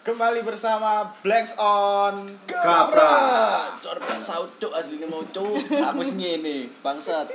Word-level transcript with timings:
Kembali 0.00 0.40
bersama 0.40 1.12
Blanks 1.20 1.52
on 1.60 2.32
Kapra. 2.48 3.68
Cor 3.84 4.00
saut 4.16 4.48
cuk 4.56 4.72
asline 4.72 5.04
mau 5.04 5.20
cuk. 5.28 5.60
Aku 5.92 6.00
sing 6.00 6.16
ngene, 6.16 6.72
bangsat. 6.80 7.28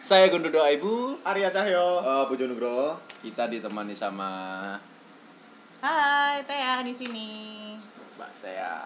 Saya 0.00 0.32
Gundu 0.32 0.48
Doa 0.48 0.72
Ibu. 0.72 1.20
Arya 1.20 1.52
Cahyo. 1.52 2.00
Eh, 2.00 2.22
Bojo 2.32 2.48
Nugroho. 2.48 2.96
Kita 3.20 3.44
ditemani 3.44 3.92
sama 3.92 4.30
Hai, 5.84 6.40
Tea 6.48 6.80
di 6.80 6.96
sini. 6.96 7.28
Mbak 8.16 8.32
Tea. 8.40 8.80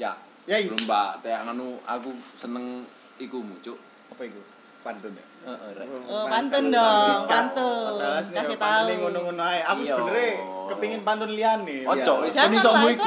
Ya, 0.00 0.16
Yai. 0.48 0.64
belum 0.64 0.80
Mbak 0.88 1.20
Tea 1.20 1.44
nganu 1.44 1.76
aku 1.84 2.16
seneng 2.32 2.88
iku 3.20 3.44
mu 3.44 3.60
cuk. 3.60 3.76
Apa 4.16 4.24
itu? 4.24 4.40
Pantun 4.86 5.12
ya? 5.12 5.24
Heeh. 5.46 5.70
Oh, 6.06 6.24
pantun 6.26 6.64
dong, 6.70 7.18
pantun. 7.26 7.98
Kasih 8.30 8.54
pantun 8.54 8.58
tahu. 8.58 8.86
ini 8.86 8.94
ngono-ngono 8.98 9.42
ae. 9.42 9.60
Aku 9.62 9.80
Iya. 9.82 9.90
sebenernya 9.92 10.30
kepingin 10.66 11.00
pantun 11.02 11.30
liane. 11.32 11.76
Ojo, 11.82 12.12
wis 12.22 12.34
kan 12.34 12.50
isokmu 12.50 12.86
lah, 12.86 12.94
iku. 12.94 13.06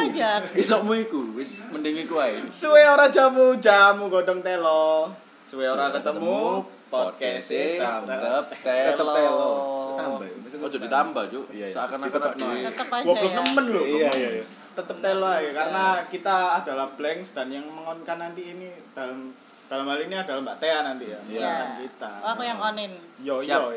Isokmu 0.56 0.94
iku, 1.00 1.22
wis 1.36 1.64
mending 1.66 1.96
iku 2.04 2.20
ae. 2.20 2.36
Suwe 2.52 2.84
ora 2.84 3.08
jamu, 3.08 3.56
jamu 3.58 4.08
godong 4.08 4.44
telo. 4.44 5.12
Suwe 5.48 5.66
ora 5.66 5.88
ketemu, 5.90 6.64
podcast 6.88 7.48
tetep 7.48 8.46
Tetep 8.60 9.08
telo. 9.08 9.54
Tambah 9.96 10.28
Ojo 10.60 10.68
tambah. 10.68 10.80
ditambah, 10.82 11.24
Cuk. 11.30 11.46
Iya, 11.52 11.66
iya. 11.66 11.76
Seakan-akan 11.76 12.20
di- 12.36 12.44
ae. 12.44 13.04
Goblok 13.04 13.20
ya. 13.26 13.38
nemen 13.38 13.66
loh. 13.72 13.84
Iya, 13.84 14.10
iya, 14.12 14.30
iya. 14.40 14.46
Tetep 14.76 14.98
telo 15.00 15.28
aja 15.28 15.52
karena 15.52 15.84
kita 16.08 16.36
adalah 16.64 16.88
Blanks 16.96 17.32
dan 17.32 17.52
yang 17.52 17.68
mengonkan 17.68 18.18
nanti 18.18 18.42
ini 18.50 18.68
dalam 18.92 19.32
dalam 19.70 19.86
hal 19.86 20.00
ini 20.02 20.16
adalah 20.18 20.42
Mbak 20.42 20.58
Tea 20.58 20.80
nanti 20.82 21.06
ya. 21.14 21.20
Iya. 21.30 21.54
Bukan 21.54 21.70
kita. 21.86 22.12
Oh, 22.26 22.30
aku 22.34 22.42
yang 22.42 22.60
onin. 22.60 22.92
Yo 23.22 23.36
Siap. 23.38 23.62
yo. 23.62 23.70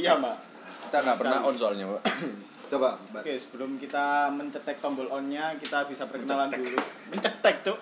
Iya, 0.00 0.12
Mbak. 0.16 0.36
Kita 0.88 0.96
nggak 1.04 1.16
pernah 1.20 1.38
on 1.44 1.54
soalnya, 1.60 1.84
Mbak. 1.84 2.02
Coba, 2.72 2.90
Mbak. 3.12 3.22
Oke, 3.26 3.34
sebelum 3.36 3.70
kita 3.76 4.30
mencetek 4.32 4.80
tombol 4.80 5.12
on-nya, 5.12 5.52
kita 5.60 5.84
bisa 5.84 6.08
perkenalan 6.08 6.48
dulu. 6.48 6.78
Mencetek, 7.12 7.56
Cuk. 7.68 7.78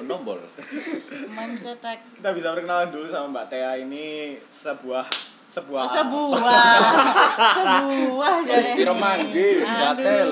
Menombol. 0.00 0.40
Mencetek 1.36 1.98
Kita 2.16 2.30
bisa 2.32 2.48
perkenalan 2.56 2.88
dulu 2.88 3.06
sama 3.12 3.26
Mbak 3.36 3.46
Tea 3.52 3.72
ini 3.84 4.40
sebuah 4.48 5.04
sebuah 5.48 5.84
sebuah 5.92 6.40
sebuah 7.60 8.32
jadi. 8.48 8.70
Piro 8.80 8.94
manggis, 8.96 9.68
gatel. 9.68 10.28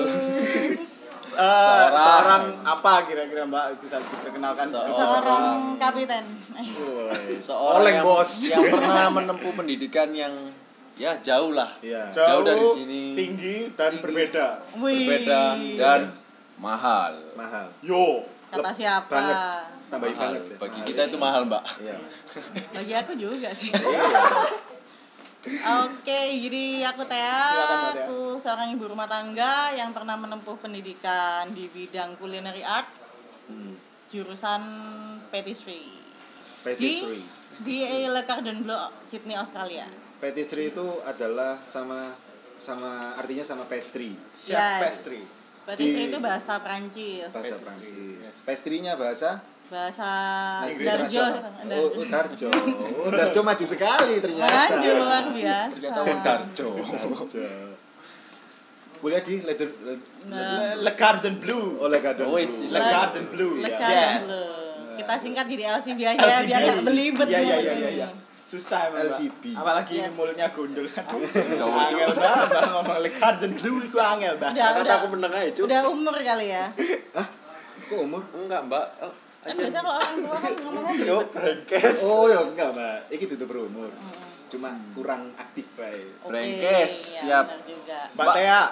Eh, 1.37 1.45
Seorang. 1.45 1.93
seorang 1.93 2.43
apa 2.65 2.93
kira-kira 3.05 3.45
Mbak 3.45 3.65
bisa 3.77 4.01
diperkenalkan? 4.01 4.65
Seorang. 4.67 4.89
Seorang 4.89 5.43
kapiten. 5.77 6.23
Seorang 7.47 7.77
Oleng, 7.77 7.95
yang, 7.95 8.05
bos. 8.05 8.31
yang 8.41 8.63
pernah 8.67 9.05
menempuh 9.13 9.53
pendidikan 9.53 10.09
yang 10.11 10.33
ya 10.97 11.13
jauh 11.21 11.53
lah. 11.53 11.77
Iya. 11.79 12.09
Jauh 12.09 12.41
dari 12.41 12.65
sini. 12.73 13.01
tinggi 13.13 13.55
dan 13.71 13.93
Tinggi. 13.93 14.01
berbeda. 14.01 14.47
Wih. 14.81 15.05
Berbeda 15.05 15.41
dan 15.77 16.01
mahal. 16.57 17.13
Mahal. 17.37 17.69
Yo. 17.79 18.25
Kata 18.49 18.73
siapa? 18.73 19.13
Banget. 19.13 19.37
Tambahin 19.87 20.15
Mahal. 20.17 20.25
banget. 20.33 20.41
ya. 20.41 20.55
Bagi 20.57 20.73
Mahal. 20.73 20.87
kita 20.89 21.01
itu 21.05 21.17
mahal, 21.17 21.41
Mbak. 21.45 21.63
Iya. 21.79 21.95
Bagi 22.73 22.93
aku 22.97 23.13
juga 23.13 23.49
sih. 23.53 23.69
Oke, 25.47 26.19
jadi 26.39 26.63
aku 26.85 27.03
Tea, 27.03 27.23
Tea. 27.23 28.03
aku 28.03 28.19
seorang 28.37 28.69
ibu 28.69 28.85
rumah 28.85 29.05
tangga 29.05 29.71
yang 29.71 29.91
pernah 29.91 30.13
menempuh 30.13 30.57
pendidikan 30.57 31.49
di 31.49 31.67
bidang 31.67 32.15
culinary 32.15 32.61
art, 32.61 32.87
Hmm. 33.45 33.79
jurusan 34.07 34.61
patisserie. 35.27 35.95
Patisserie. 36.61 37.23
Di 37.57 37.77
Le 38.05 38.21
Cordon 38.23 38.61
Bleu, 38.61 38.77
Sydney, 39.01 39.33
Australia. 39.33 39.87
Patisserie 40.17 40.69
itu 40.69 40.99
adalah 41.01 41.63
sama 41.63 42.13
sama 42.57 43.13
artinya 43.13 43.41
sama 43.41 43.63
pastry. 43.65 44.13
Chef 44.35 44.57
pastry. 44.79 45.21
Patisserie 45.63 46.07
Di- 46.07 46.11
itu 46.11 46.19
bahasa 46.19 46.57
Prancis. 46.57 47.27
Bahasa 47.27 47.55
Pastry, 47.55 47.59
Prancis. 47.59 47.91
yes. 48.21 48.35
Pastry-nya 48.43 48.93
bahasa 48.95 49.43
Bahasa 49.67 50.09
Inggris 50.65 50.87
Darjo. 50.87 51.19
internasional. 51.19 51.75
Oh, 51.75 51.87
oh, 51.91 52.05
Darjo. 52.07 52.49
Oh, 53.03 53.11
Darjo 53.11 53.39
maju 53.43 53.65
sekali 53.67 54.13
ternyata. 54.17 54.55
Maju 54.71 54.89
luar 54.95 55.25
biasa. 55.29 55.75
Ternyata 55.75 55.99
oh, 55.99 56.17
Darjo. 56.21 56.67
Darjo. 56.71 57.47
Kuliah 58.97 59.21
di 59.21 59.33
Leather 59.39 59.69
Nah, 60.25 60.73
Le, 60.73 60.81
Le 60.81 60.91
Garden 60.93 61.35
Blue. 61.37 61.77
oleh 61.77 62.01
Garden 62.01 62.25
Oh, 62.25 62.33
Blue. 62.33 62.65
Le 62.65 62.79
Garden 62.81 63.25
Blue. 63.29 63.53
Le 63.59 63.69
ya. 63.69 63.77
Cordon 63.77 63.93
Yes. 63.93 64.23
Bleu. 64.23 64.45
Kita 64.97 65.13
singkat 65.21 65.45
jadi 65.45 65.63
LCB 65.69 65.99
aja 66.01 66.25
biar 66.41 66.59
nggak 66.65 66.81
belibet 66.81 67.27
Iya 67.29 67.39
iya 67.39 67.55
iya 67.61 67.73
iya. 67.75 67.89
iya. 67.93 68.07
Susah 68.47 68.89
emang. 68.89 69.05
LCB. 69.05 69.43
Apalagi 69.53 69.93
Yes. 70.01 70.15
mulutnya 70.15 70.47
gondol. 70.49 70.87
Aduh. 70.97 71.27
Cowok, 71.29 71.77
Angel 71.83 72.09
banget 72.09 72.47
Mbak, 72.47 72.63
ngomong 72.71 72.97
Le 72.97 73.09
Garden 73.13 73.51
Blue 73.53 73.77
itu 73.83 73.97
angel, 73.99 74.33
Mbak. 74.33 74.49
Udah, 74.49 74.67
Kata 74.73 74.93
aku 74.95 75.07
meneng 75.13 75.33
aja, 75.35 75.49
Cuk. 75.51 75.63
Udah 75.67 75.81
umur 75.85 76.15
kali 76.17 76.47
ya. 76.49 76.65
Kok 77.85 77.99
umur? 78.01 78.21
Enggak, 78.33 78.61
Mbak. 78.65 78.85
Oh, 79.47 79.49
Kan 79.49 79.55
biasa 79.57 79.79
kalau 79.79 79.95
orang 79.95 80.15
tua 80.19 80.37
kan 80.37 80.53
ngomongnya 80.57 80.93
Cuk, 80.93 80.99
belibet. 80.99 81.27
brengkes. 81.31 81.97
Oh 82.03 82.25
ya 82.27 82.39
enggak, 82.43 82.69
Mbak. 82.73 82.97
Iki 83.09 83.25
tutup 83.27 83.47
berumur. 83.47 83.89
Cuma 84.47 84.69
kurang 84.91 85.31
aktif 85.35 85.65
bae. 85.73 86.03
Oke, 86.19 86.27
Brengkes, 86.27 86.93
iya, 87.23 87.45
siap. 87.45 87.45
Mbak. 88.13 88.33
Tea. 88.33 88.63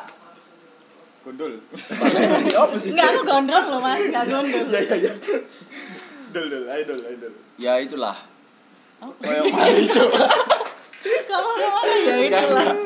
Gondol. 1.22 1.54
Apa 2.54 2.76
sih? 2.78 2.90
Enggak, 2.92 3.08
aku 3.10 3.22
gondrong 3.24 3.66
loh 3.68 3.80
mas, 3.80 4.00
enggak 4.00 4.26
gondol. 4.26 4.66
Iya 4.68 4.80
iya 4.82 4.96
iya. 5.00 5.12
Dol 6.30 6.46
dol, 6.46 6.66
ayo 6.66 6.84
dol, 6.86 7.02
ayo 7.02 7.18
dol. 7.20 7.34
Ya 7.56 7.74
itulah. 7.78 8.18
Oh, 8.98 9.12
Kayak 9.18 9.44
mari, 9.50 9.84
Cuk. 9.88 10.12
kamu 11.26 11.50
mana 11.52 11.94
ya 11.94 12.16
itu 12.16 12.28
Enggak, 12.28 12.44
lah. 12.46 12.64
enggak. 12.66 12.78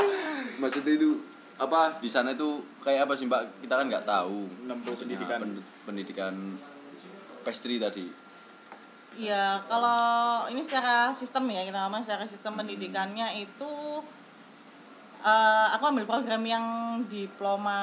Maksudnya 0.58 0.94
itu 0.94 1.10
apa 1.56 1.98
di 1.98 2.08
sana 2.08 2.32
itu 2.32 2.50
kayak 2.80 3.06
apa 3.06 3.14
sih 3.14 3.26
Mbak? 3.26 3.42
Kita 3.62 3.74
kan 3.76 3.86
nggak 3.88 4.06
tahu. 4.06 4.48
Maksudnya 4.62 4.96
pendidikan. 5.18 5.40
pen- 5.40 5.66
pendidikan 5.84 6.34
pastry 7.50 7.82
tadi. 7.82 8.06
Iya, 9.18 9.66
kalau 9.66 10.46
ini 10.54 10.62
secara 10.62 11.10
sistem 11.18 11.50
ya 11.50 11.66
kita 11.66 11.82
ngomong 11.82 12.06
secara 12.06 12.30
sistem 12.30 12.62
pendidikannya 12.62 13.42
itu 13.42 14.06
eh, 15.26 15.68
aku 15.74 15.90
ambil 15.90 16.06
program 16.06 16.46
yang 16.46 16.66
diploma 17.10 17.82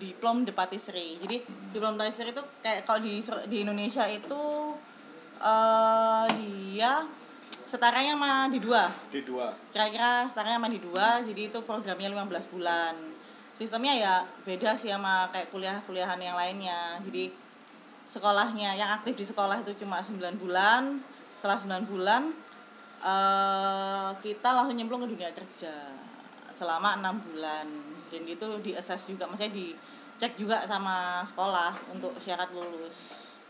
diplom 0.00 0.48
de 0.48 0.56
patisserie. 0.56 1.20
Jadi 1.20 1.44
diplom 1.76 2.00
patisserie 2.00 2.32
itu 2.32 2.40
kayak 2.64 2.88
kalau 2.88 3.04
di 3.04 3.20
di 3.52 3.56
Indonesia 3.60 4.08
itu 4.08 4.72
eh 5.38 6.26
dia 6.40 7.04
setaranya 7.68 8.16
sama 8.16 8.32
di 8.48 8.58
dua. 8.58 8.88
Di 9.12 9.20
dua. 9.20 9.52
kira-kira 9.68 10.24
setaranya 10.32 10.56
sama 10.56 10.72
di 10.72 10.80
dua 10.80 11.20
jadi 11.22 11.52
itu 11.52 11.60
programnya 11.62 12.08
15 12.10 12.48
bulan 12.56 12.96
sistemnya 13.60 13.94
ya 13.94 14.14
beda 14.46 14.78
sih 14.78 14.88
sama 14.88 15.28
kayak 15.34 15.52
kuliah-kuliahan 15.52 16.18
yang 16.22 16.34
lainnya 16.38 17.02
jadi 17.04 17.28
sekolahnya 18.08 18.72
yang 18.74 18.90
aktif 18.98 19.14
di 19.14 19.24
sekolah 19.28 19.60
itu 19.60 19.84
cuma 19.84 20.00
9 20.00 20.16
bulan 20.40 20.98
setelah 21.38 21.60
9 21.60 21.92
bulan 21.92 22.32
eh 22.98 24.10
kita 24.18 24.48
langsung 24.50 24.74
nyemplung 24.74 25.06
ke 25.06 25.14
dunia 25.14 25.30
kerja 25.30 25.94
selama 26.50 26.98
enam 26.98 27.22
bulan 27.22 27.68
dan 28.10 28.22
itu 28.26 28.48
di 28.64 28.74
assess 28.74 29.06
juga 29.06 29.28
maksudnya 29.30 29.54
dicek 29.54 30.34
juga 30.34 30.66
sama 30.66 31.22
sekolah 31.22 31.78
untuk 31.94 32.16
syarat 32.18 32.50
lulus 32.50 32.96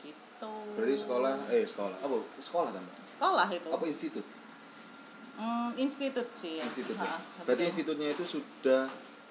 gitu 0.05 0.53
Berarti 0.77 0.97
sekolah 1.01 1.35
eh 1.49 1.65
sekolah. 1.65 1.97
Apa? 2.05 2.17
Sekolah 2.43 2.71
kan? 2.77 2.85
sekolah 3.09 3.49
itu 3.49 3.69
Apa 3.73 3.85
institut? 3.89 4.27
Hmm, 5.39 5.71
institut 5.79 6.29
sih 6.35 6.59
ya. 6.59 6.67
Institut. 6.67 6.99
Ya? 6.99 7.17
Berarti 7.47 7.65
institutnya 7.71 8.09
itu 8.11 8.25
sudah 8.27 8.91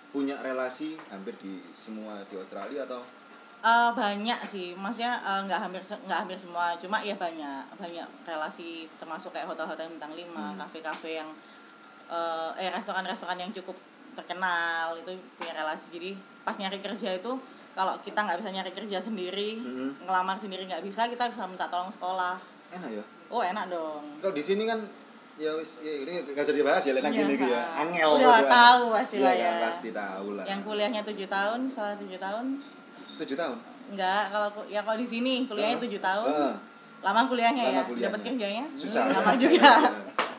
punya 0.10 0.40
relasi 0.40 0.96
hampir 1.12 1.36
di 1.38 1.60
semua 1.76 2.24
di 2.32 2.40
Australia 2.40 2.88
atau 2.88 3.04
Eh, 3.68 3.90
banyak 3.92 4.40
sih, 4.46 4.68
maksudnya 4.74 5.20
eh, 5.20 5.42
nggak 5.44 5.60
hampir 5.60 5.82
se- 5.82 6.00
nggak 6.02 6.20
hampir 6.24 6.38
semua, 6.38 6.72
cuma 6.78 6.98
ya 7.02 7.12
banyak 7.16 7.68
banyak 7.76 8.08
relasi 8.24 8.70
termasuk 8.96 9.30
kayak 9.30 9.44
hotel-hotel 9.46 9.92
bintang 9.92 10.14
5, 10.14 10.24
Hmm. 10.46 10.58
kafe-kafe 10.58 11.20
yang 11.20 11.30
eh, 12.08 12.50
eh 12.58 12.72
restoran-restoran 12.72 13.36
yang 13.36 13.52
cukup 13.52 13.76
terkenal 14.14 14.96
itu 14.96 15.12
punya 15.36 15.52
relasi. 15.54 15.92
Jadi 15.92 16.10
pas 16.42 16.56
nyari 16.56 16.80
kerja 16.80 17.10
itu 17.14 17.32
kalau 17.74 18.00
kita 18.00 18.16
nggak 18.18 18.40
bisa 18.40 18.50
nyari 18.50 18.72
kerja 18.72 18.98
sendiri, 19.00 19.60
Mhm. 19.60 20.08
ngelamar 20.08 20.40
sendiri 20.40 20.64
nggak 20.66 20.82
bisa, 20.82 21.06
kita 21.06 21.28
bisa 21.28 21.44
minta 21.44 21.68
tolong 21.68 21.92
sekolah. 21.92 22.40
enak 22.70 22.92
ya? 22.94 23.04
Oh 23.28 23.40
enak 23.42 23.68
dong. 23.68 24.04
Kalau 24.20 24.32
di 24.32 24.40
sini 24.42 24.64
kan 24.64 24.80
ya 25.36 25.52
wis 25.54 25.80
ya 25.80 26.04
ini 26.04 26.20
gak 26.26 26.44
usah 26.44 26.52
dibahas 26.54 26.82
ya 26.82 26.92
lek 26.94 27.00
Iya, 27.02 27.12
gini 27.14 27.34
gitu 27.34 27.48
ya. 27.48 27.60
ha. 27.62 27.80
Angel. 27.80 28.10
Udah 28.10 28.20
gitu 28.20 28.32
kan. 28.34 28.52
tahu 28.52 28.84
pasti 28.92 29.18
lah 29.18 29.32
kan, 29.32 29.40
ya. 29.40 29.52
Pasti 29.64 29.90
tahu 29.94 30.28
lah. 30.34 30.46
Yang 30.46 30.60
kuliahnya 30.64 31.02
tujuh 31.04 31.28
tahun, 31.28 31.60
setelah 31.66 31.96
tujuh 31.98 32.20
tahun, 32.20 32.46
7 33.18 33.34
tahun. 33.36 33.58
enggak 33.88 34.24
kalau 34.30 34.48
ya 34.66 34.82
kalau 34.82 34.98
di 34.98 35.08
sini 35.08 35.44
kuliahnya 35.44 35.74
Heeh. 35.74 35.84
tujuh 35.84 36.00
tahun. 36.00 36.28
Heeh. 36.28 36.54
lama 36.98 37.22
kuliahnya 37.26 37.64
Lama 37.64 37.74
ya 37.74 37.82
kuliahnya. 37.84 38.06
dapat 38.10 38.20
kerjanya 38.24 38.64
Susah. 38.74 39.04
lama 39.08 39.32
juga 39.40 39.72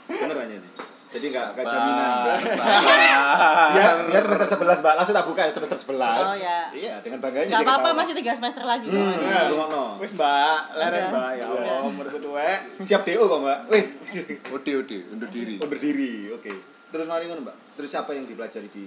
Bener 0.06 0.36
aja 0.36 0.56
nih. 0.56 0.72
Jadi 1.08 1.24
enggak 1.26 1.46
enggak 1.52 1.66
jaminan. 1.66 2.10
Ah. 2.58 3.70
Ya, 3.70 3.84
dia 4.02 4.20
semester 4.20 4.44
11, 4.50 4.80
Mbak. 4.80 4.94
Langsung 4.94 5.14
tak 5.14 5.24
buka 5.24 5.40
ya 5.40 5.50
semester 5.50 5.76
11. 5.78 5.92
Oh, 5.94 6.32
ya. 6.34 6.58
Iya, 6.70 6.94
dengan 7.00 7.18
bangganya. 7.18 7.48
nggak 7.50 7.62
apa-apa 7.62 7.88
masih 7.94 8.14
tiga 8.14 8.32
semester 8.32 8.60
lagi 8.62 8.86
Hmm, 8.86 9.12
kok. 9.12 9.20
Iya. 9.22 9.40
rungokno. 9.48 9.84
Wis 9.98 10.12
Mbak, 10.12 10.58
leren. 10.74 11.08
Mbak. 11.08 11.30
Ya 11.30 11.44
Allah, 11.46 11.60
Udah. 11.60 11.80
umurku 11.86 12.18
tuwek. 12.18 12.58
Siap 12.78 13.02
DO 13.02 13.22
kok, 13.22 13.40
Mbak. 13.40 13.58
Wih, 13.68 13.84
Ode 14.54 14.72
ode 14.74 14.98
undur 15.08 15.28
diri. 15.28 15.54
undur 15.56 15.78
diri. 15.78 16.12
Oke. 16.30 16.52
Terus 16.88 17.06
mari 17.06 17.24
ngono, 17.24 17.40
Mbak. 17.42 17.56
Terus 17.74 17.92
apa 17.94 18.10
yang 18.12 18.24
dipelajari 18.24 18.68
di 18.68 18.84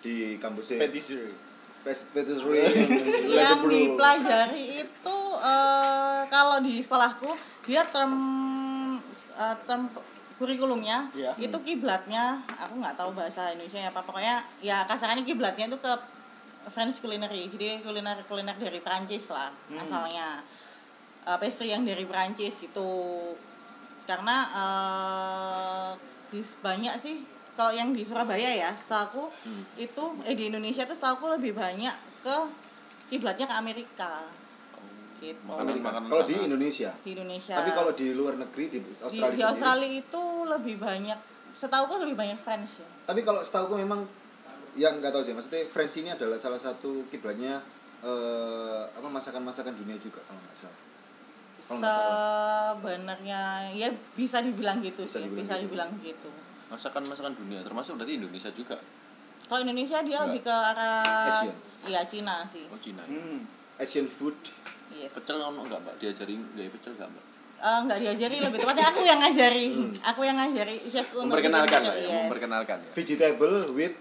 di 0.00 0.14
kampusnya? 0.36 0.78
Patisserie. 0.80 1.34
Yang 3.28 3.60
dipelajari 3.62 4.64
itu 4.80 5.18
eh, 5.38 6.20
kalau 6.26 6.58
di 6.58 6.80
sekolahku 6.80 7.30
dia 7.62 7.84
term 7.86 8.12
eh, 9.34 9.56
term 9.64 9.92
kurikulumnya 10.34 11.12
Iya. 11.12 11.36
itu 11.38 11.56
kiblatnya 11.60 12.42
aku 12.50 12.80
nggak 12.80 12.96
tahu 12.96 13.12
bahasa 13.12 13.52
Indonesia 13.52 13.86
apa 13.86 14.00
pokoknya 14.00 14.42
ya 14.58 14.82
kasarannya 14.82 15.22
kiblatnya 15.22 15.68
itu 15.68 15.78
ke 15.78 15.92
French 16.66 16.98
culinary 16.98 17.46
jadi 17.46 17.78
kuliner 17.80 18.24
kuliner 18.24 18.56
dari 18.56 18.80
Prancis 18.80 19.28
lah 19.28 19.52
Hmm. 19.66 19.78
asalnya 19.78 20.40
Eh, 21.24 21.38
pastry 21.40 21.72
yang 21.72 21.88
dari 21.88 22.04
Prancis 22.04 22.52
gitu 22.58 22.92
karena 24.04 24.44
di 26.28 26.44
banyak 26.60 26.94
sih 26.98 27.24
kalau 27.54 27.70
yang 27.70 27.90
di 27.90 28.02
Surabaya 28.02 28.50
ya 28.50 28.70
setahu 28.74 29.30
Hmm. 29.40 29.62
itu 29.74 30.04
eh 30.22 30.34
di 30.34 30.44
Indonesia 30.48 30.82
tuh 30.82 30.92
setahu 30.92 31.30
lebih 31.30 31.52
banyak 31.52 31.94
ke 32.20 32.36
kiblatnya 33.06 33.46
ke 33.46 33.54
Amerika 33.54 34.26
gitu 35.16 35.38
Amerika. 35.48 35.88
makanan 35.88 36.10
Kalau 36.10 36.24
di. 36.24 36.34
Indonesia. 36.36 36.90
di 37.00 37.10
Indonesia 37.12 37.54
Tapi 37.54 37.70
kalau 37.72 37.92
di 37.92 38.06
luar 38.10 38.34
negeri 38.36 38.64
di 38.68 38.78
di, 38.78 38.90
Australia 38.92 39.30
di 39.30 39.38
sendiri. 39.38 39.46
Australia 39.46 39.90
itu 39.94 40.22
lebih 40.44 40.76
banyak 40.76 41.18
setahu 41.54 41.84
lebih 41.96 42.14
banyak 42.14 42.38
French 42.38 42.72
ya 42.76 42.88
Tapi 43.04 43.20
kalau 43.22 43.40
setahu 43.40 43.78
memang 43.78 44.02
yang 44.74 44.98
nggak 44.98 45.14
tahu 45.14 45.22
sih, 45.22 45.30
maksudnya 45.30 45.62
France 45.68 45.94
ini 45.96 46.10
adalah 46.10 46.34
salah 46.34 46.58
satu 46.58 47.06
kiblatnya 47.06 47.62
eh, 48.02 48.82
apa 48.90 49.06
masakan-masakan 49.06 49.70
dunia 49.72 49.94
juga 49.96 50.18
kalau 50.20 50.40
nggak 50.40 50.58
salah. 50.58 50.80
Sebenarnya 51.64 53.40
ya 53.70 53.88
bisa 54.12 54.40
dibilang 54.40 54.80
gitu 54.80 55.00
Bisa 55.00 55.16
sih 55.16 55.24
dibilang 55.24 55.40
bisa 55.40 55.54
gitu. 55.54 55.62
dibilang 55.64 55.90
gitu 55.98 56.30
Masakan 56.66 57.02
masakan 57.04 57.34
dunia 57.34 57.60
termasuk 57.60 57.94
berarti 57.94 58.16
Indonesia 58.16 58.50
juga. 58.50 58.78
kalau 59.44 59.60
Indonesia 59.60 60.00
dia 60.00 60.16
Enggak. 60.16 60.26
lebih 60.26 60.40
ke 60.42 60.54
arah 60.54 61.28
Asian. 61.28 61.56
iya 61.84 62.00
Cina 62.04 62.36
sih 62.46 62.64
Oh 62.66 62.78
Cina. 62.78 63.04
Hmm. 63.04 63.44
Asian 63.76 64.08
food. 64.08 64.32
yes 64.90 65.12
Pecel 65.12 65.36
ono 65.36 65.60
enggak, 65.62 65.80
Mbak? 65.80 65.94
Diajarin 65.98 66.40
gaya 66.54 66.70
pecel 66.70 66.92
enggak, 66.94 67.08
Mbak? 67.12 67.24
Eh, 67.54 67.78
nggak 67.82 67.98
diajari 67.98 68.36
lebih 68.40 68.58
tepatnya 68.58 68.86
aku 68.88 69.00
yang 69.00 69.18
ngajari 69.18 69.66
aku 70.00 70.20
yang 70.20 70.36
ngajari 70.36 70.74
chef 70.84 71.06
untuk 71.12 71.28
Memperkenalkan 71.28 71.80
lah 71.82 71.94
ya, 71.94 72.04
yes. 72.04 72.20
memperkenalkan 72.24 72.76
ya. 72.78 72.90
Vegetable 72.92 73.56
with 73.72 73.94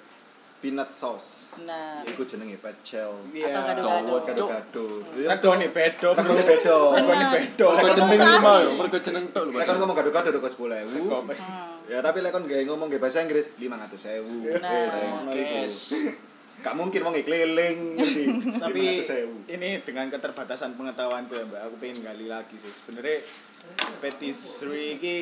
peanut 0.63 0.95
sauce. 0.95 1.60
nah 1.68 2.00
Iku 2.07 2.24
jenenge 2.24 2.56
pecel. 2.63 3.12
Iya. 3.36 3.51
Atau 3.51 3.62
gado-gado. 3.68 4.15
Gado-gado. 4.24 4.86
Redo 5.12 5.50
nih 5.60 5.69
bedo. 5.75 6.10
Redo 6.15 6.31
nih 6.31 6.45
bedo. 6.48 6.77
Redo 6.95 7.12
nih 7.12 7.27
bedo. 7.36 7.68
Ketemu 7.75 7.92
jeneng 8.00 8.31
lima 8.39 8.54
yo, 8.63 8.69
mergo 8.80 8.98
jeneng 9.04 9.25
tok 9.36 9.44
lho. 9.44 9.51
Lek 9.60 9.68
kon 9.68 9.77
ngomong 9.83 9.98
gado-gado 10.00 10.39
kos 10.39 10.56
10.000. 10.56 11.04
Hmm. 11.04 11.27
Ya 11.92 12.00
tapi 12.00 12.24
lek 12.24 12.31
kon 12.31 12.48
gawe 12.48 12.63
ngomong 12.63 12.88
gawe 12.88 13.01
bahasa 13.04 13.19
Inggris 13.19 13.51
500.000. 13.60 14.63
Nah. 14.63 14.71
Wes, 14.71 14.95
ngono 14.95 15.31
iku. 15.36 15.56
Yes. 15.68 15.77
Gak 16.63 16.80
mungkin 16.80 17.04
wong 17.04 17.19
keliling 17.19 18.00
mesti 18.00 18.24
Tapi 18.56 19.04
500.000. 19.04 19.51
ini 19.51 19.69
dengan 19.83 20.07
keterbatasan 20.07 20.80
pengetahuan 20.80 21.27
tuh 21.27 21.44
ya 21.44 21.44
Mbak, 21.44 21.60
aku 21.60 21.75
pengen 21.83 21.98
gali 22.07 22.25
lagi 22.31 22.56
sih. 22.56 22.71
Sebenarnya 22.71 23.19
patisserie 24.00 24.95
ini 24.95 25.15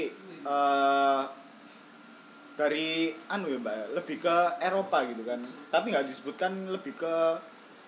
eh, 0.45 1.21
dari 2.62 2.90
anu 3.25 3.50
ya 3.50 3.58
Mbak, 3.58 3.98
lebih 3.98 4.18
ke 4.19 4.36
Eropa 4.60 4.98
gitu 5.04 5.25
kan. 5.25 5.40
Tapi 5.68 5.86
nggak 5.90 6.06
disebutkan 6.06 6.69
lebih 6.69 6.94
ke 6.94 7.16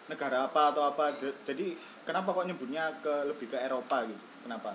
negara 0.06 0.50
apa 0.50 0.74
atau 0.74 0.84
apa. 0.84 1.14
Jadi 1.46 1.78
kenapa 2.02 2.34
kok 2.34 2.44
nyebutnya 2.44 2.90
ke 3.00 3.30
lebih 3.30 3.48
ke 3.48 3.58
Eropa 3.60 4.02
gitu? 4.04 4.24
Kenapa? 4.42 4.74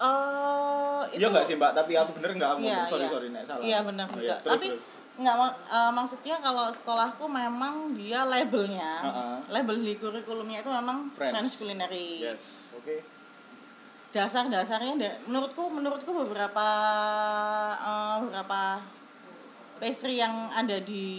Eh, 0.00 1.00
itu 1.12 1.20
Iya 1.20 1.28
nggak 1.28 1.44
sih 1.44 1.54
Mbak? 1.54 1.72
Tapi 1.76 1.92
aku 1.94 2.10
bener 2.16 2.30
nggak 2.34 2.50
aku 2.50 2.60
ngomong? 2.64 2.88
sorry 2.88 3.04
iya. 3.04 3.12
sorry 3.12 3.26
nek 3.28 3.44
salah. 3.44 3.62
Iya 3.62 3.78
benar 3.84 4.06
Oh, 4.08 4.14
juga. 4.14 4.24
iya. 4.24 4.36
Terus, 4.40 4.50
Tapi 4.50 4.66
terus. 4.72 4.82
nggak 5.12 5.34
eh, 5.68 5.92
maksudnya 5.92 6.36
kalau 6.40 6.66
sekolahku 6.72 7.24
memang 7.28 7.74
dia 7.92 8.20
labelnya, 8.24 8.92
Ha-ha. 8.98 9.26
label 9.46 9.76
di 9.78 9.94
kurikulumnya 9.94 10.58
itu 10.58 10.70
memang 10.72 11.12
French. 11.12 11.34
French, 11.36 11.52
culinary. 11.54 12.24
Yes. 12.24 12.40
Oke. 12.72 13.04
Dasar-dasarnya 14.10 14.94
da- 14.98 15.20
menurutku 15.24 15.68
menurutku 15.68 16.10
beberapa 16.16 16.66
eh, 17.78 18.14
beberapa 18.24 18.80
pastry 19.82 20.22
yang 20.22 20.46
ada 20.54 20.78
di 20.78 21.10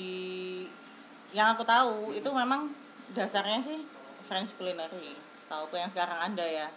yang 1.35 1.51
aku 1.51 1.67
tahu 1.67 2.15
itu 2.15 2.29
memang 2.31 2.71
dasarnya 3.11 3.59
sih 3.59 3.83
French 4.23 4.55
culinary. 4.55 5.19
Setahuku 5.43 5.75
yang 5.75 5.91
sekarang 5.91 6.31
ada 6.31 6.45
ya. 6.47 6.67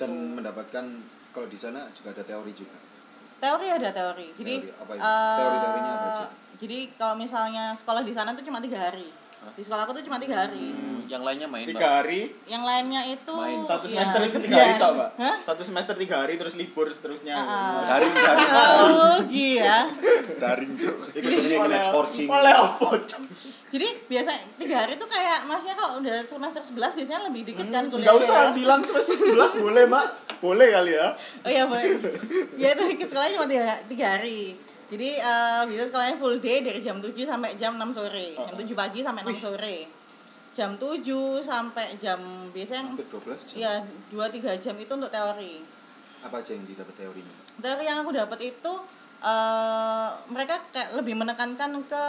Dan 0.00 0.40
mendapatkan 0.40 1.04
kalau 1.36 1.46
di 1.52 1.60
sana 1.60 1.92
juga 1.92 2.16
ada 2.16 2.24
teori 2.24 2.56
juga. 2.56 2.72
Teori 3.44 3.68
ada 3.68 3.92
teori. 3.92 4.32
Jadi 4.40 4.54
Teori 4.64 4.72
apa 4.80 4.92
itu? 4.96 5.02
eh, 5.04 5.36
Teori-teorinya 5.36 5.92
apa 5.92 6.08
aja? 6.08 6.26
Jadi 6.56 6.78
kalau 6.96 7.14
misalnya 7.20 7.64
sekolah 7.76 8.00
di 8.00 8.12
sana 8.16 8.32
tuh 8.32 8.44
cuma 8.48 8.64
tiga 8.64 8.80
hari. 8.80 9.12
Di 9.40 9.62
sekolahku 9.62 9.90
tuh 9.90 10.02
cuma 10.02 10.16
tiga 10.16 10.36
hari. 10.42 10.68
Hmm, 10.68 11.00
Yang 11.04 11.22
lainnya 11.22 11.48
main. 11.48 11.66
Tiga 11.66 11.88
hari 11.96 12.20
Yang 12.44 12.62
lainnya 12.62 13.02
itu 13.04 13.34
Main. 13.34 13.60
satu 13.64 13.84
ya, 13.84 13.92
semester 13.98 14.20
itu 14.22 14.38
tiga 14.40 14.56
hari 14.56 14.72
tau 14.76 14.92
Mbak? 14.94 15.10
Hah? 15.16 15.36
Satu 15.42 15.62
semester 15.62 15.94
tiga 15.96 16.16
hari 16.18 16.34
terus 16.36 16.54
libur 16.54 16.86
seterusnya. 16.86 17.34
Ah. 17.34 17.82
Daring 17.88 18.12
daring 18.14 18.50
Oh, 18.86 19.18
iya. 19.26 19.76
daring 20.36 20.72
Cuk. 20.76 20.96
Iku 21.12 21.26
jenenge 21.26 21.56
kelas 21.58 21.86
forcing. 21.88 22.28
Oleh 22.28 22.52
apa? 22.52 22.88
Jadi 23.70 23.88
biasa 24.06 24.30
tiga 24.56 24.76
hari 24.78 24.92
tuh 24.96 25.08
kayak 25.08 25.38
masnya 25.44 25.74
kalau 25.74 25.90
udah 25.98 26.16
semester 26.22 26.62
11 26.62 26.94
biasanya 26.94 27.20
lebih 27.26 27.42
dikit 27.44 27.66
kan 27.66 27.84
Hmm, 27.86 27.96
Nggak 27.96 28.14
usah 28.16 28.28
kuliahnya. 28.46 28.54
bilang 28.54 28.80
semester 28.80 29.16
11 29.16 29.56
boleh 29.58 29.82
Mbak. 29.86 30.04
Boleh 30.38 30.68
kali 30.70 30.92
ya. 30.94 31.06
Oh 31.40 31.50
iya 31.50 31.64
boleh. 31.66 31.84
Ya 32.54 32.68
itu 32.72 32.82
ke 32.98 33.04
sekolahnya 33.04 33.34
cuma 33.34 33.46
tiga, 33.46 33.66
tiga 33.88 34.06
hari. 34.14 34.54
Jadi 34.90 35.08
eh 35.22 35.62
bisa 35.70 35.86
sekolahnya 35.86 36.18
full 36.18 36.42
day 36.42 36.66
dari 36.66 36.82
jam 36.82 36.98
7 36.98 37.14
sampai 37.14 37.54
jam 37.54 37.78
6 37.78 37.94
sore. 37.94 38.34
Jam 38.34 38.54
7 38.58 38.74
pagi 38.74 39.00
sampai 39.06 39.22
6 39.22 39.38
sore. 39.38 39.76
Jam 40.50 40.70
7 40.74 41.46
sampai 41.46 41.86
jam 42.02 42.18
biasanya 42.50 42.90
Hampir 42.90 43.06
12 43.06 43.54
jam. 43.54 43.56
ya 43.62 43.72
2 44.10 44.18
3 44.42 44.58
jam 44.58 44.74
itu 44.74 44.92
untuk 44.92 45.14
teori. 45.14 45.62
Apa 46.26 46.42
aja 46.42 46.50
yang 46.52 46.66
didapat 46.66 46.94
teorinya? 46.98 47.34
Teori 47.62 47.84
yang 47.86 47.98
aku 48.02 48.10
dapat 48.10 48.38
itu 48.42 48.72
eh 49.22 50.08
mereka 50.26 50.58
kayak 50.74 50.98
lebih 50.98 51.14
menekankan 51.14 51.86
ke 51.86 52.04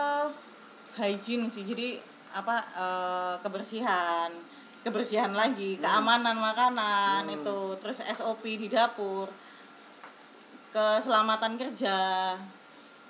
hygiene 0.97 1.53
sih. 1.53 1.61
Jadi 1.61 2.01
apa 2.33 2.55
eh, 2.73 3.35
kebersihan, 3.45 4.33
kebersihan 4.81 5.31
lagi, 5.37 5.77
keamanan 5.77 6.39
makanan 6.39 7.29
itu, 7.29 7.77
terus 7.77 8.01
SOP 8.01 8.41
di 8.57 8.67
dapur, 8.71 9.29
keselamatan 10.73 11.59
kerja. 11.59 11.99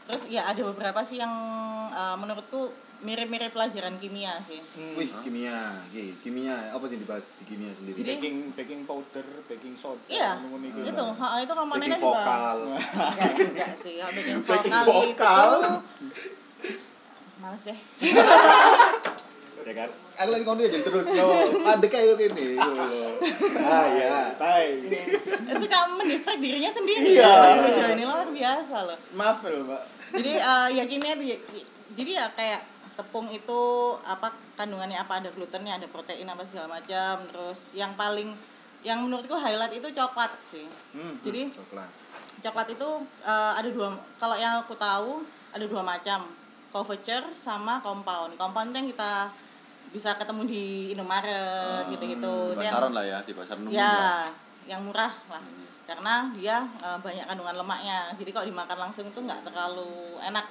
Terus 0.01 0.23
ya 0.27 0.45
ada 0.45 0.61
beberapa 0.63 0.99
sih 1.01 1.17
yang 1.17 1.31
eh, 1.89 2.15
menurutku 2.15 2.69
mirip-mirip 3.01 3.49
pelajaran 3.49 3.97
kimia 3.97 4.37
sih. 4.45 4.61
Wih, 4.93 5.09
kimia. 5.21 5.73
Oke, 5.83 6.13
kimia. 6.21 6.69
Apa 6.69 6.85
sih 6.85 6.97
dibahas 6.97 7.25
di 7.35 7.43
kimia 7.45 7.73
sendiri? 7.73 7.97
Jadi- 7.97 8.13
Baking 8.15 8.37
baking 8.53 8.81
powder, 8.85 9.25
baking 9.47 9.73
soda. 9.75 9.97
Iya, 10.05 10.37
iku, 10.37 10.85
itu, 10.85 11.03
ha, 11.17 11.27
itu 11.39 11.49
komponennya 11.51 11.97
Baking 11.97 12.05
vokal. 12.05 12.57
Enggak 12.77 13.31
juga 13.33 13.67
sih, 13.75 13.93
kalau 13.97 14.13
baking 14.13 14.37
Baking 14.45 14.73
vokal, 14.73 14.85
vokal. 14.85 15.49
itu 15.57 15.71
Males 17.39 17.61
deh. 17.63 17.79
Ya 19.61 19.73
kan? 19.75 19.89
Aku 20.15 20.29
lagi 20.29 20.43
ngomong 20.43 20.63
aja 20.63 20.79
terus 20.79 21.05
no. 21.07 21.25
Ada 21.63 21.85
kayak 21.85 22.15
gini. 22.15 22.57
gitu. 22.57 22.65
Ah 23.59 23.85
ya. 23.87 24.33
Tai. 24.35 24.67
itu 25.51 25.65
kamu 25.67 25.91
mendistrak 25.95 26.37
dirinya 26.37 26.69
sendiri 26.69 27.15
Iya. 27.15 27.25
ya. 27.25 27.61
Ujo 27.63 27.81
ini 27.89 28.03
luar 28.03 28.27
biasa 28.27 28.75
loh. 28.83 28.97
Maaf 29.11 29.41
loh, 29.43 29.61
Mbak. 29.63 29.81
Jadi 30.13 30.31
eh, 30.35 30.67
ya 30.71 30.83
kimia 30.85 31.13
tuh 31.13 31.25
ya- 31.25 31.43
jadi 31.91 32.11
ya 32.13 32.25
kayak 32.31 32.61
tepung 32.93 33.27
itu 33.27 33.61
apa 34.03 34.27
kandungannya 34.53 34.97
apa 34.97 35.19
ada 35.19 35.29
glutennya, 35.29 35.75
ada 35.75 35.87
protein 35.87 36.25
apa 36.25 36.43
segala 36.43 36.67
macam. 36.71 37.21
Terus 37.25 37.59
yang 37.71 37.93
paling 37.95 38.33
yang 38.81 38.97
menurutku 38.99 39.33
highlight 39.33 39.73
itu 39.73 39.87
coklat 39.91 40.33
sih. 40.43 40.65
Hmm. 40.91 41.15
Jadi 41.21 41.49
Coklat. 41.51 41.89
coklat 42.41 42.67
itu 42.71 42.89
eh, 43.21 43.53
ada 43.55 43.69
dua 43.69 43.87
kalau 44.17 44.33
yang 44.33 44.59
aku 44.59 44.73
tahu 44.73 45.21
ada 45.51 45.61
dua 45.63 45.81
macam 45.81 46.25
couverture 46.69 47.27
sama 47.37 47.77
compound 47.79 48.33
compound 48.33 48.71
yang 48.71 48.87
kita 48.87 49.27
bisa 49.91 50.15
ketemu 50.15 50.41
di 50.47 50.63
Indomaret 50.95 51.87
gitu-gitu. 51.91 52.55
Di 52.55 52.63
yang- 52.63 52.73
pasaran 52.73 52.91
lah 52.95 53.03
ya, 53.03 53.19
di 53.23 53.33
pasar 53.35 53.55
umum. 53.59 53.69
lah. 53.69 53.75
ya 53.75 53.99
yang 54.71 54.81
murah 54.87 55.13
lah. 55.27 55.43
Karena 55.83 56.31
dia 56.31 56.63
eh, 56.63 56.97
banyak 57.03 57.25
kandungan 57.27 57.55
lemaknya. 57.59 58.15
Jadi 58.15 58.29
kalau 58.31 58.45
dimakan 58.47 58.77
langsung 58.89 59.05
itu 59.11 59.19
nggak 59.19 59.43
terlalu 59.43 60.17
enak. 60.23 60.45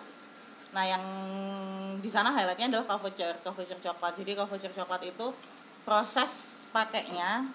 Nah 0.70 0.84
yang 0.86 1.04
di 1.98 2.10
sana 2.12 2.30
highlightnya 2.30 2.70
adalah 2.76 2.86
couverture 2.96 3.36
couverture 3.40 3.80
coklat. 3.80 4.12
Jadi 4.20 4.30
couverture 4.36 4.74
coklat 4.76 5.02
itu 5.08 5.26
proses 5.82 6.30
pakainya 6.70 7.48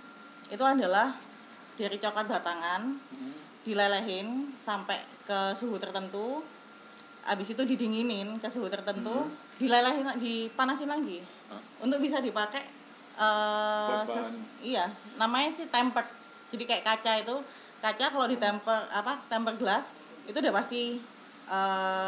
itu 0.49 0.61
adalah 0.61 1.15
dari 1.77 1.97
coklat 2.01 2.25
batangan 2.27 2.97
dilelehin 3.65 4.53
sampai 4.61 5.01
ke 5.25 5.57
suhu 5.57 5.81
tertentu 5.81 6.45
habis 7.25 7.49
itu 7.49 7.61
didinginin 7.61 8.37
ke 8.37 8.47
suhu 8.47 8.69
tertentu 8.69 9.25
dilelehin 9.57 10.05
dipanasin 10.15 10.87
lagi. 10.87 11.19
Hah? 11.45 11.61
untuk 11.79 11.99
bisa 11.99 12.17
dipakai 12.19 12.61
Buat 13.15 14.07
ses- 14.07 14.37
iya 14.59 14.85
namanya 15.15 15.53
sih 15.53 15.65
tempered. 15.65 16.03
Jadi 16.51 16.63
kayak 16.63 16.83
kaca 16.83 17.11
itu 17.17 17.35
kaca 17.79 18.05
kalau 18.09 18.27
di 18.27 18.35
temper 18.35 18.85
apa 18.89 19.23
temper 19.25 19.55
glass 19.55 19.89
itu 20.23 20.35
udah 20.35 20.53
pasti 20.53 20.99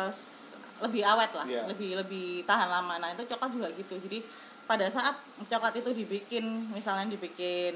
s- 0.07 0.51
lebih 0.77 1.01
awet 1.01 1.31
lah 1.31 1.45
Iya. 1.45 1.63
lebih 1.65 1.97
lebih 1.97 2.27
tahan 2.43 2.67
lama. 2.67 2.97
Nah 2.97 3.09
itu 3.11 3.23
coklat 3.25 3.49
juga 3.49 3.67
gitu. 3.73 3.95
Jadi 3.97 4.19
pada 4.63 4.85
saat 4.87 5.15
coklat 5.41 5.73
itu 5.75 5.89
dibikin 5.95 6.43
misalnya 6.69 7.07
dibikin 7.07 7.73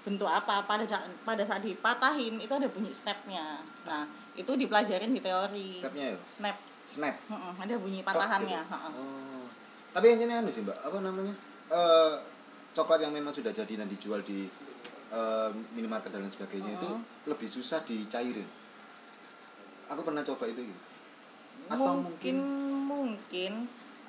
bentuk 0.00 0.28
apa 0.28 0.64
pada 0.64 0.84
pada 1.22 1.42
saat 1.44 1.60
dipatahin 1.60 2.40
itu 2.40 2.52
ada 2.52 2.64
bunyi 2.72 2.88
snapnya 2.88 3.60
nah 3.84 4.08
itu 4.32 4.48
dipelajarin 4.56 5.12
di 5.12 5.20
teori 5.20 5.76
Stepnya 5.76 6.14
ya, 6.14 6.18
snap 6.24 6.56
snap. 6.90 7.14
Mm-mm, 7.30 7.54
ada 7.54 7.74
bunyi 7.78 8.02
patahannya 8.02 8.60
gitu. 8.66 8.76
Oh. 8.98 9.46
Tapi 9.94 10.06
yang 10.10 10.26
ini 10.26 10.34
anu 10.42 10.50
sih 10.50 10.58
mbak, 10.66 10.74
apa 10.82 10.98
namanya? 10.98 11.30
Eh 11.70 12.12
coklat 12.74 13.06
yang 13.06 13.14
memang 13.14 13.30
sudah 13.30 13.54
jadi 13.54 13.78
dan 13.78 13.86
dijual 13.86 14.18
di 14.26 14.50
eh, 15.10 15.50
minimarket 15.70 16.10
dan 16.10 16.26
sebagainya 16.26 16.74
itu 16.74 16.90
Oh. 16.90 16.98
lebih 17.30 17.46
susah 17.46 17.86
dicairin. 17.86 18.46
Aku 19.86 20.02
pernah 20.02 20.26
coba 20.26 20.50
itu 20.50 20.66
gitu. 20.66 20.82
Atau 21.70 22.10
mungkin 22.10 22.36
mungkin 22.90 23.52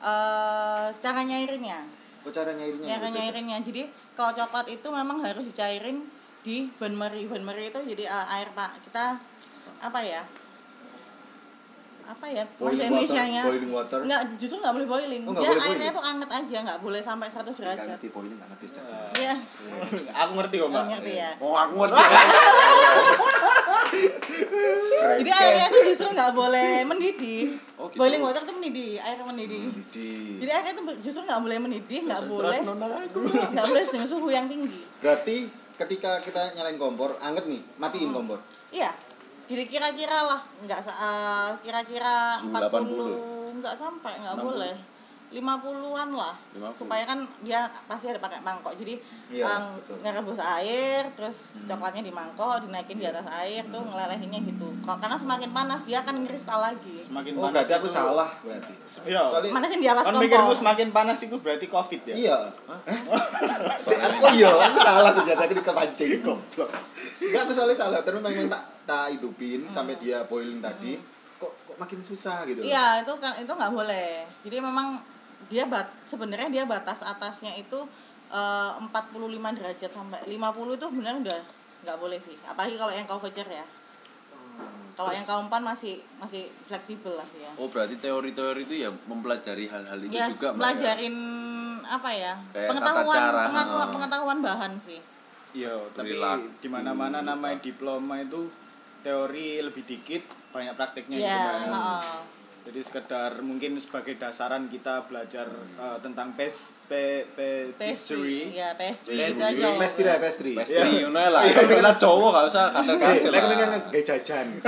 eh 0.02 0.88
cara 0.98 1.22
nyairinnya 1.22 1.86
Oh, 2.22 2.30
cara 2.30 2.52
nyairinnya. 2.52 2.88
cara 2.88 3.02
gitu. 3.04 3.16
nyairinnya 3.16 3.58
jadi 3.62 3.82
kalau 4.14 4.32
coklat 4.32 4.68
itu 4.70 4.88
memang 4.88 5.18
harus 5.20 5.42
dicairin 5.44 6.06
di 6.40 6.70
bahan 6.74 6.94
meri 6.94 7.26
bahan 7.26 7.42
meri 7.44 7.64
itu 7.68 7.80
jadi 7.88 8.04
eh, 8.08 8.26
air 8.32 8.50
pak 8.52 8.78
kita 8.84 9.18
apa 9.80 10.00
ya 10.00 10.22
apa 12.04 12.26
ya 12.28 12.44
Boiling 12.56 12.92
bahasa 12.92 13.14
water, 13.14 13.46
boiling 13.48 13.72
water. 13.72 14.00
nggak 14.04 14.22
justru 14.36 14.58
nggak 14.58 14.74
boleh 14.74 14.88
boiling 14.90 15.22
Oh, 15.24 15.32
nggak 15.32 15.42
dia 15.42 15.50
boleh 15.50 15.64
airnya 15.64 15.78
boiling? 15.80 15.96
tuh 15.96 16.04
anget 16.04 16.30
aja 16.32 16.58
nggak 16.62 16.80
boleh 16.82 17.02
sampai 17.02 17.28
100 17.28 17.38
Nggak 17.38 17.56
derajat 17.56 17.88
ngerti 17.88 18.08
boiling, 18.10 18.36
nggak 18.36 18.50
ngerti 18.52 18.66
secara. 18.68 18.96
iya 19.16 19.34
aku 20.12 20.32
ngerti 20.36 20.56
kok 20.58 20.68
mbak 20.68 20.84
ngerti 20.92 21.12
ya 21.16 21.32
Oh, 21.40 21.54
aku 21.56 21.74
ngerti. 21.80 21.98
jadi 25.18 25.30
airnya 25.32 25.68
tuh 25.68 25.82
justru 25.86 26.08
nggak 26.10 26.32
boleh 26.32 26.72
mendidih 26.84 27.44
Oh, 27.76 27.90
gitu. 27.90 27.98
boiling 27.98 28.22
water 28.22 28.42
tuh 28.42 28.54
mendidih 28.54 28.98
air 28.98 29.18
mendidih 29.20 29.66
Jadi, 29.68 30.38
jadi 30.38 30.52
airnya 30.54 30.74
tuh 30.76 30.86
justru 31.02 31.22
nggak 31.24 31.42
boleh 31.42 31.58
mendidih 31.60 32.00
nggak 32.04 32.22
Terus 32.22 32.32
boleh 32.32 32.60
aku. 32.62 33.20
nggak 33.50 33.66
boleh 33.66 33.84
dengan 33.86 34.08
suhu 34.08 34.30
yang 34.30 34.46
tinggi 34.46 34.82
berarti 34.98 35.38
ketika 35.74 36.22
kita 36.22 36.54
nyalain 36.54 36.78
kompor, 36.78 37.18
anget 37.18 37.42
nih, 37.48 37.58
matiin 37.76 38.14
kompor. 38.14 38.38
Iya. 38.70 38.94
Jadi 39.50 39.66
kira-kira 39.66 40.14
lah 40.24 40.42
nggak 40.62 40.78
sa- 40.80 40.94
eh, 40.94 41.50
kira-kira 41.60 42.38
Suhu 42.38 42.54
40 42.54 43.58
nggak 43.58 43.76
sampai 43.76 44.14
nggak 44.16 44.36
60. 44.36 44.46
boleh. 44.46 44.74
50-an 45.32 46.10
lah 46.12 46.36
50. 46.52 46.76
supaya 46.78 47.04
kan 47.04 47.24
dia 47.40 47.60
pasti 47.86 48.06
ada 48.06 48.20
pakai 48.20 48.40
mangkok 48.40 48.76
jadi 48.76 49.00
Iya, 49.28 49.48
betul. 49.74 49.96
ngerebus 50.00 50.38
air 50.38 51.08
terus 51.14 51.38
coklatnya 51.64 52.04
di 52.04 52.12
mangkok 52.12 52.62
dinaikin 52.62 52.96
di 52.96 53.06
atas 53.06 53.24
air 53.34 53.64
tuh 53.66 53.80
ngelelehinnya 53.82 54.40
gitu 54.44 54.68
kok 54.82 55.00
karena 55.00 55.16
semakin 55.16 55.50
panas 55.50 55.82
dia 55.82 56.00
akan 56.00 56.16
kristal 56.24 56.60
lagi 56.62 56.98
semakin 57.02 57.32
Oh, 57.34 57.42
panas 57.42 57.54
berarti 57.58 57.74
aku 57.74 57.88
itu- 57.88 57.96
salah 57.96 58.30
berarti. 58.38 58.74
iya 59.04 59.22
Soalnya 59.26 59.52
manasin 59.52 59.80
di 59.80 59.88
atas 59.88 60.04
kan 60.04 60.14
mikirmu 60.18 60.54
semakin 60.54 60.88
panas 60.90 61.18
itu 61.18 61.36
berarti 61.36 61.66
covid 61.66 62.02
ya 62.04 62.16
Iya. 62.18 62.38
Eh? 62.86 63.00
Si, 63.82 63.94
aku 63.94 64.26
iya, 64.34 64.52
aku 64.52 64.78
salah 64.78 65.12
ternyata 65.12 65.42
aku 65.42 65.54
dikepancing 65.56 66.12
goblok. 66.22 66.70
Enggak 67.18 67.42
aku 67.44 67.52
soalnya 67.52 67.78
salah, 67.78 68.00
terus 68.02 68.20
memang 68.20 68.48
tak 68.48 68.64
tak 68.84 69.06
hidupin 69.12 69.66
sampai 69.68 69.96
dia 69.96 70.22
boiling 70.24 70.60
tadi. 70.60 71.00
Kok 71.38 71.52
kok 71.66 71.76
makin 71.78 72.00
susah 72.02 72.46
gitu. 72.46 72.62
Iya, 72.62 73.02
itu 73.02 73.12
itu 73.14 73.52
nggak 73.52 73.72
boleh. 73.72 74.26
Jadi 74.42 74.58
memang 74.60 75.02
dia 75.52 75.68
bat 75.68 75.92
sebenarnya 76.08 76.48
dia 76.48 76.64
batas 76.64 77.04
atasnya 77.04 77.52
itu 77.54 77.84
eh, 78.32 78.72
45 78.80 78.88
derajat 79.60 79.92
sampai 79.92 80.24
50 80.26 80.80
itu 80.80 80.88
benar 80.96 81.14
udah 81.20 81.42
nggak 81.84 81.98
boleh 82.00 82.18
sih. 82.18 82.40
Apalagi 82.48 82.80
kalau 82.80 82.90
yang 82.90 83.04
voucher 83.04 83.44
ya. 83.44 83.66
Hmm, 84.32 84.96
Kalau 84.96 85.12
yang 85.12 85.26
kaumpan 85.26 85.60
masih 85.62 86.00
masih 86.16 86.48
fleksibel 86.66 87.18
lah 87.18 87.28
ya. 87.36 87.52
Oh, 87.58 87.68
berarti 87.68 87.98
teori-teori 87.98 88.62
itu 88.64 88.76
ya 88.80 88.90
mempelajari 89.06 89.68
hal-hal 89.68 90.00
itu 90.00 90.14
Ya, 90.14 90.30
juga, 90.30 90.52
ya? 90.52 90.56
pelajarin 90.56 91.16
apa 91.82 92.10
ya? 92.14 92.34
Kayak 92.54 92.70
pengetahuan 92.72 93.04
tata 93.10 93.20
cara, 93.20 93.42
pengetahuan, 93.50 93.82
ha. 93.84 93.94
pengetahuan 93.94 94.40
bahan 94.40 94.74
sih. 94.80 95.02
iya 95.52 95.76
tapi 95.92 96.16
di 96.64 96.70
mana 96.72 96.96
mana 96.96 97.20
namanya 97.20 97.60
diploma 97.60 98.24
itu 98.24 98.48
teori 99.04 99.60
lebih 99.60 99.84
dikit 99.84 100.24
banyak 100.56 100.80
prakteknya 100.80 101.18
Iya, 101.20 101.28
gitu 101.28 101.50
ya. 101.52 101.72
Jadi 102.62 102.80
sekedar 102.80 103.32
mungkin 103.40 103.76
sebagai 103.76 104.16
dasaran 104.16 104.68
kita 104.68 105.06
belajar 105.06 105.50
eh, 105.76 105.98
tentang 106.00 106.32
pes 106.34 106.54
pe, 106.86 107.26
pe, 107.32 107.74
Pastry, 107.74 108.52
pastry 108.52 108.54
ya 108.54 108.70
pastry 108.74 109.18
aja. 109.18 109.50
pastry 109.74 110.06
ya, 110.06 110.18
pastry. 110.18 110.54
Pastry 110.54 110.92
ngono 111.02 111.22
lah. 111.32 111.42
Kita 111.48 111.94
cowok 111.98 112.30
gak 112.32 112.46
usah 112.48 112.64
Eh, 112.64 112.74
kasar-kasar. 112.76 113.28
lek 113.28 113.42
pengen 113.44 113.70
kayak 113.90 114.06
jajan. 114.06 114.48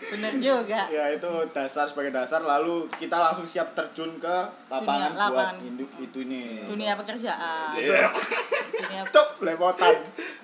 Bener 0.00 0.32
juga. 0.34 0.88
ya 0.88 1.12
itu 1.12 1.28
dasar 1.52 1.84
sebagai 1.84 2.10
dasar 2.10 2.40
lalu 2.40 2.88
kita 2.90 3.14
langsung 3.14 3.44
siap 3.44 3.72
terjun 3.72 4.16
ke 4.16 4.36
lapangan 4.66 5.12
Dunia- 5.12 5.28
buat 5.28 5.48
induk 5.60 5.90
itunya 5.98 6.64
Dunia 6.66 6.92
pekerjaan. 6.96 7.76
Iya. 7.76 8.08
Dunia 8.72 9.02
cok 9.06 9.28
lepotan 9.40 9.94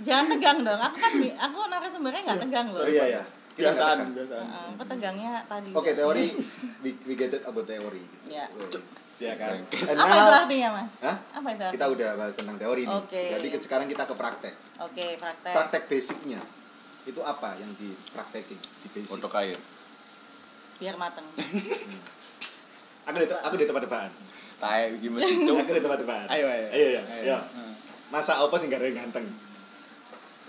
Jangan 0.00 0.26
tegang 0.30 0.58
dong. 0.60 0.76
Aku 0.78 0.96
kan 0.96 1.12
aku 1.18 1.58
narasumbernya 1.66 2.20
nggak 2.22 2.40
tegang 2.42 2.66
loh. 2.68 2.80
Oh 2.80 2.86
iya 2.86 3.04
ya. 3.10 3.22
Kita 3.56 3.62
nggak 3.62 3.72
biasaan 3.72 3.96
tekan. 3.96 4.08
biasaan 4.12 4.44
Heeh, 4.44 4.68
aku 4.70 4.84
tegangnya 4.86 5.32
tadi. 5.48 5.70
Oke, 5.72 5.90
teori 5.92 6.26
we, 6.78 6.90
we 7.02 7.14
get 7.14 7.32
it 7.32 7.40
about 7.42 7.64
teori. 7.64 8.04
Ya. 8.26 8.46
Ya 9.16 9.32
kan. 9.34 9.56
And 9.64 9.96
Apa 9.96 10.12
itu 10.12 10.28
now, 10.28 10.38
artinya, 10.38 10.68
Mas? 10.76 10.92
Hah? 11.00 11.16
Apa 11.32 11.48
itu 11.48 11.62
artinya? 11.62 11.72
kita 11.72 11.86
udah 11.88 12.08
bahas 12.14 12.34
tentang 12.36 12.56
teori 12.56 12.82
nih. 12.84 12.92
Oke. 12.94 13.22
Jadi 13.32 13.46
ke- 13.48 13.62
sekarang 13.62 13.86
kita 13.86 14.04
ke 14.04 14.12
praktek. 14.12 14.54
Oke, 14.78 15.16
praktek. 15.16 15.54
Praktek 15.56 15.82
basicnya 15.86 16.40
itu 17.02 17.20
apa 17.22 17.56
yang 17.56 17.72
dipraktekin 17.74 18.58
di 18.60 18.88
basic? 18.90 19.08
Kodok 19.10 19.34
air. 19.38 19.56
Biar 20.76 20.94
mateng. 20.94 21.24
Aku 23.06 23.16
di 23.16 23.26
aku 23.30 23.54
di 23.54 23.64
tempat 23.64 23.82
depan. 23.82 24.08
Tae 24.58 24.98
iki 24.98 25.06
mesti 25.08 25.32
cuk. 25.42 25.56
Aku 25.58 25.70
di 25.70 25.80
tempat 25.80 25.98
depan. 25.98 26.24
ayo 26.28 26.44
ayo 26.44 26.66
Ayo 26.68 26.88
ya. 26.90 27.02
Ayo. 27.06 27.22
Ayo. 27.22 27.36
Heeh. 27.38 27.72
Masa 28.06 28.36
apa 28.36 28.52
sih 28.58 28.66
gak 28.66 28.78
ada 28.78 28.86
yang 28.86 28.98
ganteng? 29.00 29.26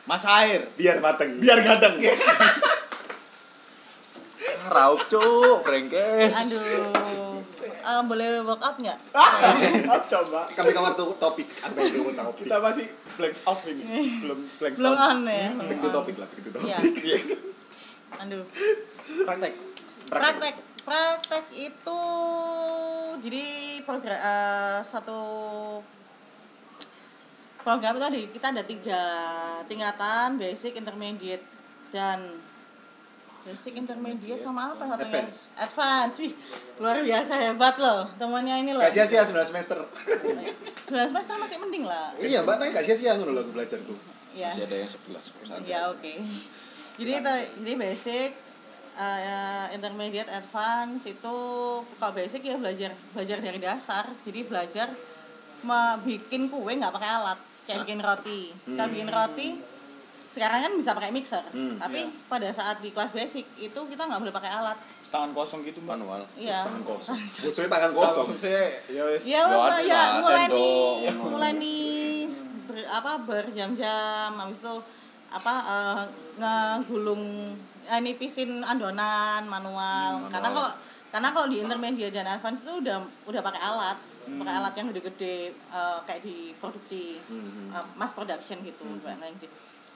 mas 0.03 0.23
air 0.23 0.63
Biar 0.73 0.97
mateng. 0.97 1.35
biar 1.37 1.59
ganteng 1.59 1.99
Raup 4.67 5.01
cuk, 5.07 5.63
brengkes. 5.63 6.33
Aduh. 6.35 7.39
Eh, 7.87 8.01
boleh 8.03 8.43
walk 8.43 8.59
out 8.59 8.75
nggak? 8.83 8.99
coba 10.11 10.41
Kami 10.51 10.69
ke 10.75 10.81
waktu 10.83 11.03
topik. 11.23 11.47
Apa 11.63 11.77
yang 11.79 11.91
kamu 11.95 12.11
tahu? 12.19 12.31
kita 12.43 12.55
masih 12.59 12.85
blank 13.15 13.35
off 13.47 13.63
ini 13.63 13.83
belum 14.19 14.39
blank 14.59 14.73
Belum 14.75 14.91
sound. 14.91 15.23
on 15.23 15.31
ya. 15.31 15.47
Itu 15.71 15.87
topik 15.95 16.15
lah, 16.19 16.27
itu 16.35 16.49
topik. 16.51 16.67
Iya. 16.67 16.77
Iya. 16.83 17.17
Aduh. 18.27 18.43
praktek 19.23 19.53
Praktek. 20.11 20.55
Praktek 20.83 21.45
itu 21.55 22.01
jadi 23.23 23.45
program 23.83 24.19
eh, 24.19 24.79
satu 24.87 25.19
program 27.63 27.99
itu 27.99 28.05
ada 28.07 28.19
kita 28.31 28.47
ada 28.51 28.63
tiga 28.63 29.01
tingkatan 29.67 30.35
basic, 30.39 30.75
intermediate 30.75 31.43
dan 31.91 32.39
basic, 33.47 33.73
intermediate 33.79 34.43
sama 34.43 34.75
apa 34.75 34.83
satunya? 34.83 35.07
Advance. 35.07 35.37
Advance. 35.55 36.15
Wih, 36.19 36.33
luar 36.83 36.99
biasa 36.99 37.33
hebat 37.39 37.75
loh 37.79 38.11
temannya 38.19 38.55
ini 38.59 38.71
loh. 38.75 38.83
Gak 38.83 38.91
sia-sia 38.91 39.23
9 39.23 39.31
semester. 39.47 39.79
Sebelas 40.83 41.07
semester 41.15 41.33
masih 41.39 41.57
mending 41.63 41.87
lah. 41.87 42.11
Iya, 42.19 42.43
Mbak, 42.43 42.55
tapi 42.59 42.69
gak 42.75 42.85
sia-sia 42.85 43.15
ngono 43.15 43.31
lho 43.31 43.41
aku 43.47 43.51
belajarku. 43.55 43.93
Iya. 44.35 44.51
Masih 44.51 44.63
ada 44.67 44.75
yang 44.75 44.89
11 44.91 45.47
santai. 45.47 45.71
Ya 45.71 45.79
oke. 45.87 46.13
Jadi 46.97 47.11
itu 47.13 47.33
jadi 47.63 47.73
basic, 47.79 48.29
eh, 48.99 49.65
intermediate, 49.71 50.31
advance 50.33 51.03
itu 51.07 51.37
kalau 51.85 52.11
basic 52.11 52.41
ya 52.43 52.59
belajar 52.59 52.91
belajar 53.15 53.37
dari 53.39 53.59
dasar. 53.63 54.03
Jadi 54.27 54.39
belajar 54.43 54.87
bikin 56.03 56.51
kue 56.51 56.73
nggak 56.75 56.93
pakai 56.93 57.09
alat, 57.09 57.39
kayak 57.65 57.87
bikin 57.87 57.99
roti. 58.03 58.41
Kalau 58.75 58.89
bikin 58.91 59.09
roti 59.09 59.47
sekarang 60.37 60.59
kan 60.61 60.73
bisa 60.75 60.91
pakai 60.93 61.09
mixer, 61.09 61.41
Hmm, 61.49 61.75
tapi 61.75 62.05
iya. 62.05 62.29
pada 62.29 62.49
saat 62.51 62.77
di 62.77 62.89
kelas 62.89 63.09
basic 63.09 63.41
itu 63.57 63.79
kita 63.81 64.01
nggak 64.03 64.21
boleh 64.21 64.31
pakai 64.31 64.53
alat. 64.53 64.77
tangan 65.07 65.31
kosong 65.31 65.63
gitu 65.63 65.79
Manual. 65.81 66.27
Iya. 66.35 66.61
Tangan 66.63 66.83
kosong. 66.85 67.15
Musuhnya 67.41 67.69
tangan 67.71 67.91
kosong. 67.93 68.27
saya 68.37 68.63
ya 68.85 69.03
wis 69.07 69.23
Ya, 69.23 69.39
Ya, 69.39 69.41
mulai 69.47 69.81
ya 69.81 70.03
nih, 70.45 70.83
mulai 71.25 71.51
nih 71.55 72.27
ber, 72.67 72.77
apa 72.85 73.11
berjam-jam 73.17 74.29
habis 74.29 74.59
itu 74.59 74.75
apa 75.29 75.53
eh, 75.65 76.01
ngegulung 76.37 77.23
eh, 77.83 77.99
nipisin 77.99 78.61
adonan 78.61 79.41
manual. 79.45 80.21
Hmm, 80.21 80.29
Karena 80.29 80.49
kalau 80.51 80.71
karena 81.07 81.29
kalau 81.31 81.47
di 81.47 81.57
intermediate 81.57 82.11
dan 82.13 82.27
advance 82.29 82.59
itu 82.61 82.73
udah 82.77 82.99
udah 83.25 83.41
pakai 83.41 83.61
alat, 83.61 83.97
pakai 84.27 84.53
alat 84.53 84.73
yang 84.75 84.87
gede-gede 84.91 85.37
eh, 85.55 85.97
kayak 86.03 86.19
di 86.21 86.51
produksi 86.53 87.23
Hmm. 87.23 87.71
eh, 87.71 87.85
mass 87.95 88.11
production 88.11 88.59
gitu. 88.61 88.83
Kayak 88.99 89.39
gitu. 89.39 89.47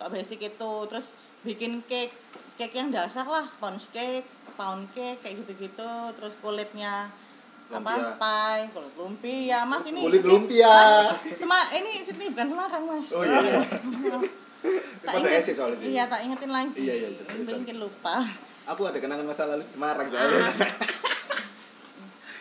Kalau 0.01 0.10
basic 0.10 0.41
itu 0.41 0.74
terus 0.89 1.13
bikin 1.46 1.86
cake 1.86 2.10
cake 2.58 2.74
yang 2.74 2.89
dasar 2.89 3.22
lah 3.22 3.46
sponge 3.46 3.86
cake 3.93 4.25
pound 4.58 4.89
cake 4.98 5.22
kayak 5.22 5.46
gitu-gitu 5.46 5.93
terus 6.17 6.41
kulitnya 6.41 7.05
apa 7.70 8.17
pie 8.17 8.65
kulit 8.74 8.93
lumpia 8.98 9.62
mas 9.62 9.86
ini 9.86 10.01
Kulit 10.01 10.25
lumpia. 10.25 10.74
mas, 11.13 11.38
sema 11.38 11.70
ini 11.70 12.01
Sydney 12.01 12.34
bukan 12.34 12.50
Semarang 12.50 12.84
mas 12.84 13.13
Oh 13.13 13.22
iya. 13.22 13.62
iya. 13.62 13.62
tak 15.05 15.13
inget 15.22 15.53
soalnya 15.53 15.86
iya 15.86 16.03
tak 16.10 16.25
ingetin 16.25 16.50
lagi 16.50 16.81
Iya, 16.81 16.93
iya, 16.98 17.08
sorry. 17.22 17.62
mungkin 17.62 17.77
lupa 17.77 18.25
Aku 18.65 18.81
ada 18.84 18.98
kenangan 18.98 19.25
masa 19.29 19.46
lalu 19.46 19.62
di 19.62 19.70
Semarang 19.70 20.10
soalnya. 20.10 20.50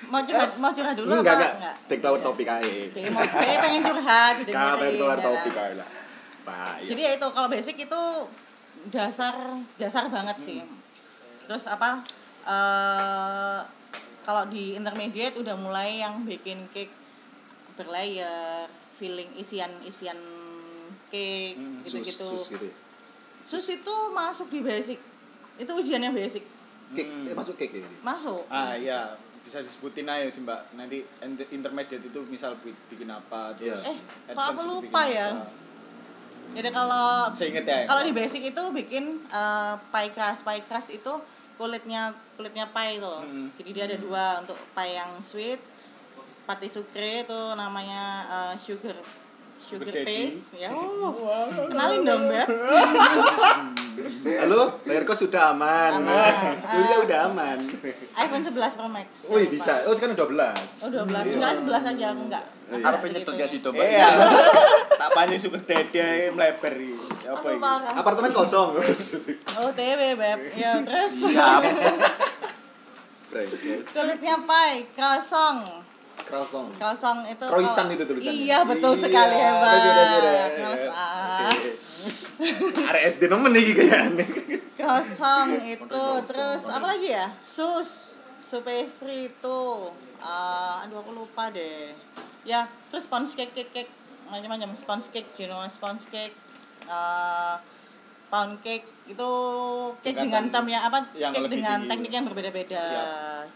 mau 0.08 0.24
curhat 0.24 0.50
mau 0.56 0.72
curhat 0.72 0.96
dulu 0.96 1.12
Enggak, 1.12 1.36
apa 1.36 1.48
enggak. 1.60 1.76
Take 1.86 2.00
tahu 2.00 2.16
topik 2.24 2.48
aja. 2.48 2.72
Mau 3.12 3.20
dia 3.20 3.58
pengen 3.60 3.82
curhat 3.84 4.34
Enggak, 4.34 4.48
didengerin, 4.48 4.80
pengen 4.80 4.94
keluar 4.96 5.18
topik 5.20 5.54
aja 5.54 5.74
lah. 5.76 5.99
Pak. 6.50 6.74
ya. 6.76 6.88
jadi 6.88 7.00
ya 7.00 7.10
itu 7.14 7.26
kalau 7.30 7.48
basic 7.48 7.76
itu 7.78 8.02
dasar 8.88 9.34
dasar 9.76 10.04
banget 10.06 10.36
sih 10.40 10.58
terus 11.44 11.64
apa 11.64 12.02
eh 12.44 13.60
kalau 14.20 14.44
di 14.46 14.74
intermediate 14.74 15.36
udah 15.36 15.56
mulai 15.56 15.98
yang 15.98 16.22
bikin 16.22 16.68
cake 16.68 16.92
berlayer 17.74 18.68
filling 18.94 19.32
isian 19.34 19.70
isian 19.82 20.18
cake 21.08 21.56
Hmm, 21.56 21.80
gitu 21.82 21.98
gitu 22.02 22.28
Sus, 22.28 22.40
sus 22.40 22.52
gitu. 22.52 22.66
ya. 22.66 22.74
sus 23.42 23.66
itu 23.68 23.94
masuk 24.12 24.46
di 24.48 24.60
basic 24.60 24.98
itu 25.56 25.70
ujiannya 25.70 26.12
basic 26.12 26.44
Cake, 26.90 27.06
Hmm. 27.06 27.22
eh, 27.24 27.34
masuk 27.34 27.54
cake 27.54 27.74
ya. 27.76 27.88
masuk 28.00 28.42
ah 28.48 28.74
iya 28.74 29.14
bisa 29.40 29.60
disebutin 29.60 30.04
aja 30.04 30.28
sih 30.28 30.40
mbak 30.40 30.74
nanti 30.74 31.00
inter- 31.18 31.48
intermediate 31.48 32.04
itu 32.04 32.20
misal 32.24 32.54
bi- 32.58 32.76
bikin 32.86 33.08
apa 33.08 33.54
terus 33.54 33.78
Iya. 33.80 33.96
Eh, 34.26 34.34
kok 34.34 34.46
aku 34.48 34.62
lupa 34.64 35.02
ya? 35.04 35.28
apa. 35.32 35.46
Jadi 36.56 36.68
kalau 36.74 37.30
inget 37.34 37.64
ya 37.64 37.78
kalau 37.86 38.02
di 38.02 38.12
basic 38.12 38.42
itu 38.50 38.62
bikin 38.74 39.04
eh, 39.30 39.74
pie 39.90 40.10
crust. 40.10 40.42
Pie 40.42 40.62
crust 40.66 40.90
itu 40.90 41.12
kulitnya 41.60 42.16
kulitnya 42.40 42.66
pie 42.72 42.96
itu 42.96 43.06
loh. 43.06 43.20
Hmm. 43.20 43.52
jadi 43.60 43.70
dia 43.72 43.84
ada 43.90 43.96
dua 44.00 44.24
untuk 44.40 44.56
pie 44.72 44.96
yang 44.96 45.10
sweet 45.20 45.60
pati 46.48 46.66
sucre 46.66 47.22
itu 47.28 47.40
namanya 47.54 48.02
eh, 48.26 48.54
sugar 48.58 48.96
sugar, 49.60 49.92
Sugar 49.92 49.94
paste. 50.08 50.56
Ya 50.56 50.70
kenalin 51.70 52.00
dong 52.08 52.24
Beb 52.32 52.48
Halo, 54.20 54.84
layarku 54.84 55.16
sudah 55.16 55.50
aman. 55.50 55.96
Aman. 55.96 56.60
Kuliah 56.60 56.92
Ah. 56.92 57.00
udah 57.00 57.18
aman. 57.26 57.58
iPhone 58.12 58.42
11 58.42 58.76
Pro 58.76 58.84
Max 58.86 59.24
Wih, 59.26 59.48
bisa. 59.48 59.80
Oh, 59.84 59.96
sekarang 59.96 60.12
12. 60.12 60.84
oh 60.84 60.88
12 60.88 61.08
Iya. 61.24 61.32
enggak 61.32 61.52
11 61.56 61.80
aja 61.86 62.04
aku 62.06 62.22
enggak 62.28 62.44
Oh, 62.68 62.76
iya. 62.76 62.84
Arep 62.86 63.00
nyetel 63.02 63.32
gak 63.34 63.48
sih 63.48 63.58
coba? 63.58 63.80
iya 63.80 64.08
tak 64.92 65.08
panjang 65.10 65.40
sugar 65.40 65.62
daddy 65.64 65.96
aja 65.96 66.28
melebar 66.30 66.74
ini 66.76 66.94
apa 67.24 67.48
parah. 67.56 67.92
Apartemen 67.96 68.30
kosong. 68.30 68.68
OTW 69.58 70.00
Beb 70.14 70.40
ya 70.52 70.72
terus 70.80 71.12
Siap. 71.16 71.62
Kulitnya 73.90 74.36
pie 74.38 74.76
kosong 74.92 75.56
Croissant. 76.30 76.66
Kosong 76.72 77.18
itu 77.26 77.44
Croissant 77.44 77.88
itu 77.90 78.04
tulisannya. 78.06 78.40
Iya, 78.46 78.58
betul 78.62 78.92
Iya, 78.94 79.02
sekali 79.02 79.36
hebat. 79.36 79.78
Males, 80.56 80.84
ah. 80.88 81.50
Oke. 81.50 81.70
Arek 82.86 83.02
SD 83.10 83.22
nemen 83.26 83.50
nih 83.52 83.64
kayaknya. 83.74 84.26
Kosong 84.78 85.48
itu 85.66 86.00
terus 86.24 86.62
apa 86.64 86.86
lagi 86.96 87.08
ya? 87.10 87.26
Sus, 87.42 88.14
su 88.40 88.62
pastry 88.62 89.28
itu. 89.28 89.60
Ah, 90.22 90.86
aduh 90.86 91.02
aku 91.02 91.10
lupa 91.12 91.50
deh. 91.50 91.92
Ya, 92.46 92.70
terus 92.88 93.04
sponge 93.04 93.34
cake 93.34 93.52
cake 93.52 93.72
cake 93.72 93.92
macam-macam 94.30 94.72
sponge 94.72 95.10
cake, 95.10 95.28
Genoa 95.34 95.66
sponge 95.66 96.06
cake, 96.08 96.32
ah, 96.86 97.58
pound 98.30 98.62
cake 98.62 98.86
itu 99.10 99.30
cake 100.00 100.14
dengan 100.14 100.46
Tingkatan 100.46 100.54
term 100.54 100.66
yang 100.70 100.82
apa? 100.86 100.98
yang 101.18 101.34
cake 101.34 101.50
dengan 101.50 101.78
tinggi. 101.82 101.90
teknik 101.90 102.12
yang 102.14 102.24
berbeda-beda 102.30 102.84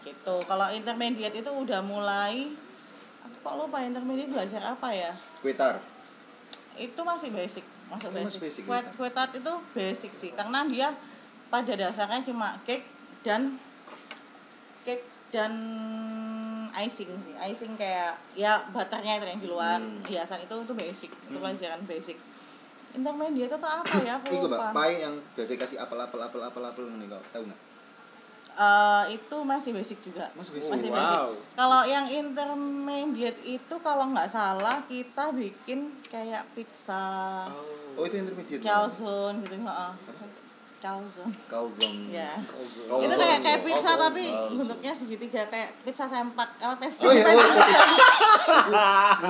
gitu. 0.02 0.36
Kalau 0.42 0.66
intermediate 0.68 1.36
itu 1.38 1.46
udah 1.46 1.80
mulai 1.80 2.50
kok 3.44 3.54
lupa 3.54 3.78
intermediate 3.78 4.32
belajar 4.32 4.62
apa 4.64 4.88
ya? 4.90 5.12
Kuitar. 5.38 5.78
itu 6.74 6.98
masih 6.98 7.30
basic 7.30 7.62
masuk 7.86 8.10
basic, 8.10 8.26
masih 8.26 8.40
basic, 8.42 8.62
kue 8.66 8.74
ya. 8.74 8.82
kue 8.98 9.08
tart 9.12 9.30
itu 9.30 9.52
basic 9.70 10.10
sih 10.10 10.30
karena 10.34 10.66
dia 10.66 10.90
pada 11.46 11.70
dasarnya 11.70 12.26
cuma 12.26 12.58
cake 12.66 12.82
dan 13.22 13.54
cake 14.82 15.06
dan 15.30 15.54
icing 16.74 17.06
sih 17.14 17.34
icing 17.38 17.78
kayak 17.78 18.18
ya 18.34 18.66
butternya 18.74 19.22
itu 19.22 19.26
yang 19.30 19.38
di 19.38 19.46
luar 19.46 19.78
Hmm. 19.78 20.02
hiasan 20.02 20.42
itu 20.42 20.54
itu 20.66 20.74
basic 20.74 21.10
itu 21.14 21.38
pelajaran 21.38 21.78
basic 21.86 22.18
intermediate 22.90 23.54
itu 23.54 23.58
apa 23.62 23.94
ya 24.02 24.18
aku 24.18 24.34
lupa 24.50 24.74
pie 24.74 24.98
yang 24.98 25.14
biasa 25.34 25.52
kasih 25.54 25.78
apel 25.78 25.98
apel 25.98 26.18
apel 26.18 26.42
apel 26.42 26.62
apel 26.64 26.84
ngene 26.90 27.06
kok. 27.06 27.22
Tahu 27.30 27.42
enggak? 27.46 27.60
Eh, 28.54 29.18
itu 29.18 29.36
masih 29.42 29.74
basic 29.74 29.98
juga 29.98 30.30
Masih 30.38 30.54
basic. 30.54 30.70
masih 30.70 30.88
Wow. 30.94 30.94
basic 30.94 31.18
kalau 31.54 31.82
yang 31.82 32.06
intermediate 32.06 33.40
itu 33.42 33.74
kalau 33.82 34.14
nggak 34.14 34.30
salah 34.30 34.78
kita 34.86 35.34
bikin 35.34 35.90
kayak 36.06 36.46
pizza 36.54 37.50
Oh, 37.94 38.06
itu 38.06 38.14
intermediate. 38.14 38.62
calzone 38.62 39.42
gitu 39.42 39.58
heeh. 39.58 39.92
Calzone 40.84 41.32
Calzone. 41.48 42.12
ya 42.12 42.36
Calzone. 42.44 43.00
itu 43.02 43.14
kayak 43.16 43.40
kayak 43.40 43.60
pizza 43.62 43.80
Calzone. 43.88 44.02
tapi 44.04 44.24
Calzone. 44.28 44.58
bentuknya 44.60 44.92
segitiga 44.92 45.42
kayak 45.48 45.68
pizza 45.80 46.04
sempak 46.04 46.48
apa 46.58 46.74
pastry 46.76 47.04
Oh 47.04 47.12
iya, 47.14 47.24
oh, 47.24 47.26
pentis 47.26 47.56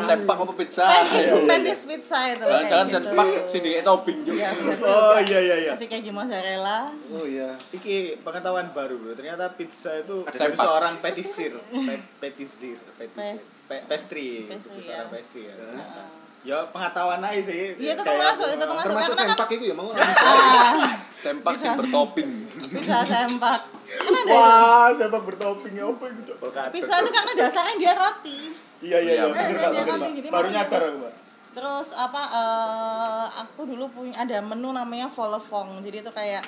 Sempak 0.05 0.37
apa 0.37 0.53
pizza? 0.53 0.85
pentis, 0.85 1.25
Ayo. 1.25 1.47
pentis 1.47 1.81
pizza 1.85 2.19
itu 2.27 2.43
loh, 2.43 2.51
kayak 2.51 2.67
Jangan-jangan 2.67 2.91
gitu. 2.91 3.07
sempak 3.07 3.27
sing 3.47 3.61
di 3.63 3.71
topping 3.81 4.19
juga. 4.21 4.41
ya, 4.41 4.51
oh 4.83 5.19
iya 5.21 5.39
iya 5.41 5.57
iya 5.61 5.73
kasih 5.73 5.89
keju 5.89 6.11
mozzarella 6.11 6.79
Oh 7.09 7.25
iya. 7.25 7.55
Iki 7.71 7.95
pengetahuan 8.21 8.75
baru 8.75 8.95
bro. 8.97 9.13
Ternyata 9.15 9.55
pizza 9.55 9.95
itu 9.95 10.27
Ada 10.27 10.35
dari 10.37 10.55
seorang 10.57 10.95
petisir, 10.99 11.53
Pe- 11.63 12.07
petisir, 12.19 12.79
petisir, 12.93 13.39
Pes- 13.39 13.47
Pe- 13.65 13.85
pastry, 13.87 14.29
Pastry, 14.45 14.59
itu 14.75 14.81
seorang 14.83 15.07
ya. 15.07 15.13
pastry 15.13 15.43
ya. 15.45 15.55
Heeh. 15.55 16.24
Ya 16.45 16.61
pengetahuan 16.69 17.25
aja 17.25 17.41
sih. 17.41 17.73
Iya, 17.75 17.97
itu 17.97 18.03
termasuk, 18.05 18.47
itu 18.47 18.61
termasuk. 18.61 18.85
Termasuk 18.85 19.11
karena 19.11 19.25
kan- 19.25 19.29
sempak 19.33 19.49
itu 19.51 19.65
ya 19.65 19.75
mau. 19.75 19.89
ah 19.91 20.77
Sempak 21.17 21.53
Pizza. 21.57 21.73
bertopping. 21.73 22.31
pizza 22.69 22.99
sempak 23.01 23.61
kan. 24.05 24.25
Wah, 24.29 24.89
sempak 24.93 25.23
bertopping 25.25 25.73
ya 25.73 25.85
apa 25.89 26.05
itu? 26.07 26.33
pizza 26.71 26.95
itu 27.01 27.11
karena 27.11 27.33
dasarnya 27.35 27.75
dia 27.75 27.93
roti 27.95 28.39
Iya 28.79 28.99
iya 29.01 29.13
iya. 29.15 29.25
Iya, 29.25 29.69
bener, 29.73 29.85
bener, 29.89 30.29
Baru 30.29 30.49
nyadar 30.49 30.81
aku, 30.85 30.97
Mbak. 31.01 31.13
Terus 31.55 31.89
apa 31.97 32.23
eh 32.29 33.25
aku 33.41 33.61
dulu 33.65 33.85
punya 33.89 34.13
ada 34.21 34.39
menu 34.39 34.69
namanya 34.69 35.09
volefong. 35.09 35.81
Jadi 35.81 36.05
itu 36.05 36.11
kayak 36.13 36.45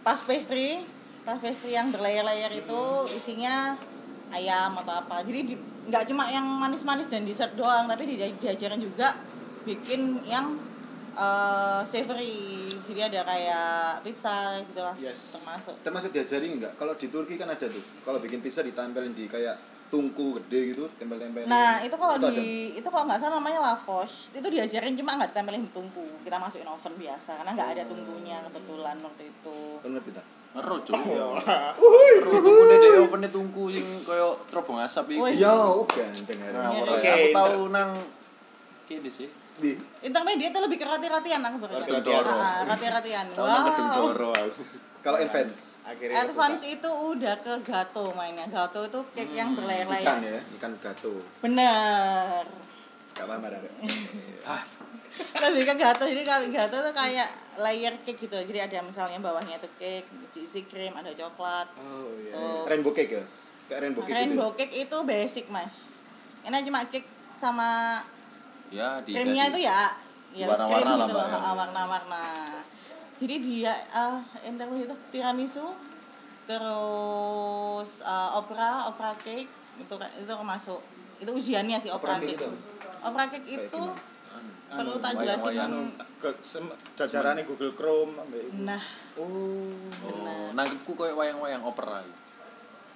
puff 0.00 0.22
pastry, 0.22 0.86
puff 1.24 1.42
pastry 1.42 1.74
yang 1.74 1.90
berlayer-layer 1.90 2.52
itu 2.54 2.80
isinya 3.10 3.74
ayam 4.30 4.78
atau 4.78 4.94
apa. 4.96 5.26
Jadi 5.26 5.40
di- 5.48 5.62
nggak 5.84 6.04
cuma 6.08 6.24
yang 6.28 6.44
manis-manis 6.44 7.08
dan 7.08 7.24
dessert 7.24 7.52
doang, 7.54 7.84
tapi 7.84 8.08
dia- 8.08 8.32
diajarin 8.32 8.80
juga 8.80 9.12
bikin 9.64 10.24
yang 10.24 10.56
eh 11.14 11.80
savory. 11.86 12.66
Jadi 12.90 13.00
ada 13.00 13.22
kayak 13.22 14.02
pizza 14.02 14.58
gitu 14.66 14.82
lah 14.82 14.98
Yes. 14.98 15.30
termasuk. 15.30 15.78
Termasuk 15.86 16.10
diajari 16.10 16.50
enggak? 16.50 16.74
Kalau 16.74 16.98
di 16.98 17.06
Turki 17.06 17.38
kan 17.38 17.46
ada 17.46 17.66
tuh. 17.70 17.84
Kalau 18.02 18.18
bikin 18.18 18.42
pizza 18.42 18.66
ditempelin 18.66 19.14
di 19.14 19.30
kayak 19.30 19.62
tungku 19.94 20.42
gede 20.42 20.74
gitu, 20.74 20.90
tempel-tempel. 20.98 21.46
Nah, 21.46 21.78
itu 21.86 21.94
kalau 21.94 22.18
di 22.34 22.74
itu 22.74 22.88
kalau 22.90 23.06
nggak 23.06 23.22
salah 23.22 23.38
namanya 23.38 23.62
lavosh. 23.62 24.34
Itu 24.34 24.50
diajarin 24.50 24.98
cuma 24.98 25.14
nggak 25.14 25.30
ditempelin 25.30 25.62
di 25.62 25.70
tungku. 25.70 26.02
Kita 26.26 26.42
masukin 26.42 26.66
oven 26.66 26.94
biasa 26.98 27.30
karena 27.38 27.50
nggak 27.54 27.70
ada 27.78 27.82
tungkunya 27.86 28.36
kebetulan 28.50 28.96
waktu 28.98 29.22
itu. 29.30 29.58
Ero 30.54 30.76
cuk. 30.86 30.94
Iya. 30.94 31.26
Tungkune 32.22 32.74
dhek 32.78 32.94
opene 33.10 33.28
tungku 33.28 33.74
sing 33.74 33.86
kaya 34.06 34.38
terobong 34.46 34.78
asap 34.78 35.18
Wih. 35.18 35.34
iki. 35.34 35.42
Ya, 35.42 35.50
oh 35.50 35.82
ganteng 35.82 36.38
Nah. 36.38 36.70
Iya, 36.70 36.82
Oke, 36.86 37.02
ya. 37.02 37.14
aku 37.18 37.28
tahu 37.34 37.60
nang 37.74 37.90
kene 38.86 39.10
sih. 39.10 39.28
Di 39.54 39.74
Intermediate 40.02 40.50
itu 40.50 40.60
lebih 40.62 40.78
ke 40.78 40.86
roti-rotian 40.86 41.42
aku 41.42 41.56
tahu. 41.66 41.78
Roti-rotian. 41.82 42.22
Ah, 42.26 42.62
roti-rotian. 42.66 43.26
Aku. 43.34 44.62
kalau 45.04 45.20
advance 45.20 45.76
Akhirnya 45.84 46.24
Advance 46.24 46.64
itu 46.64 46.88
udah 46.88 47.34
ke 47.44 47.60
gato 47.60 48.16
mainnya. 48.16 48.48
Gato 48.48 48.88
itu 48.88 49.04
cake 49.12 49.36
yang 49.36 49.52
ikan 49.52 49.60
berlayar-layar. 49.60 50.16
ya, 50.24 50.40
ikan 50.56 50.72
gato. 50.80 51.20
Bener. 51.44 52.63
Gak 53.24 53.28
apa-apa 53.32 53.46
Rara. 53.48 53.70
Lebih 55.48 55.62
ke 55.64 55.74
gato. 55.80 56.04
Jadi 56.04 56.22
kalau 56.22 56.44
gato 56.52 56.76
tuh 56.84 56.92
kayak 56.92 57.28
layer 57.56 57.94
cake 58.04 58.20
gitu. 58.20 58.36
Jadi 58.36 58.58
ada 58.60 58.78
misalnya 58.84 59.16
bawahnya 59.16 59.56
itu 59.56 59.68
cake, 59.80 60.04
diisi 60.36 60.60
krim, 60.68 60.92
ada 60.92 61.08
coklat. 61.16 61.72
Oh 61.80 62.12
iya. 62.20 62.36
Tuh. 62.36 62.68
Rainbow 62.68 62.92
cake 62.92 63.12
ya? 63.16 63.24
Kayak 63.64 63.80
rainbow 63.80 64.02
cake 64.04 64.12
Rainbow 64.12 64.48
gitu. 64.52 64.58
cake 64.60 64.74
itu 64.84 64.96
basic, 65.00 65.46
Mas. 65.48 65.72
Ini 66.44 66.60
cuma 66.68 66.84
cake 66.84 67.08
sama 67.40 68.00
Ya, 68.68 68.98
di 69.06 69.14
krimnya 69.14 69.48
itu 69.48 69.60
ya 69.62 69.92
ya 70.34 70.50
Warna-warna 70.50 71.06
gitu 71.06 71.14
ya. 71.14 71.38
ah, 71.38 71.54
warna-warna 71.54 72.24
jadi 73.22 73.34
dia 73.38 73.74
uh, 73.94 74.18
intermediate 74.42 74.90
itu 74.90 74.96
tiramisu 75.14 75.66
terus 76.44 77.90
uh, 78.02 78.30
opera 78.34 78.90
opera 78.90 79.14
cake 79.14 79.46
itu 79.78 79.94
itu 79.94 80.26
termasuk 80.26 80.80
itu 81.22 81.30
ujiannya 81.30 81.78
sih 81.78 81.90
opera, 81.92 82.18
Opera 82.18 82.26
cake 82.26 82.34
cake 82.34 82.42
itu? 82.42 82.48
Opera 83.04 83.24
cake 83.28 83.44
Kayak 83.44 83.68
itu 83.68 83.82
gimana? 83.84 84.02
perlu 84.66 84.96
tak 84.98 85.12
jelasin 85.16 85.54
Anu, 85.60 85.80
jajarannya 86.94 87.42
Google 87.44 87.72
Chrome 87.72 88.12
nah 88.58 88.82
Oh. 89.14 89.70
Oh, 90.02 90.50
nangkepku 90.50 90.90
koyo 90.92 91.14
wayang-wayang 91.14 91.62
opera. 91.62 92.02
benar 92.02 92.18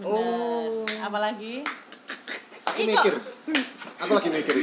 Oh. 0.03 0.83
apalagi 0.99 1.63
Aku 2.69 2.79
Ih, 2.79 2.87
mikir. 2.89 3.15
Aku 3.99 4.13
lagi 4.13 4.29
mikir. 4.29 4.55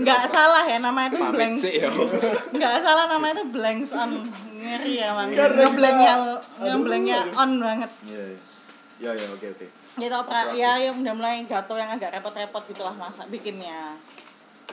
Nggak 0.00 0.22
salah 0.28 0.64
ya 0.64 0.78
namanya 0.78 1.08
itu 1.10 1.22
blanks 1.22 1.60
sih 1.60 1.74
ya. 1.78 1.88
nggak 2.50 2.76
salah 2.82 3.04
namanya 3.06 3.34
itu 3.36 3.46
blanks 3.48 3.90
on 3.92 4.10
ngeri 4.54 4.98
ya 4.98 5.12
mang 5.12 5.30
ngeblanknya 5.30 6.14
ngeblanknya 6.58 7.20
on 7.32 7.50
banget 7.56 7.90
Iya. 8.04 8.24
iya. 8.26 8.38
Ya 9.00 9.10
ya 9.16 9.26
oke 9.30 9.46
oke. 9.50 9.66
gitu 9.96 10.14
opera 10.14 10.52
ya 10.52 10.76
yang 10.78 11.00
udah 11.00 11.14
mulai 11.14 11.40
gato 11.44 11.72
yang 11.74 11.88
agak 11.88 12.12
repot-repot 12.12 12.62
gitulah 12.66 12.92
masak 12.92 13.28
bikinnya 13.28 13.96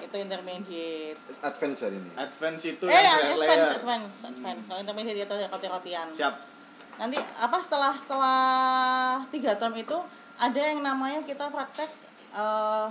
itu 0.08 0.15
intermediate 0.17 1.20
Advance 1.43 1.80
hari 1.84 2.00
ini. 2.00 2.10
Advance 2.15 2.63
itu 2.63 2.84
eh 2.88 2.96
yang 2.96 3.04
ya, 3.04 3.13
advance 3.36 3.43
layer. 3.43 3.78
advance 3.78 4.17
advance 4.24 4.63
kalau 4.65 4.80
intermediate 4.80 5.20
itu 5.22 5.36
roti-rotian 5.46 6.08
Siap. 6.15 6.34
nanti 6.98 7.17
apa 7.20 7.58
setelah 7.62 7.93
setelah 8.00 8.39
tiga 9.30 9.60
term 9.60 9.76
itu 9.76 9.98
ada 10.39 10.58
yang 10.58 10.80
namanya 10.82 11.22
kita 11.22 11.52
praktek 11.52 11.91
eh, 12.32 12.88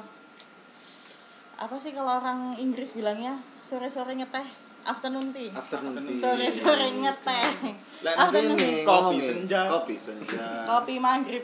apa 1.57 1.76
sih 1.81 1.96
kalau 1.96 2.20
orang 2.20 2.52
Inggris 2.61 2.92
bilangnya 2.92 3.40
sore-sore 3.64 4.12
ngeteh 4.12 4.44
afternoon 4.85 5.33
tea 5.33 5.50
Afternoon 5.50 5.96
Afternoon 5.96 6.14
tea. 6.14 6.22
sore-sore 6.22 6.88
ngeteh 7.00 7.48
afternoon 8.05 8.59
tea 8.61 8.85
Kopi 8.85 9.18
senja. 9.18 9.61
Kopi 9.72 9.96
senja. 9.96 10.46
kopi 10.68 10.94
maghrib 11.00 11.42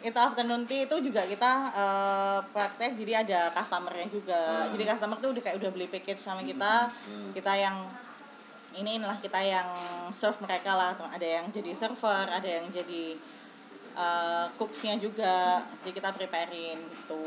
itu 0.00 0.16
afternoon 0.16 0.64
tea 0.64 0.84
itu 0.84 0.96
juga 1.02 1.22
kita 1.22 1.50
eh, 1.70 2.38
praktek 2.48 2.96
jadi 2.96 3.12
ada 3.20 3.40
customernya 3.50 4.08
juga 4.08 4.40
Hmm. 4.62 4.72
jadi 4.72 4.84
customer 4.90 5.16
tuh 5.18 5.30
udah 5.30 5.42
kayak 5.42 5.56
udah 5.56 5.70
beli 5.70 5.86
package 5.86 6.18
sama 6.18 6.40
kita 6.42 6.88
Hmm. 7.04 7.30
kita 7.30 7.52
yang 7.54 7.76
ini 8.72 8.96
inilah 8.96 9.18
kita 9.18 9.36
yang 9.38 9.66
serve 10.10 10.38
mereka 10.40 10.72
lah 10.72 10.92
ada 10.94 11.26
yang 11.26 11.46
jadi 11.48 11.70
server 11.70 12.24
ada 12.24 12.46
yang 12.46 12.70
jadi 12.70 13.18
eh, 13.92 14.46
cooksnya 14.54 14.96
juga 14.96 15.60
jadi 15.80 15.92
kita 15.92 16.10
preparein 16.10 16.78
gitu 16.80 17.20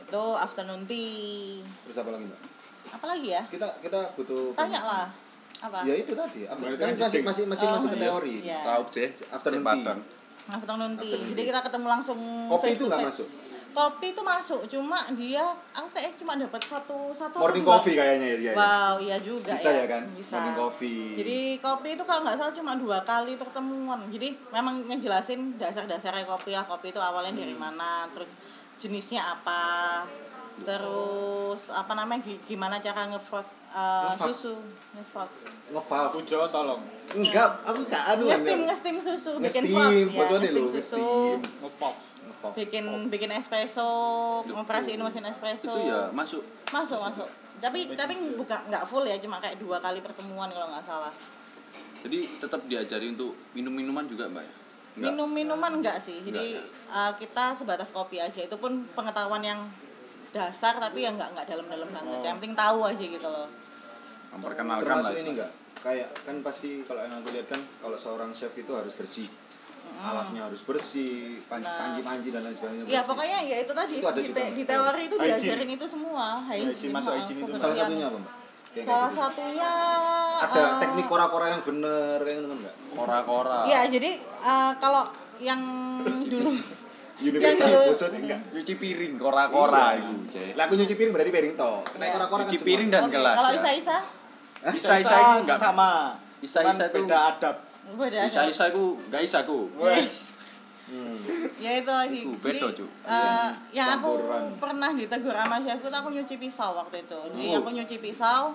itu 0.00 0.24
afternoon 0.36 0.84
tea 0.84 1.62
Terus 1.82 1.96
apa 1.96 2.10
lagi, 2.10 2.24
Mbak? 2.26 2.40
apalagi 2.88 3.28
ya 3.28 3.42
Kita 3.46 3.66
kita 3.80 3.98
butuh 4.14 4.54
tanya 4.54 4.80
lah 4.80 5.06
apa 5.56 5.82
Ya 5.82 5.94
itu 5.96 6.12
tadi. 6.12 6.44
Apa? 6.44 6.60
Berarti 6.60 6.84
Kan 6.94 6.94
masih 7.00 7.20
masih 7.24 7.44
masih 7.48 7.64
Oh, 7.66 7.72
masuk 7.72 7.88
ke 7.88 7.96
iya. 7.96 8.04
teori. 8.04 8.34
Iya. 8.44 8.60
Tahu 8.62 8.82
sih. 8.92 9.08
Afternoon 9.26 9.64
tea. 9.64 10.15
Padang. 10.46 10.56
afternoon 10.56 10.92
tea 10.94 11.10
Afternoon 11.10 11.30
jadi 11.32 11.42
kita 11.44 11.60
ketemu 11.62 11.86
langsung 11.90 12.18
Kopi 12.48 12.68
itu 12.70 12.84
nggak 12.84 13.02
masuk. 13.04 13.28
kopi 13.72 14.06
itu 14.08 14.22
masuk 14.22 14.60
cuma 14.66 14.98
dia 15.12 15.44
aku 15.70 15.88
kayak 15.92 16.16
cuma 16.16 16.32
dapat 16.34 16.60
satu 16.62 17.12
satu 17.12 17.36
Morning 17.36 17.60
coffee 17.62 17.92
kayaknya 17.92 18.26
ya 18.26 18.36
dia. 18.36 18.48
ya? 18.48 18.54
wow 18.54 18.94
iya 18.96 19.16
juga 19.18 19.52
Bisa 19.52 19.68
ya 19.70 19.84
kan? 19.84 20.02
bisa 20.12 20.32
Morning 20.34 20.56
coffee. 20.56 21.04
jadi 21.14 21.38
kopi 21.58 21.88
itu 21.92 22.02
kalau 22.02 22.20
nggak 22.22 22.36
salah 22.36 22.54
cuma 22.54 22.72
dua 22.74 22.98
kali 23.02 23.34
pertemuan 23.34 24.00
jadi 24.08 24.32
memang 24.48 24.86
ngejelasin 24.86 25.40
dasar-dasarnya 25.56 26.24
kopi 26.24 26.50
lah 26.50 26.64
kopi 26.64 26.88
itu 26.88 26.98
awalnya 26.98 27.36
dari 27.36 27.52
Hmm. 27.52 27.68
mana 27.68 27.92
terus 28.10 28.32
jenisnya 28.76 29.20
apa 29.34 29.60
terus 30.64 31.62
apa 31.68 31.92
namanya 31.92 32.20
gi- 32.22 32.40
gimana 32.46 32.78
cara 32.78 33.04
uh, 33.04 33.12
Ngefroth. 33.12 33.50
susu 34.32 34.54
ngefroth 34.94 35.32
ngeval. 35.66 36.04
Pujo 36.14 36.46
tolong. 36.48 36.80
Enggak, 37.12 37.58
aku 37.60 37.82
enggak 37.84 38.04
anu. 38.08 38.22
ngestim 38.24 38.58
ngestim 38.64 38.96
susu 38.96 39.30
bikin 39.36 39.62
Ngestim, 39.64 39.74
froth 39.74 39.92
ya 39.92 40.16
maksudnya 40.16 40.40
ngestim 40.40 40.66
susu 40.70 40.96
ngestim. 40.96 41.38
Ngepop. 41.60 41.94
Ngepop. 42.26 42.52
bikin 42.54 42.84
bikin 43.10 43.30
espresso 43.34 43.88
ngoperasiin 44.46 44.98
mesin 44.98 45.26
espresso 45.26 45.68
Itu 45.68 45.80
ya 45.84 46.08
masuk. 46.10 46.42
masuk 46.70 47.00
masuk 47.02 47.28
tapi 47.56 47.88
tapi 47.92 48.14
bukan 48.36 48.68
nggak 48.68 48.84
full 48.84 49.02
ya 49.02 49.16
cuma 49.16 49.40
kayak 49.40 49.56
dua 49.56 49.80
kali 49.80 49.98
pertemuan 50.00 50.48
kalau 50.48 50.70
nggak 50.70 50.84
salah 50.84 51.12
Jadi 51.96 52.38
tetap 52.38 52.62
diajari 52.64 53.10
untuk 53.10 53.34
minum 53.50 53.72
minuman 53.72 54.06
juga, 54.06 54.30
Mbak 54.30 54.38
ya? 54.38 54.52
Enggak. 54.94 55.10
minum 55.10 55.28
minuman 55.28 55.72
enggak 55.74 55.98
sih 55.98 56.20
jadi 56.20 56.56
Enggak, 56.56 56.68
uh, 56.88 57.12
kita 57.16 57.44
sebatas 57.52 57.88
kopi 57.90 58.16
aja 58.16 58.38
itu 58.38 58.56
pun 58.56 58.86
pengetahuan 58.92 59.42
yang 59.42 59.60
dasar 60.28 60.74
tapi 60.76 60.98
ya 61.00 61.10
nggak 61.10 61.28
nggak 61.32 61.46
dalam-dalam 61.46 61.88
banget 61.88 62.14
Oh. 62.14 62.24
yang 62.24 62.36
penting 62.36 62.54
tahu 62.54 62.78
aja 62.82 63.04
gitu 63.08 63.24
loh 63.24 63.48
Memperkenalkan 64.28 64.84
lah. 64.84 65.00
Termasuk 65.00 65.16
ini 65.16 65.30
enggak? 65.32 65.50
Kayak 65.78 66.08
kan 66.20 66.36
pasti 66.40 66.68
kalau 66.82 67.00
yang 67.00 67.14
aku 67.16 67.28
lihat 67.30 67.46
kan 67.46 67.60
kalau 67.78 67.96
seorang 67.96 68.30
chef 68.30 68.52
itu 68.52 68.68
harus 68.70 68.92
bersih. 68.92 69.28
Alatnya 69.96 70.44
harus 70.44 70.60
bersih, 70.60 71.40
pan- 71.46 71.62
Nah. 71.62 71.78
panci-panci 71.78 72.28
dan 72.28 72.42
lain 72.42 72.52
sebagainya 72.52 72.82
ya 72.82 72.88
bersih. 72.92 73.06
pokoknya 73.06 73.38
ya 73.40 73.56
itu 73.58 73.72
tadi 73.72 73.94
Itu 73.96 74.08
di, 74.12 74.22
te- 74.28 74.52
di 74.52 74.62
teori 74.62 75.02
itu 75.02 75.16
Hygiene. 75.16 75.38
diajarin 75.40 75.70
itu 75.72 75.86
semua 75.86 76.24
hygiene, 76.44 76.92
masuk 76.92 77.08
ha, 77.08 77.16
hygiene 77.16 77.38
itu. 77.40 77.52
Salah 77.56 77.76
satunya 77.78 78.04
apa, 78.04 78.18
Mbak? 78.18 78.32
Kayak 78.68 78.84
salah 78.84 79.08
gitu. 79.08 79.20
satunya 79.22 79.70
Ada 80.36 80.60
uh, 80.60 80.70
teknik 80.76 81.06
kora-kora 81.06 81.46
yang 81.48 81.62
bener 81.64 82.16
kayak 82.18 82.36
gitu 82.36 82.46
kan 82.46 82.58
enggak? 82.58 82.74
Kora-kora. 82.92 83.58
Iya, 83.64 83.80
jadi 83.88 84.10
uh, 84.38 84.72
kalau 84.76 85.02
yang 85.38 85.60
dulu 86.22 86.50
Universal 87.18 87.68
maksudnya 87.86 88.18
enggak? 88.20 88.40
Nyuci 88.52 88.74
piring, 88.76 89.14
kora-kora 89.16 89.84
Iya. 89.90 90.00
itu, 90.02 90.12
Cek. 90.30 90.50
Lah 90.52 90.62
aku 90.64 90.74
nyuci 90.74 90.94
piring 90.94 91.12
berarti 91.12 91.32
piring 91.32 91.54
toh. 91.54 91.80
Nek 91.92 92.00
Iya. 92.02 92.12
kora-kora 92.12 92.40
Nyuci 92.44 92.58
piring 92.60 92.88
dan 92.88 93.02
gelas. 93.08 93.34
kalau 93.34 93.50
ya. 93.50 93.56
Isa-Isa 93.56 93.96
Isa-isa 94.66 95.16
itu 95.16 95.32
enggak 95.42 95.58
sama. 95.58 95.90
Isa-isa 96.38 96.84
itu- 96.84 96.94
beda 97.00 97.18
adab. 97.30 97.56
beda 97.88 98.18
Isa-isa 98.26 98.64
ku 98.68 98.98
enggak 99.00 99.22
isa 99.22 99.38
ku. 99.42 99.70
Yes. 99.80 100.34
Hmm. 100.86 101.18
Ya 101.58 101.72
itu 101.76 101.90
lagi. 101.90 102.20
Jadi, 102.22 102.38
beda, 102.38 102.66
Cuk. 102.70 102.86
eh, 103.02 103.48
yang 103.72 103.98
aku 103.98 104.10
pernah 104.54 104.90
ditegur 104.92 105.34
sama 105.34 105.58
chefku 105.58 105.88
aku 105.88 106.08
nyuci 106.10 106.34
pisau 106.36 106.76
waktu 106.76 107.02
itu. 107.02 107.18
Jadi 107.26 107.44
Oh. 107.48 107.58
aku 107.58 107.68
nyuci 107.72 107.96
pisau, 107.98 108.54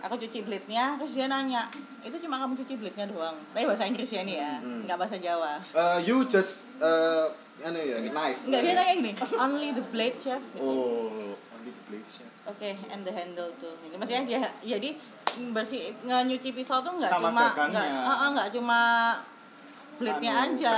aku 0.00 0.14
cuci 0.16 0.42
blade-nya, 0.42 0.98
terus 0.98 1.14
dia 1.14 1.26
nanya, 1.26 1.70
itu 2.00 2.16
cuma 2.18 2.38
kamu 2.38 2.58
cuci 2.58 2.74
blade-nya 2.74 3.06
doang. 3.06 3.38
Tapi 3.52 3.62
bahasa 3.64 3.86
Inggris 3.86 4.10
ya 4.10 4.22
nih 4.24 4.36
ya, 4.36 4.58
Hmm. 4.58 4.82
nggak 4.82 4.98
bahasa 4.98 5.16
Jawa. 5.16 5.62
Eh, 5.70 5.98
you 6.04 6.26
just 6.26 6.74
eh 6.80 7.26
anu 7.60 7.78
ya, 7.78 7.96
knife. 8.00 8.38
Enggak 8.46 8.60
dia 8.62 8.72
nanya 8.74 8.94
gini, 8.96 9.12
only 9.44 9.68
the 9.72 9.84
blade 9.92 10.16
chef. 10.16 10.40
Gitu. 10.54 10.60
Oh, 10.60 11.34
only 11.36 11.70
the 11.70 11.82
blade 11.88 12.08
chef. 12.08 12.28
Oke, 12.48 12.70
and 12.88 13.04
the 13.04 13.12
handle 13.12 13.50
tuh. 13.60 13.74
Ini 13.84 13.94
maksudnya 13.96 14.24
dia 14.24 14.40
jadi 14.64 14.90
bersih 15.54 15.94
nyuci 16.02 16.50
pisau 16.50 16.82
tuh 16.82 16.98
nggak 16.98 17.12
Sama 17.12 17.30
cuma 17.30 17.44
dagangnya. 17.54 17.78
nggak 17.78 17.86
ah, 18.02 18.16
ah, 18.18 18.28
nggak 18.34 18.48
cuma 18.50 18.80
blade-nya 20.00 20.32
Anu, 20.32 20.56
aja. 20.56 20.74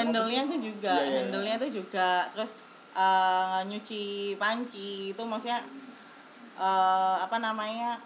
Handle-nya 0.00 0.42
tuh 0.48 0.58
juga, 0.58 0.94
Iya, 0.96 1.04
iya. 1.04 1.16
handle-nya 1.22 1.56
tuh 1.60 1.70
juga. 1.70 2.10
Terus 2.34 2.50
eh, 2.96 3.58
nyuci 3.68 4.02
panci 4.40 5.12
itu 5.12 5.22
maksudnya 5.22 5.60
eh, 6.56 7.16
apa 7.20 7.36
namanya? 7.38 8.00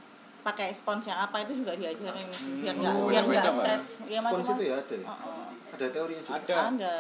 pakai 0.45 0.77
spons 0.77 1.09
yang 1.09 1.17
apa 1.25 1.41
itu 1.41 1.65
juga 1.65 1.73
diajarin 1.73 2.29
biar 2.61 2.77
nggak 2.77 2.93
Oh, 2.93 3.09
biar 3.09 3.25
nggak 3.25 3.49
stretch 3.49 3.89
ya 4.05 4.21
Spons 4.21 4.45
macam 4.45 4.55
itu 4.61 4.65
ya 4.69 4.75
ada 4.77 4.95
ya? 4.95 5.07
Oh, 5.09 5.49
Ada 5.73 5.87
teorinya 5.89 6.21
juga. 6.21 6.37
Ada. 6.37 6.55
ada 6.69 6.95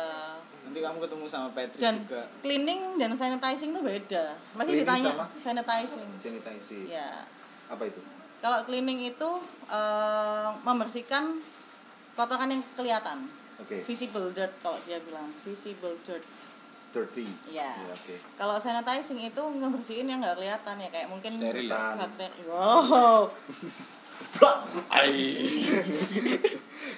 Nanti 0.74 0.90
kamu 0.90 0.98
ketemu 1.06 1.24
sama 1.30 1.48
Patrick 1.54 1.78
dan 1.78 1.94
juga. 2.02 2.26
cleaning 2.42 2.98
dan 2.98 3.14
sanitizing 3.14 3.70
tuh 3.70 3.86
beda 3.86 4.34
pasti 4.34 4.58
Cleaning 4.58 4.82
ditanya 4.82 5.10
sama? 5.14 5.26
sanitizing 5.38 6.10
Sanitizing. 6.18 6.84
ya 6.90 7.22
Apa 7.70 7.86
itu? 7.86 8.02
Kalau 8.42 8.58
cleaning 8.66 9.06
itu 9.06 9.30
eh, 9.70 10.48
membersihkan 10.66 11.38
kotoran 12.18 12.58
yang 12.58 12.62
kelihatan. 12.74 13.30
Oke. 13.62 13.86
Visible 13.86 14.34
dirt 14.34 14.50
kalau 14.66 14.82
dia 14.82 14.98
bilang, 14.98 15.30
visible 15.46 15.94
dirt. 16.02 16.26
Dirty. 16.90 17.26
Ya. 17.54 17.70
Ya, 17.70 17.94
oke. 17.94 18.14
Kalau 18.34 18.58
sanitizing 18.58 19.22
itu 19.22 19.42
ngebersihin 19.46 20.10
yang 20.10 20.18
nggak 20.26 20.42
kelihatan 20.42 20.74
ya 20.82 20.90
kayak 20.90 21.06
mungkin 21.06 21.38
bakteri. 21.38 22.42
Wow. 22.50 23.30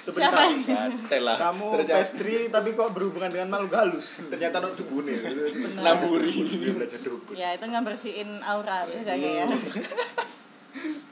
Siapa 0.06 0.42
Gatel 0.62 1.22
lah. 1.26 1.36
Kamu 1.36 1.66
Ternyata- 1.76 1.96
pastry 1.98 2.36
tapi 2.48 2.68
kok 2.78 2.90
berhubungan 2.94 3.30
dengan 3.30 3.48
makhluk 3.50 3.74
halus. 3.74 4.22
Ternyata 4.30 4.62
no 4.62 4.72
dukun 4.72 5.04
ya. 5.10 5.18
Laburi. 5.82 6.34
Dia 6.62 6.72
belajar 6.72 7.00
dukun. 7.02 7.34
Ya 7.34 7.48
itu 7.54 7.64
ngebersihin 7.66 8.30
aura 8.42 8.86
biasanya 8.86 9.30
ya. 9.42 9.46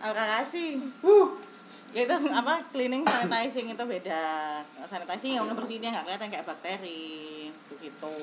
aura 0.04 0.24
kasih. 0.40 0.78
Ya 1.94 2.00
itu 2.06 2.14
apa 2.30 2.54
cleaning 2.70 3.02
sanitizing 3.06 3.66
itu 3.74 3.84
beda. 3.86 4.22
Sanitizing 4.86 5.32
yang 5.38 5.46
ngebersihinnya 5.50 5.90
nggak 5.94 6.04
kelihatan 6.06 6.28
kayak 6.30 6.46
bakteri 6.46 7.50
begitu. 7.70 8.14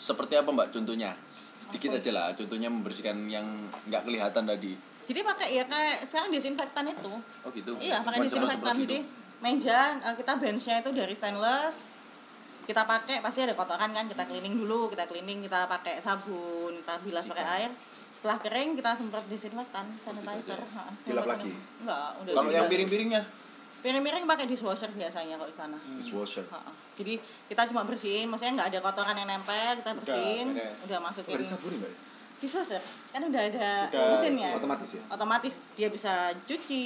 Seperti 0.00 0.32
apa, 0.32 0.48
Mbak, 0.48 0.72
contohnya? 0.72 1.12
Sedikit 1.60 1.92
aja 2.00 2.10
lah, 2.10 2.26
contohnya 2.32 2.72
membersihkan 2.72 3.28
yang 3.28 3.68
nggak 3.84 4.08
kelihatan 4.08 4.48
tadi. 4.48 4.72
Jadi 5.10 5.26
pakai 5.26 5.48
ya 5.58 5.64
kayak 5.66 6.06
sekarang 6.06 6.30
disinfektan 6.30 6.86
itu. 6.86 7.12
Oh 7.18 7.50
gitu. 7.50 7.74
Iya, 7.82 7.98
pakai 8.06 8.30
disinfektan. 8.30 8.74
gitu. 8.78 8.86
Jadi 8.86 8.98
meja 9.42 9.98
eh, 9.98 10.14
kita 10.14 10.32
benchnya 10.38 10.76
itu 10.78 10.90
dari 10.94 11.14
stainless. 11.18 11.82
Kita 12.62 12.86
pakai 12.86 13.18
pasti 13.18 13.42
ada 13.42 13.58
kotoran 13.58 13.90
kan, 13.90 14.06
kita 14.06 14.22
cleaning 14.30 14.54
dulu, 14.62 14.86
kita 14.94 15.10
cleaning, 15.10 15.42
kita 15.42 15.66
pakai 15.66 15.98
sabun, 15.98 16.78
kita 16.78 16.94
bilas 17.02 17.26
pakai 17.26 17.46
air. 17.58 17.70
Setelah 18.14 18.38
kering 18.38 18.78
kita 18.78 18.94
semprot 18.94 19.26
disinfektan, 19.26 19.98
sanitizer. 19.98 20.54
aja. 20.54 20.78
Ha, 20.78 20.82
Dilap 21.02 21.26
yang 21.26 21.30
lagi? 21.34 21.52
Enggak, 21.82 22.08
udah. 22.22 22.32
Kalau 22.38 22.50
yang 22.54 22.62
udah. 22.62 22.70
piring-piringnya? 22.70 23.22
piring-piring 23.80 24.28
pakai 24.28 24.44
dishwasher 24.44 24.92
biasanya 24.92 25.40
kalau 25.40 25.50
di 25.50 25.56
sana. 25.56 25.78
Dishwasher. 25.96 26.44
Ha, 26.52 26.58
ha. 26.68 26.72
Jadi 27.00 27.16
kita 27.48 27.64
cuma 27.72 27.82
bersihin, 27.82 28.28
maksudnya 28.28 28.60
nggak 28.62 28.70
ada 28.76 28.80
kotoran 28.84 29.16
yang 29.16 29.26
nempel, 29.26 29.72
kita 29.80 29.90
bersihin, 29.96 30.46
udah 30.84 30.98
Oh, 31.00 31.02
masukin 31.02 31.34
ada 31.40 31.46
sabun 31.48 31.72
enggak? 31.80 31.94
Ya? 32.40 32.42
dishwasher. 32.42 32.80
Kan 33.10 33.20
udah 33.22 33.42
ada 33.44 33.70
Udah, 33.86 34.16
mesinnya. 34.16 34.50
Otomatis 34.56 34.90
ya? 34.90 35.02
otomatis 35.08 35.54
dia 35.76 35.88
bisa 35.88 36.12
cuci 36.42 36.82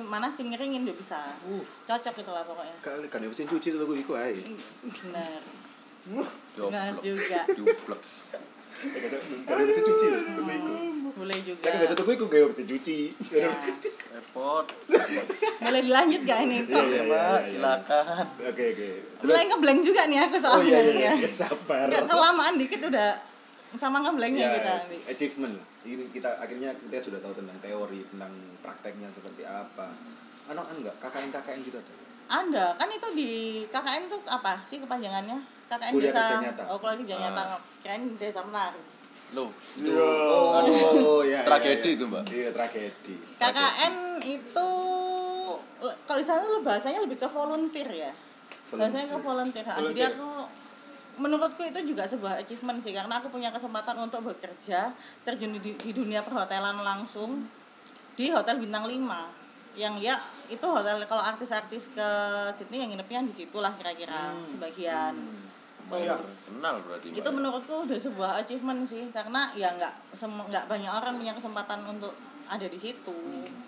manasin 0.00 0.46
ngeringin 0.48 0.86
dia 0.86 0.94
bisa 0.94 1.18
Uh, 1.42 1.58
cocok 1.84 2.14
gitu 2.14 2.30
lah 2.30 2.46
pokoknya 2.46 2.76
kali 2.80 3.06
kan 3.08 3.18
mesin 3.20 3.44
cuci 3.44 3.68
itu 3.68 3.78
aku 3.78 3.94
iku 3.94 4.12
ae. 4.14 4.38
benar 5.02 5.42
benar 6.54 6.92
juga. 7.00 7.42
Gak 9.42 9.52
ada 9.52 9.62
mesin 9.64 9.84
cuci 9.84 10.06
boleh 11.12 11.38
juga 11.44 11.60
Kan 11.62 11.72
gak 11.76 11.88
satu 11.92 12.02
iku 12.08 12.24
gak 12.26 12.46
mesin 12.48 12.66
cuci. 12.66 12.98
ya. 13.28 13.52
ekspor. 14.12 14.64
Boleh 15.60 15.80
dilanjut 15.84 16.22
gak 16.24 16.38
ini? 16.42 16.58
Iya, 16.62 16.64
iya, 16.64 16.72
Ya, 16.72 16.82
iya, 16.88 17.02
Mbak, 17.04 17.20
iya. 17.20 17.48
silakan. 17.48 18.24
Oke 18.42 18.64
oke. 18.72 18.88
Mulai 19.22 19.44
ngeblank 19.46 19.80
juga 19.82 20.02
nih 20.06 20.18
aku 20.20 20.36
Oh 20.36 20.42
soalnya. 20.42 20.68
iya 20.68 20.80
iya, 20.82 20.92
ya. 20.92 21.12
iya. 21.18 21.28
sabar. 21.30 21.86
Nggak 21.86 22.04
kelamaan 22.06 22.54
dikit 22.56 22.80
udah 22.86 23.10
sama 23.74 24.00
ngeblanknya 24.00 24.46
Yes, 24.46 24.56
kita. 24.58 24.72
achievement. 25.08 25.56
Ini 25.82 26.04
kita 26.10 26.30
akhirnya 26.36 26.70
kita 26.78 27.00
sudah 27.02 27.18
tahu 27.18 27.34
tentang 27.34 27.58
teori, 27.58 28.04
tentang 28.06 28.32
prakteknya 28.60 29.08
seperti 29.08 29.42
apa. 29.42 29.90
Anu 30.44 30.60
kan 30.60 30.74
enggak 30.74 30.96
KKN 30.98 31.30
KKN 31.30 31.60
gitu 31.62 31.76
ada. 31.78 31.92
Ada, 32.32 32.66
kan 32.74 32.88
itu 32.88 33.08
di 33.12 33.30
KKN 33.66 34.02
tuh 34.06 34.20
apa 34.24 34.62
sih 34.64 34.78
kepanjangannya? 34.78 35.38
KKN 35.66 35.92
Kuliah 35.92 36.08
desa. 36.08 36.20
kerja 36.22 36.36
nyata. 36.42 36.62
Oh, 36.66 36.78
kuliah 36.78 36.96
kerja 36.98 37.14
Ah. 37.14 37.22
nyata. 37.22 37.42
Kirain 37.80 38.02
desa 38.14 38.40
menari. 38.42 38.82
Loh, 39.32 39.48
itu 39.74 39.88
Yo. 39.88 40.04
aduh, 40.52 40.76
Oh 40.76 41.20
iya. 41.24 41.40
iya, 41.40 41.40
tragedi 41.42 41.88
iya. 41.88 41.96
itu, 41.96 42.04
Mbak. 42.04 42.22
Iya, 42.28 42.48
tragedi. 42.52 43.14
KKN 43.38 43.94
itu 44.22 44.70
kalau 46.02 46.18
di 46.18 46.26
sana 46.26 46.42
tuh 46.42 46.60
bahasanya 46.60 47.00
lebih 47.00 47.16
ke 47.16 47.26
volunteer 47.26 47.88
ya. 47.88 48.12
Bahasanya 48.70 49.06
ke 49.06 49.18
volunteer. 49.18 49.64
Ah, 49.64 49.74
Jadi 49.74 49.84
Volunteer. 49.98 50.12
aku 50.14 50.28
menurutku 51.20 51.60
itu 51.60 51.92
juga 51.92 52.08
sebuah 52.08 52.40
achievement 52.40 52.80
sih 52.80 52.92
karena 52.96 53.20
aku 53.20 53.28
punya 53.28 53.52
kesempatan 53.52 53.96
untuk 54.00 54.32
bekerja 54.32 54.92
terjun 55.26 55.60
di, 55.60 55.76
di 55.76 55.90
dunia 55.92 56.24
perhotelan 56.24 56.80
langsung 56.80 57.44
di 58.16 58.32
hotel 58.32 58.60
bintang 58.60 58.88
5 58.88 59.00
yang 59.72 59.96
ya 60.00 60.20
itu 60.52 60.64
hotel 60.64 61.00
kalau 61.08 61.24
artis-artis 61.24 61.88
ke 61.96 62.08
Sydney 62.56 62.84
yang 62.84 62.92
nginepnya 62.92 63.24
di 63.24 63.32
situ 63.32 63.56
lah 63.56 63.72
kira-kira 63.76 64.32
Hmm. 64.32 64.56
sebagian 64.56 65.16
Oh, 65.90 65.98
Siap. 65.98 66.24
Kenal 66.48 66.80
berarti. 66.88 67.10
Itu 67.12 67.28
menurutku 67.34 67.84
udah 67.84 67.98
sebuah 68.00 68.30
achievement 68.40 68.86
sih 68.88 69.12
karena 69.12 69.52
ya 69.52 69.76
nggak 69.76 70.14
nggak 70.24 70.64
banyak 70.70 70.88
orang 70.88 71.20
punya 71.20 71.34
kesempatan 71.36 71.84
untuk 71.84 72.14
ada 72.48 72.64
di 72.64 72.78
situ 72.80 73.18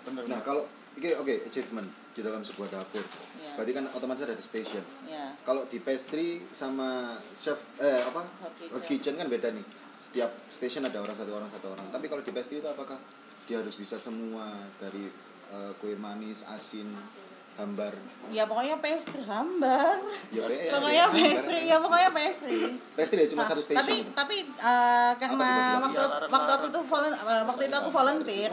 Bener. 0.07 0.23
Nah, 0.25 0.41
kalau 0.41 0.65
oke 0.95 1.09
oke 1.21 1.33
achievement 1.45 1.85
di 2.15 2.21
dalam 2.21 2.41
sebuah 2.41 2.71
dapur. 2.71 3.03
Iya. 3.35 3.53
Berarti 3.53 3.71
kan 3.73 3.85
otomatis 3.91 4.23
ada 4.23 4.33
di 4.33 4.41
station. 4.41 4.83
ya 5.03 5.35
Kalau 5.43 5.67
di 5.67 5.77
pastry 5.77 6.47
sama 6.49 6.89
chef 7.33 7.59
eh 7.77 7.99
apa? 8.01 8.23
Hot 8.39 8.53
kitchen. 8.53 8.71
Hot 8.71 8.83
kitchen 8.85 9.13
kan 9.15 9.27
beda 9.27 9.51
nih. 9.51 9.65
Setiap 10.01 10.31
station 10.47 10.81
ada 10.81 10.97
orang 10.97 11.13
satu 11.13 11.31
orang 11.33 11.49
satu 11.49 11.67
orang. 11.69 11.87
Tapi 11.89 12.05
kalau 12.07 12.23
di 12.23 12.31
pastry 12.31 12.57
itu 12.57 12.67
apakah 12.67 12.95
dia 13.43 13.59
harus 13.59 13.75
bisa 13.75 13.95
semua 13.97 14.47
dari 14.77 15.11
eh, 15.45 15.71
kue 15.77 15.93
manis, 15.93 16.41
asin, 16.47 16.87
hambar? 17.55 17.93
ya 18.27 18.43
pokoknya 18.43 18.75
pastry 18.77 19.21
hambar 19.21 19.95
Ya, 20.27 20.43
ya, 20.43 20.57
ya, 20.57 20.71
pokoknya 20.71 20.97
ya, 20.97 21.07
pastry 21.09 21.59
ya 21.65 21.77
pokoknya 21.77 22.09
pastry 22.11 22.59
Pastry 22.91 23.19
ya 23.21 23.27
cuma 23.29 23.41
Nah, 23.43 23.49
satu 23.49 23.61
station. 23.61 23.77
tapi 23.77 23.95
tapi 24.11 24.37
eh, 24.49 25.11
karena 25.15 25.47
waktu 25.79 26.01
Iya, 26.01 26.27
waktu 26.27 26.51
aku 26.53 26.67
tuh 26.69 26.83
volun- 26.83 27.15
eh, 27.17 27.43
waktu 27.45 27.63
itu 27.65 27.75
aku 27.77 27.89
volunteer 27.91 28.51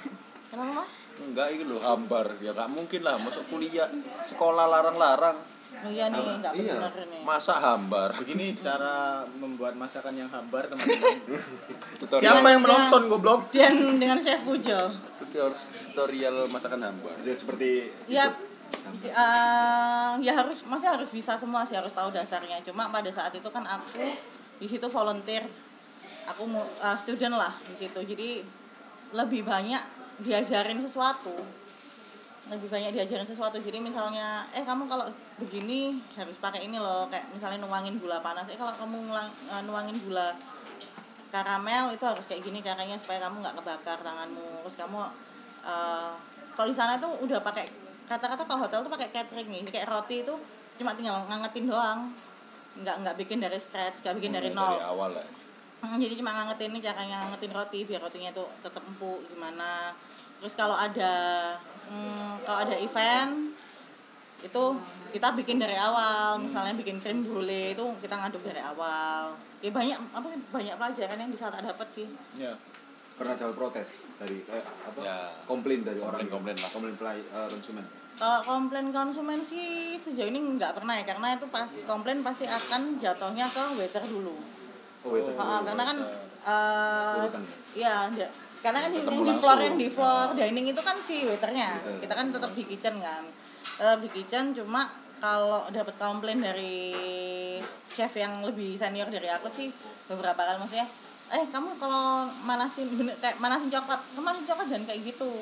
kenapa 0.50 0.82
mas 0.82 0.90
Enggak 1.22 1.46
itu 1.50 1.64
loh 1.64 1.78
hambar. 1.78 2.34
Ya 2.38 2.50
nggak 2.50 2.68
mungkin 2.68 3.00
lah 3.00 3.16
masuk 3.16 3.44
kuliah 3.46 3.88
sekolah 4.24 4.64
larang-larang. 4.66 5.36
oh, 5.80 5.88
iya 5.88 6.08
nih 6.08 6.20
nggak 6.40 6.52
Iya. 6.52 6.76
benar 6.76 6.92
nih 6.98 7.20
Masa 7.22 7.54
hambar? 7.56 8.10
Begini 8.16 8.52
cara 8.54 8.94
membuat 9.32 9.72
masakan 9.74 10.12
yang 10.14 10.28
hambar, 10.28 10.66
teman-teman. 10.66 11.16
Tutorial, 12.00 12.20
Siapa 12.36 12.48
yang 12.48 12.60
menonton 12.60 13.02
goblok? 13.06 13.40
dan 13.50 13.72
dengan 13.96 14.18
chef 14.18 14.42
Pujo 14.42 14.76
tutorial, 15.20 15.52
tutorial 15.86 16.36
masakan 16.46 16.80
hambar. 16.82 17.14
Jadi 17.20 17.36
seperti 17.36 17.70
ya 18.06 18.28
itu. 18.28 19.06
eh, 19.06 20.10
ya 20.20 20.32
harus 20.34 20.62
masih 20.64 20.88
harus 20.88 21.08
bisa 21.08 21.34
semua 21.34 21.62
sih 21.62 21.74
harus 21.74 21.90
tahu 21.90 22.10
dasarnya 22.10 22.58
cuma 22.60 22.86
pada 22.88 23.08
saat 23.08 23.30
itu 23.30 23.46
kan 23.46 23.62
aku 23.62 23.98
di 24.56 24.66
situ 24.66 24.86
volunteer 24.86 25.46
aku 26.24 26.42
mau 26.44 26.62
eh, 26.62 26.96
student 26.96 27.34
lah 27.34 27.54
di 27.62 27.76
situ 27.76 28.00
jadi 28.00 28.42
lebih 29.12 29.42
banyak 29.42 29.82
diajarin 30.20 30.80
sesuatu. 30.84 31.34
Lebih 32.50 32.66
banyak 32.66 32.90
diajarin 32.96 33.28
sesuatu. 33.28 33.56
Jadi 33.62 33.78
misalnya 33.78 34.42
eh 34.50 34.66
kamu 34.66 34.90
kalau 34.90 35.06
begini 35.38 36.02
harus 36.18 36.34
pakai 36.36 36.66
ini 36.66 36.76
loh. 36.76 37.06
Kayak 37.06 37.30
misalnya 37.30 37.62
nuangin 37.62 37.96
gula 38.02 38.18
panas. 38.18 38.46
Eh 38.50 38.58
kalau 38.58 38.74
kamu 38.74 39.06
ngulang- 39.06 39.36
eh, 39.48 39.62
nuangin 39.64 39.96
gula 40.02 40.34
karamel 41.30 41.94
itu 41.94 42.02
harus 42.02 42.26
kayak 42.26 42.42
gini 42.42 42.58
caranya 42.58 42.98
supaya 42.98 43.22
kamu 43.22 43.38
nggak 43.38 43.56
kebakar 43.62 43.98
tanganmu. 44.02 44.66
Terus 44.66 44.76
kamu 44.76 44.98
eh, 45.62 46.12
kalau 46.58 46.68
di 46.68 46.76
sana 46.76 46.98
tuh 46.98 47.12
udah 47.22 47.38
pakai 47.40 47.64
kata-kata 48.10 48.42
kalau 48.42 48.66
hotel 48.66 48.82
tuh 48.82 48.92
pakai 48.92 49.08
catering 49.14 49.46
nih. 49.46 49.60
Jadi 49.62 49.70
kayak 49.78 49.88
roti 49.88 50.16
itu 50.26 50.34
cuma 50.82 50.90
tinggal 50.98 51.22
ngangetin 51.30 51.70
doang. 51.70 52.10
Nggak 52.82 52.96
nggak 53.06 53.16
bikin 53.22 53.38
dari 53.38 53.58
scratch 53.62 54.02
nggak 54.02 54.14
bikin 54.18 54.32
dari 54.34 54.50
nol. 54.50 54.74
Dari 54.74 54.82
awal 54.90 55.10
lah. 55.14 55.26
Hmm, 55.80 55.96
jadi 55.96 56.12
cuma 56.12 56.30
ngangetin 56.30 56.70
nih 56.70 56.82
caranya 56.84 57.16
ngangetin 57.24 57.52
roti 57.52 57.80
biar 57.82 58.00
rotinya 58.00 58.30
tuh 58.30 58.48
tetap 58.60 58.84
empuk 58.84 59.24
gimana 59.26 59.96
terus 60.36 60.52
kalau 60.52 60.72
ada 60.72 61.12
hmm, 61.86 62.44
kalau 62.44 62.58
ada 62.64 62.76
event 62.76 63.56
itu 64.40 64.62
kita 65.10 65.32
bikin 65.34 65.56
dari 65.56 65.74
awal 65.74 66.36
misalnya 66.38 66.72
bikin 66.74 66.96
krim 66.96 67.20
brulee 67.20 67.72
itu 67.72 67.84
kita 67.98 68.12
ngaduk 68.14 68.40
dari 68.40 68.60
awal 68.60 69.36
ya 69.58 69.68
banyak 69.68 69.96
apa 70.10 70.26
sih, 70.26 70.40
banyak 70.48 70.74
pelajaran 70.76 71.16
yang 71.18 71.30
bisa 71.30 71.48
tak 71.48 71.60
dapat 71.62 71.88
sih 71.88 72.08
Ya. 72.36 72.56
pernah 73.14 73.36
dapat 73.36 73.52
protes 73.54 73.88
dari 74.16 74.40
eh, 74.46 74.64
apa? 74.64 74.96
Ya. 74.98 75.18
Komplain 75.44 75.80
dari 75.80 76.00
orang. 76.00 76.24
Komplain-komplain 76.24 76.56
lah. 76.56 76.70
Komplain 76.72 76.96
pelay- 76.96 77.24
eh, 77.26 77.48
konsumen. 77.50 77.84
kalau 78.16 78.40
komplain 78.42 78.88
konsumen 78.90 79.40
sih 79.42 79.96
sejauh 79.96 80.28
ini 80.28 80.40
nggak 80.56 80.76
pernah 80.76 80.92
ya 80.94 81.04
karena 81.04 81.36
itu 81.36 81.48
pas 81.48 81.68
komplain 81.84 82.20
pasti 82.20 82.44
akan 82.44 82.96
jatuhnya 82.96 83.48
ke 83.48 83.62
waiter 83.76 84.04
dulu 84.04 84.36
Oh, 85.00 85.16
itu. 85.16 85.32
Ha, 85.32 85.64
karena 85.64 85.82
kan 85.88 85.98
eh 86.40 87.16
Urutan. 87.20 87.42
iya 87.76 88.08
karena 88.60 88.78
kan 88.84 88.90
yang 88.92 89.24
di 89.24 89.34
floor 89.40 89.58
yang 89.60 89.76
di 89.80 89.88
floor 89.88 90.26
dining 90.36 90.66
itu 90.68 90.80
kan 90.84 90.96
si 91.00 91.24
waiternya. 91.24 91.80
Iya. 91.80 91.92
kita 92.04 92.12
kan 92.12 92.26
tetap 92.28 92.50
di 92.52 92.62
kitchen 92.68 93.00
kan. 93.00 93.24
Tetap 93.80 93.98
di 94.04 94.08
kitchen 94.12 94.52
cuma 94.52 94.92
kalau 95.20 95.68
dapat 95.72 95.96
komplain 96.00 96.40
dari 96.40 96.96
chef 97.92 98.12
yang 98.16 98.40
lebih 98.44 98.76
senior 98.80 99.08
dari 99.08 99.28
aku 99.28 99.52
sih 99.52 99.68
beberapa 100.08 100.40
kali 100.40 100.56
maksudnya 100.64 100.88
eh 101.30 101.44
kamu 101.46 101.76
kalau 101.78 102.26
manasin 102.42 102.88
bener, 102.96 103.14
kayak 103.22 103.38
manasin 103.38 103.70
coklat 103.70 104.00
kamu 104.16 104.24
manasin 104.24 104.46
coklat 104.48 104.66
jangan 104.68 104.84
kayak 104.88 105.00
gitu. 105.08 105.32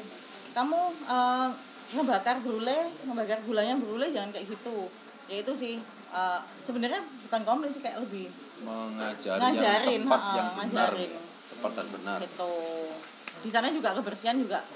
Kamu 0.54 0.78
eh, 1.10 1.48
ngebakar 1.94 2.36
brulee 2.42 2.90
ngebakar 3.06 3.38
gulanya 3.46 3.74
brulee 3.78 4.10
jangan 4.14 4.30
kayak 4.30 4.46
gitu. 4.50 4.90
Ya 5.30 5.42
itu 5.42 5.52
sih 5.58 5.74
eh, 6.10 6.40
sebenarnya 6.64 7.00
bukan 7.26 7.40
komplain 7.44 7.70
sih 7.72 7.82
kayak 7.82 8.00
lebih 8.02 8.28
Mengajari 8.58 9.38
Ngajarin, 9.38 10.02
yang 10.02 10.02
tepat 10.10 10.18
ha, 10.20 10.34
yang 10.34 10.48
benar. 10.50 10.90
ngajarin. 10.90 11.10
Tepat 11.48 11.72
dan 11.78 11.86
benar. 11.94 12.18
gitu 12.26 12.52
di 13.38 13.50
sana 13.54 13.70
juga 13.70 13.94
kebersihan 13.94 14.34
juga 14.34 14.66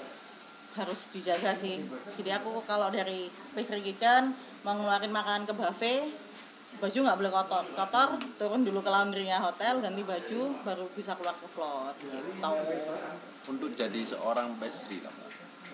harus 0.73 0.99
dijaga 1.11 1.51
sih 1.53 1.83
jadi 2.15 2.39
aku 2.39 2.63
kalau 2.63 2.87
dari 2.87 3.27
pastry 3.51 3.83
kitchen 3.83 4.31
mau 4.63 4.73
ngeluarin 4.73 5.11
makanan 5.11 5.43
ke 5.43 5.53
buffet 5.53 6.07
baju 6.79 6.97
nggak 6.99 7.17
boleh 7.19 7.31
kotor 7.31 7.63
kotor 7.73 8.09
turun 8.35 8.61
dulu 8.61 8.79
ke 8.79 8.89
laundrynya 8.89 9.39
hotel 9.39 9.79
ganti 9.79 10.03
baju 10.03 10.39
baru 10.63 10.85
bisa 10.93 11.15
keluar 11.15 11.35
ke 11.35 11.47
floor 11.51 11.93
gitu 11.99 12.93
Untuk 13.43 13.75
jadi 13.75 13.99
seorang 14.07 14.55
pastry. 14.55 15.03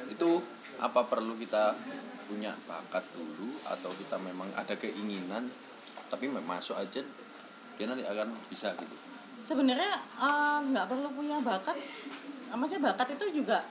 Itu 0.10 0.42
apa 0.82 1.06
perlu 1.06 1.38
kita 1.38 1.78
punya 2.26 2.54
bakat 2.66 3.06
dulu 3.14 3.58
atau 3.66 3.90
kita 3.94 4.18
memang 4.18 4.50
ada 4.54 4.74
keinginan 4.74 5.50
tapi 6.10 6.30
masuk 6.30 6.78
aja 6.78 7.02
dia 7.78 7.86
nanti 7.86 8.06
akan 8.06 8.34
bisa 8.50 8.74
gitu. 8.78 8.96
sebenarnya 9.46 9.98
eh, 10.18 10.58
nggak 10.62 10.86
perlu 10.90 11.10
punya 11.10 11.42
bakat 11.42 11.74
maksudnya 12.50 12.94
bakat 12.94 13.18
itu 13.18 13.42
juga 13.42 13.66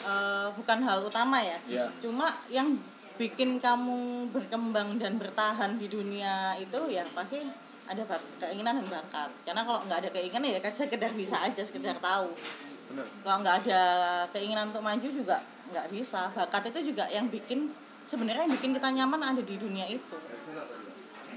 eh, 0.00 0.48
bukan 0.56 0.78
hal 0.84 1.04
utama 1.04 1.36
ya 1.40 1.58
Iya. 1.68 1.86
cuma 2.00 2.32
yang 2.48 2.76
bikin 3.18 3.58
kamu 3.58 4.30
berkembang 4.30 4.96
dan 4.96 5.18
bertahan 5.18 5.74
di 5.76 5.90
dunia 5.90 6.54
itu 6.56 6.78
ya 6.86 7.02
pasti 7.12 7.42
ada 7.90 8.06
keinginan 8.38 8.78
dan 8.80 8.86
bakat. 8.88 9.30
Karena 9.42 9.62
kalau 9.66 9.80
nggak 9.84 9.98
ada 10.06 10.10
keinginan 10.14 10.54
ya 10.54 10.60
kan 10.62 10.72
sekedar 10.72 11.10
bisa 11.12 11.36
aja 11.42 11.62
sekedar 11.66 11.98
tahu. 11.98 12.32
Bener. 12.88 13.04
kalau 13.20 13.44
nggak 13.44 13.68
ada 13.68 13.82
keinginan 14.32 14.72
untuk 14.72 14.80
maju 14.80 15.08
juga 15.10 15.44
nggak 15.74 15.86
bisa. 15.92 16.32
Bakat 16.32 16.72
itu 16.72 16.94
juga 16.94 17.04
yang 17.12 17.28
bikin 17.28 17.68
sebenarnya 18.08 18.48
yang 18.48 18.54
bikin 18.56 18.72
kita 18.72 18.88
nyaman 18.88 19.20
ada 19.20 19.42
di 19.44 19.60
dunia 19.60 19.84
itu. 19.90 20.16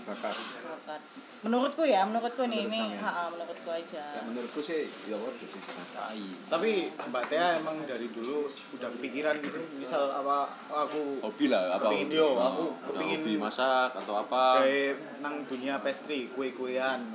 Bakat. 0.07 0.35
bakat 0.63 1.01
menurutku 1.41 1.81
ya 1.81 2.05
menurutku 2.05 2.45
nih 2.45 2.63
Menurut 2.63 2.77
ini 2.85 3.01
ha, 3.01 3.25
menurutku 3.27 3.69
aja 3.69 4.03
Ya, 4.13 4.21
menurutku 4.21 4.61
sih 4.61 4.85
ya 5.03 5.17
wajar 5.17 5.41
sih. 5.43 5.57
Tai. 5.89 6.25
Tapi 6.47 6.71
Mbak 6.93 7.23
Tia 7.27 7.57
emang 7.57 7.81
dari 7.83 8.07
dulu 8.07 8.45
udah 8.71 8.89
kepikiran 8.93 9.41
gitu. 9.41 9.57
Misal 9.75 10.05
apa 10.11 10.45
aku 10.69 11.17
Hobi 11.19 11.49
lah 11.49 11.75
apa? 11.75 11.89
Kepingin, 11.89 12.13
yo, 12.13 12.27
Oh, 12.27 12.37
aku 12.37 12.63
ya, 12.69 12.85
kepingin- 12.87 13.21
hobi 13.21 13.33
masak 13.37 13.89
atau 13.95 14.13
apa? 14.19 14.61
kayak 14.61 14.93
nang 15.19 15.41
dunia 15.45 15.81
pastry, 15.81 16.29
kue-kuean. 16.29 17.09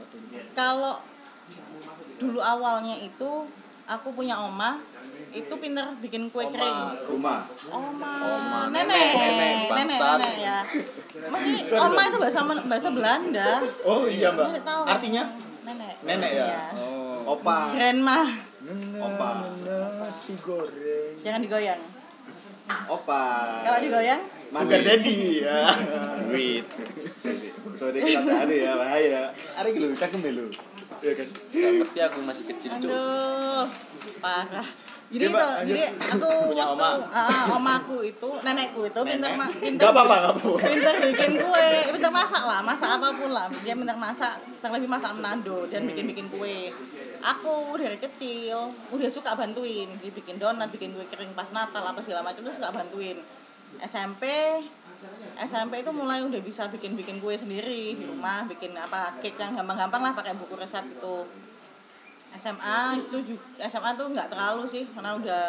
kalau 0.53 0.99
dulu 2.17 2.41
awalnya 2.41 2.99
itu 2.99 3.31
aku 3.87 4.09
punya 4.11 4.35
oma 4.37 4.83
itu 5.37 5.55
pinter 5.61 5.87
bikin 6.01 6.33
kue 6.33 6.49
Oma. 6.49 6.53
kering 6.53 6.79
Rumah. 7.13 7.41
oma, 7.69 8.13
Oma, 8.25 8.61
nenek 8.73 9.13
nenek, 9.13 9.57
nenek, 9.69 9.99
nenek 10.01 10.35
ya 10.41 10.59
Masih 11.29 11.61
oma 11.85 12.03
itu 12.09 12.17
bahasa 12.17 12.41
bahasa 12.65 12.89
Belanda 12.89 13.51
Oh 13.85 14.09
iya 14.09 14.33
Mbak. 14.33 14.47
Masih 14.49 14.63
tahu. 14.65 14.83
Artinya 14.89 15.23
nenek 15.69 15.95
nenek 16.01 16.31
ya. 16.33 16.47
Iya. 16.49 16.61
Oh. 16.81 17.35
Opa. 17.37 17.59
grandma 17.77 18.21
Opa. 18.97 19.31
Nasi 20.01 20.33
goreng. 20.41 21.15
jangan 21.21 21.41
digoyang 21.45 21.83
Opa. 22.91 23.23
Kalau 23.63 23.79
digoyang, 23.79 24.23
Sugar 24.51 24.83
daddy 24.83 25.43
ya. 25.43 25.71
Duit. 26.27 26.67
Soalnya 27.75 28.01
kita 28.03 28.35
ada 28.43 28.55
ya 28.55 28.73
bahaya. 28.75 29.23
Ada 29.55 29.69
gitu, 29.71 29.87
cakep 29.95 30.19
dulu. 30.19 30.47
Iya 31.03 31.13
kan? 31.13 31.29
Gak 31.53 31.73
ngerti 31.83 31.99
aku 32.03 32.19
masih 32.25 32.45
kecil 32.51 32.71
aduh, 32.79 33.69
parah. 34.19 34.69
Jadi 35.07 35.25
itu, 35.31 35.47
jadi 35.71 35.83
aku 35.95 36.51
punya 36.51 36.67
waktu 36.67 36.83
oma. 36.83 36.89
ah, 37.15 37.31
ah, 37.31 37.45
omaku 37.55 38.03
itu, 38.03 38.31
nenekku 38.43 38.91
itu 38.91 39.01
pinter 39.07 39.31
Nenek. 39.39 39.39
apa-apa, 39.79 40.15
nggak 40.19 40.35
apa-apa. 40.35 40.59
pinter 40.67 40.95
bikin 40.99 41.31
kue, 41.39 41.71
pinter 41.95 42.11
masak 42.11 42.43
lah, 42.43 42.59
masak 42.59 42.91
apa 42.91 43.09
pun 43.15 43.31
lah. 43.31 43.47
Dia 43.63 43.79
pinter 43.79 43.95
masak, 43.95 44.35
terlebih 44.59 44.91
masak 44.91 45.15
menado 45.15 45.71
dan 45.71 45.87
bikin-bikin 45.87 46.27
kue. 46.27 46.75
Aku 47.23 47.79
dari 47.79 48.03
kecil 48.03 48.75
udah 48.91 49.07
suka 49.07 49.39
bantuin, 49.39 49.87
dia 50.03 50.11
bikin 50.11 50.43
donat, 50.43 50.75
bikin 50.75 50.91
kue 50.91 51.07
kering 51.07 51.39
pas 51.39 51.47
Natal 51.55 51.87
apa 51.87 52.03
segala 52.03 52.27
macam 52.27 52.43
tuh 52.43 52.55
suka 52.59 52.75
bantuin. 52.75 53.23
SMP 53.79 54.27
SMP 55.37 55.85
itu 55.85 55.93
mulai 55.93 56.25
udah 56.25 56.41
bisa 56.41 56.67
bikin-bikin 56.73 57.21
kue 57.23 57.37
sendiri 57.37 57.95
di 57.95 58.05
rumah, 58.09 58.49
bikin 58.49 58.73
apa 58.75 59.21
cake 59.21 59.37
yang 59.37 59.55
gampang-gampang 59.55 60.03
lah 60.03 60.13
pakai 60.17 60.35
buku 60.35 60.57
resep 60.57 60.83
itu. 60.83 61.17
SMA 62.37 62.79
itu 63.01 63.35
juga 63.35 63.67
SMA 63.69 63.91
tuh 63.97 64.07
nggak 64.13 64.29
terlalu 64.29 64.65
sih 64.69 64.85
karena 64.93 65.17
udah 65.17 65.45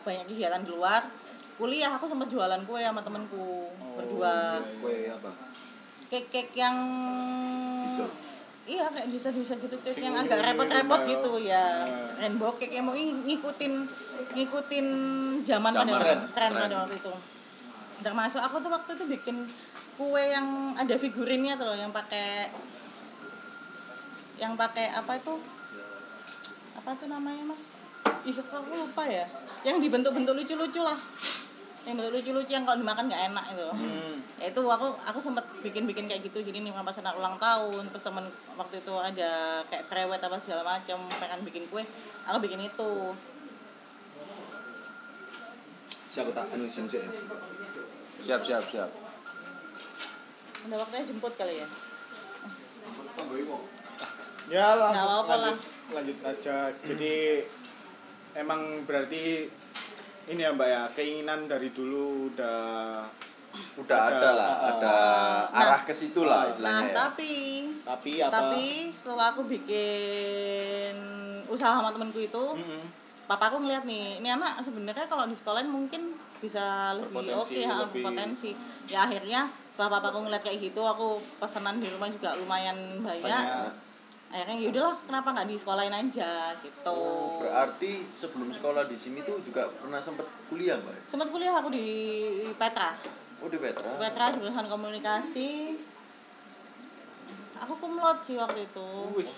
banyak 0.00 0.24
kegiatan 0.28 0.64
di 0.64 0.70
luar. 0.72 1.06
Kuliah 1.54 1.94
aku 1.94 2.10
sempat 2.10 2.26
jualan 2.32 2.66
kue 2.66 2.82
sama 2.82 3.00
temenku 3.04 3.70
berdua. 3.94 4.58
Kue 4.82 5.06
apa? 5.06 5.30
Cake-cake 6.10 6.54
yang 6.58 6.76
Bisa. 7.86 8.04
Iya 8.64 8.88
kayak 8.88 9.12
bisa 9.12 9.28
bisa 9.28 9.52
gitu 9.60 9.76
Sing 9.92 10.08
yang 10.08 10.16
agak 10.16 10.40
repot-repot 10.40 11.04
gitu, 11.04 11.36
gitu 11.36 11.52
ya. 11.52 11.84
Nah. 11.84 12.16
Rainbow 12.16 12.56
cake 12.56 12.72
yang 12.72 12.88
mau 12.88 12.96
ng- 12.96 13.28
ngikutin 13.28 13.72
ngikutin 14.32 14.86
zaman 15.44 15.72
pada 15.76 15.84
Zaman, 15.84 15.92
waktu 16.00 16.08
tren, 16.08 16.20
tren 16.32 16.50
pada 16.56 16.76
waktu 16.80 16.94
itu. 16.96 17.14
Termasuk 18.00 18.40
aku 18.40 18.56
tuh 18.64 18.70
waktu 18.72 18.90
itu 18.96 19.04
bikin 19.04 19.36
kue 20.00 20.24
yang 20.32 20.72
ada 20.74 20.96
figurinnya 20.96 21.60
tuh 21.60 21.70
loh 21.70 21.76
yang 21.76 21.92
pakai 21.92 22.48
yang 24.40 24.58
pakai 24.58 24.90
apa 24.90 25.12
itu 25.20 25.38
apa 26.74 26.90
tuh 26.98 27.08
namanya 27.08 27.54
mas? 27.54 27.64
Ih 28.26 28.36
aku 28.36 28.68
lupa 28.72 29.04
ya? 29.06 29.24
Yang 29.62 29.88
dibentuk-bentuk 29.88 30.34
lucu-lucu 30.36 30.80
lah. 30.82 30.98
Yang 31.86 31.94
bentuk 32.00 32.12
lucu-lucu 32.20 32.50
yang 32.52 32.64
kalau 32.66 32.78
dimakan 32.80 33.08
nggak 33.08 33.22
enak 33.32 33.44
itu. 33.54 33.68
Hmm. 33.70 34.14
ya 34.34 34.50
itu 34.50 34.60
aku 34.60 34.98
aku 35.06 35.18
sempet 35.22 35.44
bikin-bikin 35.62 36.10
kayak 36.10 36.26
gitu. 36.26 36.42
Jadi 36.42 36.60
nih 36.60 36.74
pas 36.74 36.98
anak 36.98 37.16
ulang 37.16 37.36
tahun 37.38 37.88
terus 37.88 38.04
temen 38.04 38.26
waktu 38.58 38.82
itu 38.82 38.94
ada 38.98 39.62
kayak 39.70 39.86
prewed 39.88 40.20
apa 40.20 40.36
segala 40.42 40.62
macam 40.66 40.98
pengen 41.22 41.40
bikin 41.46 41.64
kue 41.70 41.86
aku 42.26 42.38
bikin 42.42 42.60
itu. 42.66 42.92
Siapa 46.10 46.30
tak 46.34 46.52
anu? 46.54 46.66
Siap 46.68 48.40
siap 48.42 48.64
siap. 48.70 48.90
udah 50.64 50.80
waktunya 50.80 51.04
jemput 51.04 51.36
kali 51.36 51.60
ya? 51.60 51.68
Ya 54.48 54.76
langsung 54.76 54.92
Nggak 54.92 55.04
apa-apa 55.08 55.34
lanjut, 55.40 55.73
lanjut 55.90 56.18
aja. 56.22 56.72
Jadi 56.80 57.44
emang 58.34 58.82
berarti 58.84 59.48
ini 60.24 60.40
ya 60.40 60.50
Mbak 60.50 60.68
ya 60.68 60.82
keinginan 60.92 61.44
dari 61.44 61.68
dulu 61.70 62.32
udah 62.32 63.04
Udah 63.78 64.10
ada 64.10 64.30
lah, 64.34 64.50
uh, 64.50 64.70
ada 64.74 64.96
arah 65.54 65.82
ke 65.86 65.94
situ 65.94 66.26
lah 66.26 66.42
nah 66.42 66.50
istilahnya 66.50 66.90
ya. 66.90 66.94
tapi 67.06 67.34
tapi 67.86 68.12
apa? 68.18 68.32
tapi 68.34 68.64
setelah 68.90 69.30
aku 69.30 69.46
bikin 69.46 70.94
usaha 71.46 71.78
sama 71.78 71.94
temenku 71.94 72.18
itu 72.18 72.44
Mm-mm. 72.50 72.82
papaku 73.30 73.62
ngeliat 73.62 73.86
nih 73.86 74.18
ini 74.18 74.26
anak 74.26 74.58
sebenarnya 74.58 75.06
kalau 75.06 75.30
di 75.30 75.38
sekolah 75.38 75.62
mungkin 75.62 76.18
bisa 76.42 76.98
lebih 76.98 77.30
oke 77.30 77.60
ha, 77.62 77.86
lebih- 77.86 78.02
potensi 78.02 78.50
ya 78.90 79.06
akhirnya 79.06 79.46
setelah 79.70 80.02
papaku 80.02 80.26
ngeliat 80.26 80.42
kayak 80.42 80.58
gitu 80.58 80.82
aku 80.82 81.22
pesanan 81.38 81.78
di 81.78 81.86
rumah 81.86 82.10
juga 82.10 82.34
lumayan 82.34 82.74
banyak, 83.06 83.22
Banyak. 83.22 83.70
Akhirnya 84.34 84.56
yaudahlah 84.58 84.96
kenapa 85.06 85.28
nggak 85.30 85.46
di 85.46 85.54
sekolahin 85.54 85.94
aja? 85.94 86.58
Gitu. 86.58 86.82
Oh, 86.84 87.38
berarti 87.38 88.02
sebelum 88.18 88.50
sekolah 88.50 88.90
di 88.90 88.98
sini 88.98 89.22
tuh 89.22 89.38
juga 89.46 89.70
pernah 89.70 90.02
sempet 90.02 90.26
kuliah, 90.50 90.74
Mbak? 90.74 91.06
sempat 91.06 91.30
kuliah 91.30 91.54
aku 91.54 91.70
di 91.70 91.86
Petra. 92.58 92.98
Oh, 93.38 93.46
di 93.46 93.58
Petra. 93.62 93.94
Petra 93.94 94.34
jurusan 94.34 94.66
komunikasi. 94.66 95.78
Aku 97.62 97.78
kumlot 97.78 98.18
sih 98.18 98.34
waktu 98.34 98.66
itu. 98.66 98.88
Wih, 99.14 99.30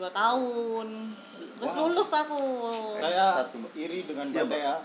dua 0.00 0.08
tahun. 0.08 1.12
Terus 1.60 1.72
Wow. 1.72 1.80
lulus 1.84 2.10
aku. 2.10 2.40
Saya 2.96 3.36
Satu, 3.36 3.60
Mbak. 3.60 3.72
iri 3.76 4.00
dengan 4.00 4.26
Iya, 4.32 4.42
Mbak. 4.42 4.58
Ya. 4.58 4.76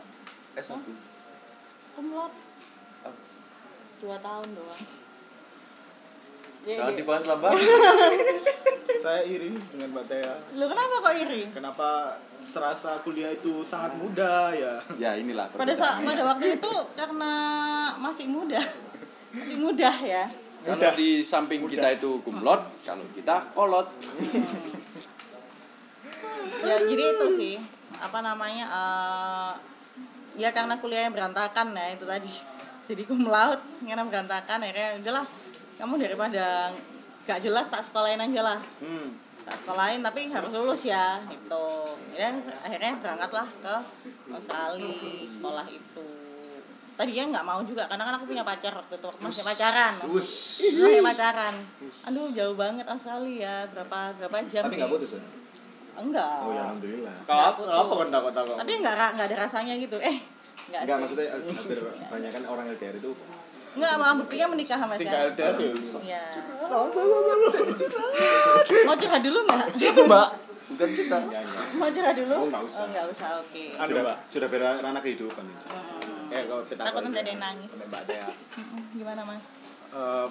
S1. 0.54 0.84
kumlot 1.92 2.34
Ah, 3.02 3.16
dua 4.00 4.16
tahun 4.20 4.48
doang 4.52 4.84
Ya, 6.62 6.78
Jangan 6.78 6.94
dia- 6.94 7.00
dibahas 7.02 7.24
lah, 7.26 7.36
Mbak. 7.36 7.52
Saya 9.04 9.22
iri 9.26 9.50
dengan 9.68 9.98
Mbak 9.98 10.06
Tea. 10.06 10.34
Lu 10.54 10.66
kenapa 10.70 10.94
kok 11.02 11.16
iri? 11.18 11.42
Kenapa 11.50 11.88
serasa 12.44 13.02
kuliah 13.02 13.34
itu 13.34 13.66
sangat 13.66 13.98
mudah 13.98 14.54
ya? 14.54 14.78
ya, 14.96 15.18
inilah 15.18 15.50
Pada 15.52 15.74
saat 15.74 16.02
pada 16.02 16.22
waktu 16.24 16.62
itu 16.62 16.74
karena 16.94 17.32
masih 17.98 18.30
muda. 18.30 18.62
Masih 19.32 19.58
mudah 19.58 19.96
ya. 19.96 20.28
Kalau 20.62 20.76
Mudah. 20.76 20.94
di 20.94 21.24
samping 21.24 21.64
Mudah. 21.64 21.72
kita 21.74 21.88
itu 21.96 22.20
kumlot, 22.22 22.62
kalau 22.84 23.06
kita 23.12 23.48
kolot. 23.52 23.88
Ya 26.62 26.78
jadi 26.78 27.04
itu 27.12 27.28
sih 27.34 27.56
apa 27.92 28.22
namanya 28.22 28.66
eh, 28.70 29.52
ya 30.38 30.54
karena 30.54 30.78
kuliahnya 30.78 31.10
berantakan 31.10 31.74
ya 31.74 31.88
itu 31.92 32.06
tadi. 32.06 32.30
Jadi 32.86 33.02
cum 33.04 33.26
laude 33.26 33.62
karena 33.82 34.04
berantakan 34.04 34.62
akhirnya 34.62 35.02
udahlah 35.02 35.26
kamu 35.82 35.98
daripada 35.98 36.70
gak 37.26 37.42
jelas 37.42 37.66
tak 37.74 37.82
sekolahin 37.82 38.22
aja 38.22 38.42
lah. 38.46 38.60
Hmm. 38.78 39.18
Tak 39.42 39.66
sekolahin 39.66 40.06
tapi 40.06 40.30
harus 40.30 40.54
lulus 40.54 40.86
ya 40.86 41.18
gitu. 41.26 41.98
Dan 42.14 42.46
akhirnya 42.62 43.02
berangkatlah 43.02 43.50
ke 43.50 43.76
Australia 44.30 44.94
sekolah 45.34 45.66
itu. 45.74 46.06
Tadinya 46.94 47.26
nggak 47.34 47.46
mau 47.50 47.60
juga 47.66 47.90
karena 47.90 48.04
kan 48.06 48.14
aku 48.22 48.30
punya 48.30 48.46
pacar 48.46 48.78
waktu 48.78 48.94
itu 48.94 49.06
waktu 49.10 49.22
masih 49.26 49.42
pacaran. 49.42 49.94
Masih 50.06 51.02
pacaran. 51.02 51.56
Aduh 51.82 52.30
jauh 52.30 52.54
banget 52.54 52.86
Australia 52.86 53.66
berapa 53.74 54.14
berapa 54.22 54.38
jam? 54.54 54.70
Tapi 54.70 54.78
nih? 54.78 54.80
nggak 54.86 54.92
putus 54.94 55.18
ya? 55.18 55.22
Enggak. 55.98 56.38
Oh 56.46 56.54
ya 56.54 56.62
alhamdulillah. 56.70 57.16
Kalau 57.26 57.42
Nggak 57.58 57.98
kan 57.98 58.10
takut 58.14 58.34
takut. 58.38 58.56
Tapi 58.62 58.72
enggak 58.78 58.96
ra- 59.02 59.12
enggak 59.18 59.28
ada 59.34 59.38
rasanya 59.50 59.74
gitu. 59.82 59.98
Eh, 59.98 60.18
enggak. 60.70 60.82
Enggak 60.86 60.86
sih. 60.86 61.02
maksudnya 61.02 61.28
hampir 61.58 61.78
banyak 62.06 62.32
kan 62.38 62.44
orang 62.46 62.66
LDR 62.70 62.96
itu 63.02 63.12
Enggak, 63.72 63.94
malah 63.96 64.16
buktinya 64.20 64.46
menikah 64.52 64.78
sama 64.78 64.94
saya. 65.00 65.32
LDR 65.32 65.56
ya. 65.56 65.72
Iya. 66.04 66.24
Mau 68.84 68.96
curhat 68.96 69.22
dulu 69.24 69.38
enggak? 69.48 69.68
Itu, 69.80 70.02
Mbak. 70.04 70.28
Bukan 70.72 70.90
kita. 70.92 71.16
enggak 71.24 71.42
enggak. 71.48 71.66
Mau 71.76 71.90
curhat 71.90 72.16
dulu? 72.16 72.36
Oh, 72.36 72.48
nggak 72.48 72.64
usah. 72.68 72.80
Oh, 72.80 72.88
enggak 72.92 73.06
usah, 73.12 73.30
oke. 73.40 73.64
Anu, 73.80 73.88
Sudah 73.88 74.04
Mbak. 74.04 74.18
sudah 74.28 74.48
berana 74.48 75.00
kehidupan 75.00 75.44
ini. 75.48 75.56
Hmm. 75.68 76.32
Eh 76.32 76.44
kalau 76.48 76.64
kita 76.64 76.82
Takut 76.84 77.02
nanti 77.04 77.20
ada 77.20 77.30
yang 77.32 77.42
nangis. 77.44 77.72
Gimana, 79.00 79.22
Mas? 79.24 79.44
Eh, 79.92 80.28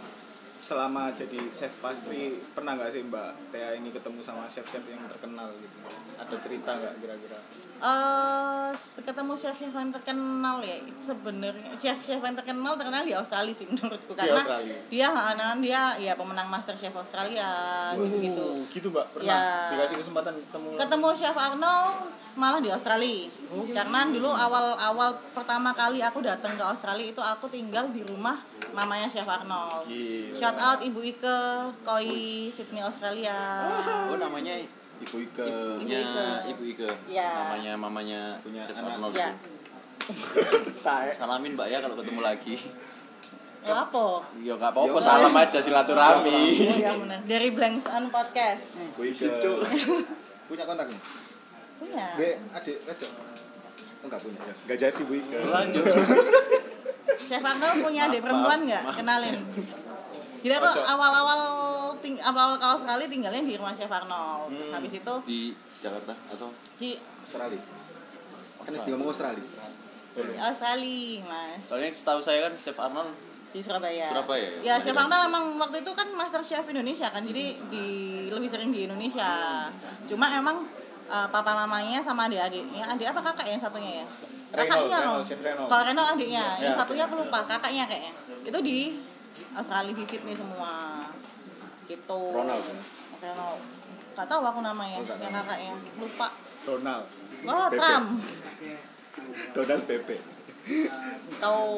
selama 0.61 1.09
jadi 1.11 1.41
chef 1.51 1.73
pastry 1.79 2.23
pernah 2.51 2.75
nggak 2.75 2.91
sih 2.91 3.03
Mbak 3.03 3.31
Tea 3.49 3.75
ini 3.75 3.91
ketemu 3.91 4.21
sama 4.21 4.45
chef-chef 4.47 4.85
yang 4.85 5.01
terkenal 5.07 5.51
gitu? 5.55 5.77
Ada 6.15 6.37
cerita 6.39 6.71
nggak 6.71 6.95
kira-kira? 6.99 7.39
Eh, 7.81 8.71
ketemu 8.95 9.33
chef-chef 9.35 9.73
yang 9.73 9.89
terkenal 9.91 10.61
ya 10.61 10.77
sebenarnya 10.95 11.73
chef-chef 11.75 12.21
yang 12.21 12.37
terkenal 12.37 12.77
terkenal 12.77 13.03
di 13.03 13.13
Australia 13.13 13.51
sih 13.51 13.65
menurutku 13.71 14.13
Di 14.13 14.21
karena 14.21 14.37
Australia. 14.37 14.77
dia 14.87 15.07
anak 15.09 15.51
dia 15.59 15.83
ya 15.99 16.13
pemenang 16.13 16.47
Master 16.47 16.75
Chef 16.75 16.93
Australia 16.93 17.49
gitu-gitu. 17.97 18.39
Oh, 18.39 18.61
gitu 18.69 18.89
Mbak. 18.89 19.07
Pernah 19.13 19.27
Ya. 19.27 19.41
dikasih 19.71 19.97
kesempatan 19.99 20.35
ketemu? 20.39 20.69
ketemu 20.77 21.09
Chef 21.15 21.35
Arnold 21.35 21.97
malah 22.31 22.61
di 22.61 22.71
Australia 22.71 23.27
karena 23.51 24.07
dulu 24.07 24.31
awal-awal 24.31 25.19
pertama 25.33 25.73
kali 25.73 25.99
aku 25.99 26.21
datang 26.21 26.55
ke 26.55 26.63
Australia 26.63 27.03
itu 27.09 27.19
aku 27.19 27.49
tinggal 27.49 27.91
di 27.91 28.01
rumah 28.03 28.39
mamanya 28.71 29.09
Chef 29.09 29.27
Arnold 29.27 29.85
Gila. 29.85 30.37
Shout 30.51 30.59
out 30.59 30.81
Ibu 30.83 31.01
Ike 31.07 31.39
Koi 31.87 32.11
Sydney 32.51 32.83
Australia 32.83 33.39
Oh, 34.11 34.19
namanya 34.19 34.59
Ibu 34.99 35.17
Ike. 35.23 35.47
ibunya 35.47 36.03
Ike. 36.03 36.27
Ibu 36.51 36.63
Ike. 36.75 36.91
Ya. 37.07 37.31
Namanya 37.47 37.73
mamanya 37.79 38.21
Punya 38.43 38.67
Chef 38.67 38.75
anak. 38.77 38.99
Arnold. 38.99 39.15
ya. 39.15 39.31
Salamin 41.15 41.55
Mbak 41.55 41.69
ya 41.71 41.79
kalau 41.79 41.95
ketemu 41.95 42.21
lagi. 42.21 42.55
ya 43.61 43.77
apa 43.77 44.25
Ya 44.41 44.57
nggak 44.57 44.73
apa-apa, 44.73 44.99
Ya, 44.99 45.05
salam 45.05 45.37
aja 45.37 45.59
silaturahmi. 45.61 46.41
oh 46.65 46.77
ya 46.81 46.93
benar 46.97 47.21
dari 47.29 47.49
Blanks 47.55 47.87
on 47.87 48.11
Podcast 48.11 48.65
Ibu 48.75 49.01
Ike. 49.07 49.31
Punya 50.51 50.65
kontaknya? 50.67 50.99
punya 51.79 52.07
Gue 52.19 52.31
adik 52.51 52.77
wedok. 52.85 53.11
Oh 54.03 54.07
enggak 54.11 54.21
punya 54.21 54.41
ya. 54.43 54.55
Enggak 54.67 54.79
jadi 54.83 55.01
Bu 55.01 55.15
Ike. 55.15 55.37
Lanjut. 55.47 55.85
Chef 57.21 57.39
Arnold 57.39 57.85
punya 57.85 58.09
adik 58.09 58.21
perempuan 58.25 58.59
maaf, 58.59 58.69
nggak 58.69 58.83
maaf, 58.83 58.97
kenalin 58.97 59.37
jadi 60.41 60.55
aku 60.57 60.81
awal-awal 60.81 61.41
ting 61.99 62.17
awal-awal 62.17 62.57
ke 62.57 62.67
Australia 62.71 63.07
tinggalnya 63.07 63.43
di 63.43 63.55
rumah 63.55 63.73
Chef 63.73 63.89
Arnold 63.89 64.49
Hmm. 64.49 64.73
habis 64.73 64.93
itu 64.93 65.15
Di 65.25 65.41
Jakarta 65.79 66.13
atau 66.29 66.49
di 66.77 66.97
Australia. 66.97 67.63
Kan 68.59 68.71
harus 68.71 68.87
ngomong 68.87 69.09
Australia. 69.09 69.45
di 70.11 70.37
Australia 70.37 71.23
mas 71.23 71.61
Soalnya 71.65 71.89
setahu 71.91 72.21
saya 72.21 72.39
kan 72.45 72.53
Chef 72.57 72.77
Arnold 72.77 73.13
di 73.51 73.61
Surabaya. 73.61 74.07
Surabaya 74.07 74.47
ya? 74.47 74.61
Ya, 74.63 74.75
Chef 74.79 74.93
Banyak 74.93 75.07
Arnold 75.07 75.25
emang 75.27 75.45
waktu 75.59 75.77
itu 75.83 75.93
kan 75.93 76.09
Master 76.13 76.39
Chef 76.41 76.63
Indonesia 76.65 77.11
kan, 77.11 77.19
jadi 77.21 77.45
di 77.67 77.87
lebih 78.29 78.47
sering 78.47 78.71
di 78.71 78.87
Indonesia. 78.87 79.31
Cuma 80.07 80.31
emang 80.31 80.67
eh, 81.07 81.27
papa 81.27 81.53
mamanya 81.57 81.99
sama 81.99 82.27
adik-adiknya, 82.27 82.87
adik 82.87 83.11
apa 83.11 83.21
kakak 83.25 83.47
yang 83.49 83.59
satunya 83.59 83.93
ya? 84.01 84.07
Reno, 84.51 84.63
Kakaknya 84.67 84.99
Reno, 84.99 85.13
loh. 85.19 85.67
Kalau 85.67 85.83
Reno 85.85 86.03
adiknya, 86.05 86.45
yang 86.59 86.71
Ya. 86.71 86.79
satunya 86.79 87.05
aku 87.07 87.15
lupa, 87.19 87.39
kakaknya 87.45 87.85
kayaknya. 87.87 88.15
Itu 88.43 88.59
di 88.61 88.79
Australia 89.57 89.93
di 89.95 90.05
Sydney 90.07 90.35
semua. 90.37 91.07
Gitu. 91.87 92.21
Ronald. 92.31 92.65
Reno. 93.21 93.51
Gak 94.15 94.27
tahu 94.27 94.43
aku 94.43 94.61
namanya, 94.61 95.01
Oh, 95.01 95.07
yang 95.07 95.35
kakaknya. 95.35 95.75
Lupa. 95.97 96.29
Donald 96.61 97.05
Wah, 97.41 97.73
Pepe. 97.73 97.81
Trump. 97.81 98.09
Donald 99.57 99.83
Pepe. 99.89 100.17
Tahu. 101.41 101.69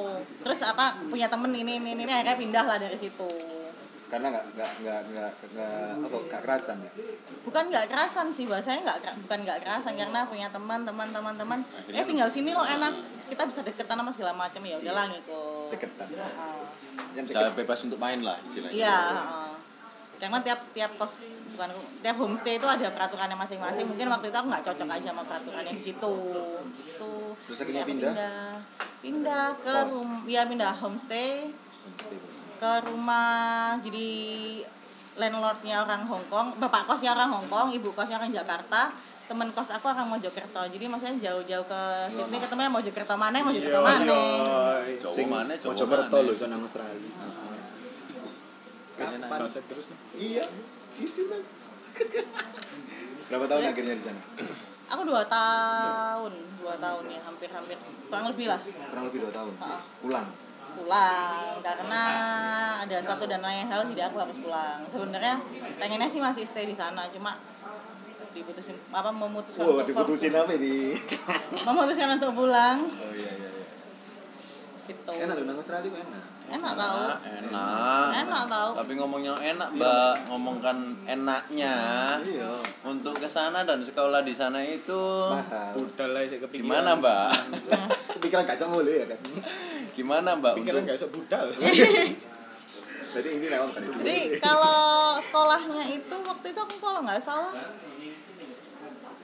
Terus 0.43 0.61
apa 0.67 0.99
punya 1.07 1.31
temen 1.31 1.55
ini 1.55 1.79
ini 1.79 1.95
ini 1.95 2.11
akhirnya 2.11 2.35
pindah 2.35 2.65
lah 2.67 2.77
dari 2.83 2.99
situ. 2.99 3.31
Karena 4.13 4.29
nggak 4.29 4.45
nggak 4.53 4.71
nggak 4.85 5.01
nggak 5.09 5.31
nggak 5.57 5.73
apa 6.05 6.17
nggak 6.29 6.43
kerasan 6.45 6.85
ya. 6.85 6.91
bukan 7.49 7.65
nggak 7.73 7.87
kerasan 7.89 8.29
sih 8.29 8.45
bahasanya 8.45 8.81
nggak 8.85 8.99
bukan 9.25 9.39
nggak 9.41 9.59
kerasan 9.65 9.97
karena 9.97 10.21
punya 10.29 10.53
teman 10.53 10.85
teman 10.85 11.09
teman 11.09 11.35
teman 11.41 11.59
eh 11.89 12.05
tinggal 12.05 12.29
sini 12.29 12.53
loh 12.53 12.61
enak 12.61 12.93
kita 13.33 13.49
bisa 13.49 13.65
deketan 13.65 13.97
sama 13.97 14.13
segala 14.13 14.37
macam 14.37 14.61
ya 14.61 14.77
udahlah 14.77 15.09
ngikut 15.09 15.73
Deketan. 15.73 16.09
Bisa 17.25 17.41
deket. 17.41 17.57
bebas 17.65 17.81
untuk 17.89 17.97
main 17.97 18.21
lah 18.21 18.37
istilahnya. 18.45 18.77
iya 18.77 18.99
heeh. 19.17 19.51
karena 20.21 20.39
tiap 20.45 20.61
tiap 20.77 20.93
kos 21.01 21.25
bukan 21.57 21.69
tiap 22.05 22.17
homestay 22.21 22.61
itu 22.61 22.69
ada 22.69 22.93
peraturannya 22.93 23.35
masing-masing 23.35 23.89
mungkin 23.89 24.13
waktu 24.13 24.29
itu 24.29 24.37
aku 24.37 24.49
nggak 24.53 24.65
cocok 24.69 24.89
aja 24.93 25.09
sama 25.09 25.23
peraturannya 25.25 25.73
di 25.73 25.83
situ 25.83 26.15
gitu 26.77 27.13
Terus 27.49 27.59
akhirnya 27.59 27.83
aku 27.83 27.91
pindah? 27.97 28.13
pindah 28.13 28.45
pindah 29.01 29.47
ke 29.57 29.75
rum 29.89 30.11
ya 30.29 30.45
pindah 30.45 30.77
homestay 30.77 31.49
Stay 31.97 32.15
bos. 32.21 32.42
Ke 32.63 32.73
rumah 32.87 33.75
jadi 33.83 34.11
landlordnya 35.19 35.83
orang 35.83 36.07
Hong 36.07 36.23
Kong, 36.31 36.55
bapak 36.63 36.87
kosnya 36.87 37.11
orang 37.11 37.35
Hong 37.35 37.51
Kong, 37.51 37.75
ibu 37.75 37.91
kosnya 37.91 38.23
orang 38.23 38.31
Jakarta, 38.31 38.95
temen 39.27 39.51
kos 39.51 39.75
aku 39.75 39.91
orang 39.91 40.07
Mojokerto. 40.07 40.63
Jadi 40.71 40.85
maksudnya 40.87 41.19
jauh-jauh 41.19 41.67
ke 41.67 41.83
Sydney 42.15 42.39
ketemunya 42.39 42.71
Mojokerto 42.71 43.19
mana, 43.19 43.43
Mojokerto 43.43 43.83
Iya, 43.83 43.83
mana. 43.83 44.05
iya. 44.07 44.23
Jawa 45.03 45.11
Sing 45.13 45.27
mana, 45.27 45.53
Jawa 45.59 45.75
Mojokerto 45.75 46.17
mana. 46.17 46.27
lho 46.31 46.33
sono 46.39 46.51
nang 46.55 46.63
Australia. 46.63 47.11
Kapan? 48.95 49.39
Terus 49.51 49.87
nih. 49.91 49.99
Iya, 50.15 50.45
isi 51.03 51.23
lah. 51.27 51.43
Berapa 53.27 53.45
tahun 53.51 53.63
akhirnya 53.75 53.95
di 53.99 54.05
sana? 54.07 54.21
Aku 54.93 55.03
dua 55.09 55.25
tahun, 55.27 56.33
dua 56.63 56.75
tahun 56.79 57.05
ya, 57.11 57.21
hampir-hampir, 57.25 57.77
kurang 58.13 58.29
lebih 58.29 58.47
lah 58.53 58.61
Kurang 58.61 59.05
lebih 59.09 59.19
dua 59.25 59.33
tahun. 59.33 59.53
Pulang. 60.05 60.29
Pulang 60.73 61.61
karena 61.61 62.03
ada 62.81 62.97
satu 63.01 63.25
dan 63.25 63.41
lain 63.41 63.67
hal 63.67 63.87
jadi 63.91 64.09
aku 64.09 64.17
harus 64.19 64.37
pulang. 64.37 64.83
Sebenarnya 64.89 65.39
pengennya 65.77 66.09
sih 66.09 66.19
masih 66.19 66.45
stay 66.45 66.65
di 66.65 66.75
sana, 66.75 67.07
cuma 67.09 67.37
diputusin 68.33 68.81
apa 68.89 69.13
memutuskan 69.13 69.61
Wow, 69.61 69.73
untuk 69.77 69.89
diputusin 69.93 70.33
apa 70.33 70.57
ini? 70.57 70.97
memutuskan 71.69 72.17
untuk 72.17 72.33
pulang 72.33 72.89
Oh 72.89 73.13
iya 73.13 73.29
iya 73.29 73.49
iya. 73.53 73.65
gitu. 74.89 75.13
Enak 75.13 75.35
loh 75.37 75.45
nang 75.45 75.57
Australia 75.61 75.93
enak. 75.93 76.25
Enak 76.53 76.73
tahu. 76.77 77.01
Enak. 77.25 78.09
Enak 78.13 78.43
tahu. 78.45 78.71
Tapi 78.77 78.93
ngomongnya 79.01 79.35
enak, 79.41 79.69
Mbak. 79.73 80.15
Ngomongkan 80.29 80.77
enaknya 81.09 81.75
Iya. 82.21 82.51
untuk 82.85 83.17
ke 83.17 83.25
sana 83.25 83.65
dan 83.65 83.81
sekolah 83.81 84.21
di 84.21 84.37
sana 84.37 84.61
itu 84.61 85.33
Mahal. 85.33 85.73
Budal 85.73 86.11
lah 86.13 86.23
sih 86.29 86.37
kepikiran. 86.37 86.65
gimana, 86.69 86.91
Mbak? 87.01 87.29
Pikiran 88.23 88.45
gak 88.45 88.61
sama 88.61 88.85
ya 88.85 89.07
kan. 89.09 89.19
Gimana, 89.97 90.29
Mbak? 90.37 90.53
Pikiran 90.61 90.81
Untuk 90.85 90.93
gak 90.93 91.01
budal. 91.09 91.47
Jadi 93.13 93.29
ini 93.29 93.47
lewat 93.49 93.71
tadi. 93.77 93.87
Jadi 93.93 94.19
kalau 94.41 95.21
sekolahnya 95.21 95.85
itu 95.89 96.17
waktu 96.25 96.47
itu 96.49 96.61
aku 96.65 96.77
kalau 96.81 97.05
nggak 97.05 97.21
salah 97.21 97.53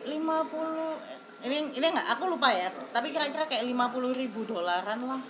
50 0.05 1.49
ini 1.49 1.57
ini 1.73 1.87
nggak 1.93 2.09
aku 2.17 2.25
lupa 2.33 2.49
ya 2.53 2.69
tapi 2.93 3.13
kira-kira 3.13 3.45
kayak 3.49 3.65
50 3.65 4.13
ribu 4.17 4.45
dolaran 4.49 5.01
lah 5.05 5.21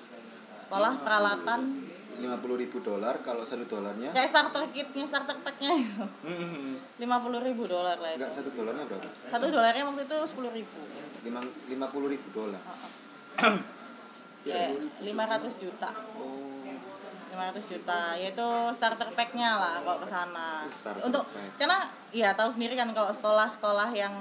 sekolah 0.67 0.93
peralatan 1.03 1.88
50 2.19 2.35
ribu 2.59 2.79
dolar 2.79 3.15
kalau 3.21 3.43
satu 3.43 3.65
dolarnya 3.65 4.11
kayak 4.11 4.29
starter 4.29 4.65
kitnya 4.69 5.05
starter 5.05 5.39
packnya 5.39 5.71
Hmm. 6.21 6.77
50 6.97 7.07
ribu 7.43 7.65
dolar 7.65 7.97
lah 7.97 8.11
itu 8.11 8.19
enggak 8.19 8.35
satu 8.35 8.51
dolarnya 8.53 8.85
berapa? 8.85 9.07
satu 9.29 9.47
dolarnya 9.49 9.83
waktu 9.85 10.03
itu 10.05 10.17
10 10.35 10.51
ribu 10.53 10.81
Lima 11.21 11.41
lima 11.67 11.87
puluh 11.87 12.09
ribu 12.09 12.29
dolar. 12.31 12.63
kayak 14.41 14.71
500 14.99 15.07
juta 15.59 15.91
Oh. 16.15 16.47
500 17.31 17.71
juta 17.71 18.01
yaitu 18.17 18.47
starter 18.73 19.09
packnya 19.13 19.51
lah 19.55 19.75
kalau 19.79 19.99
ke 20.01 20.09
sana 20.09 20.67
Starter 20.71 21.03
untuk 21.05 21.23
pack. 21.29 21.55
karena 21.57 21.79
ya 22.11 22.33
tahu 22.33 22.51
sendiri 22.51 22.75
kan 22.75 22.91
kalau 22.91 23.13
sekolah-sekolah 23.13 23.91
yang 23.93 24.15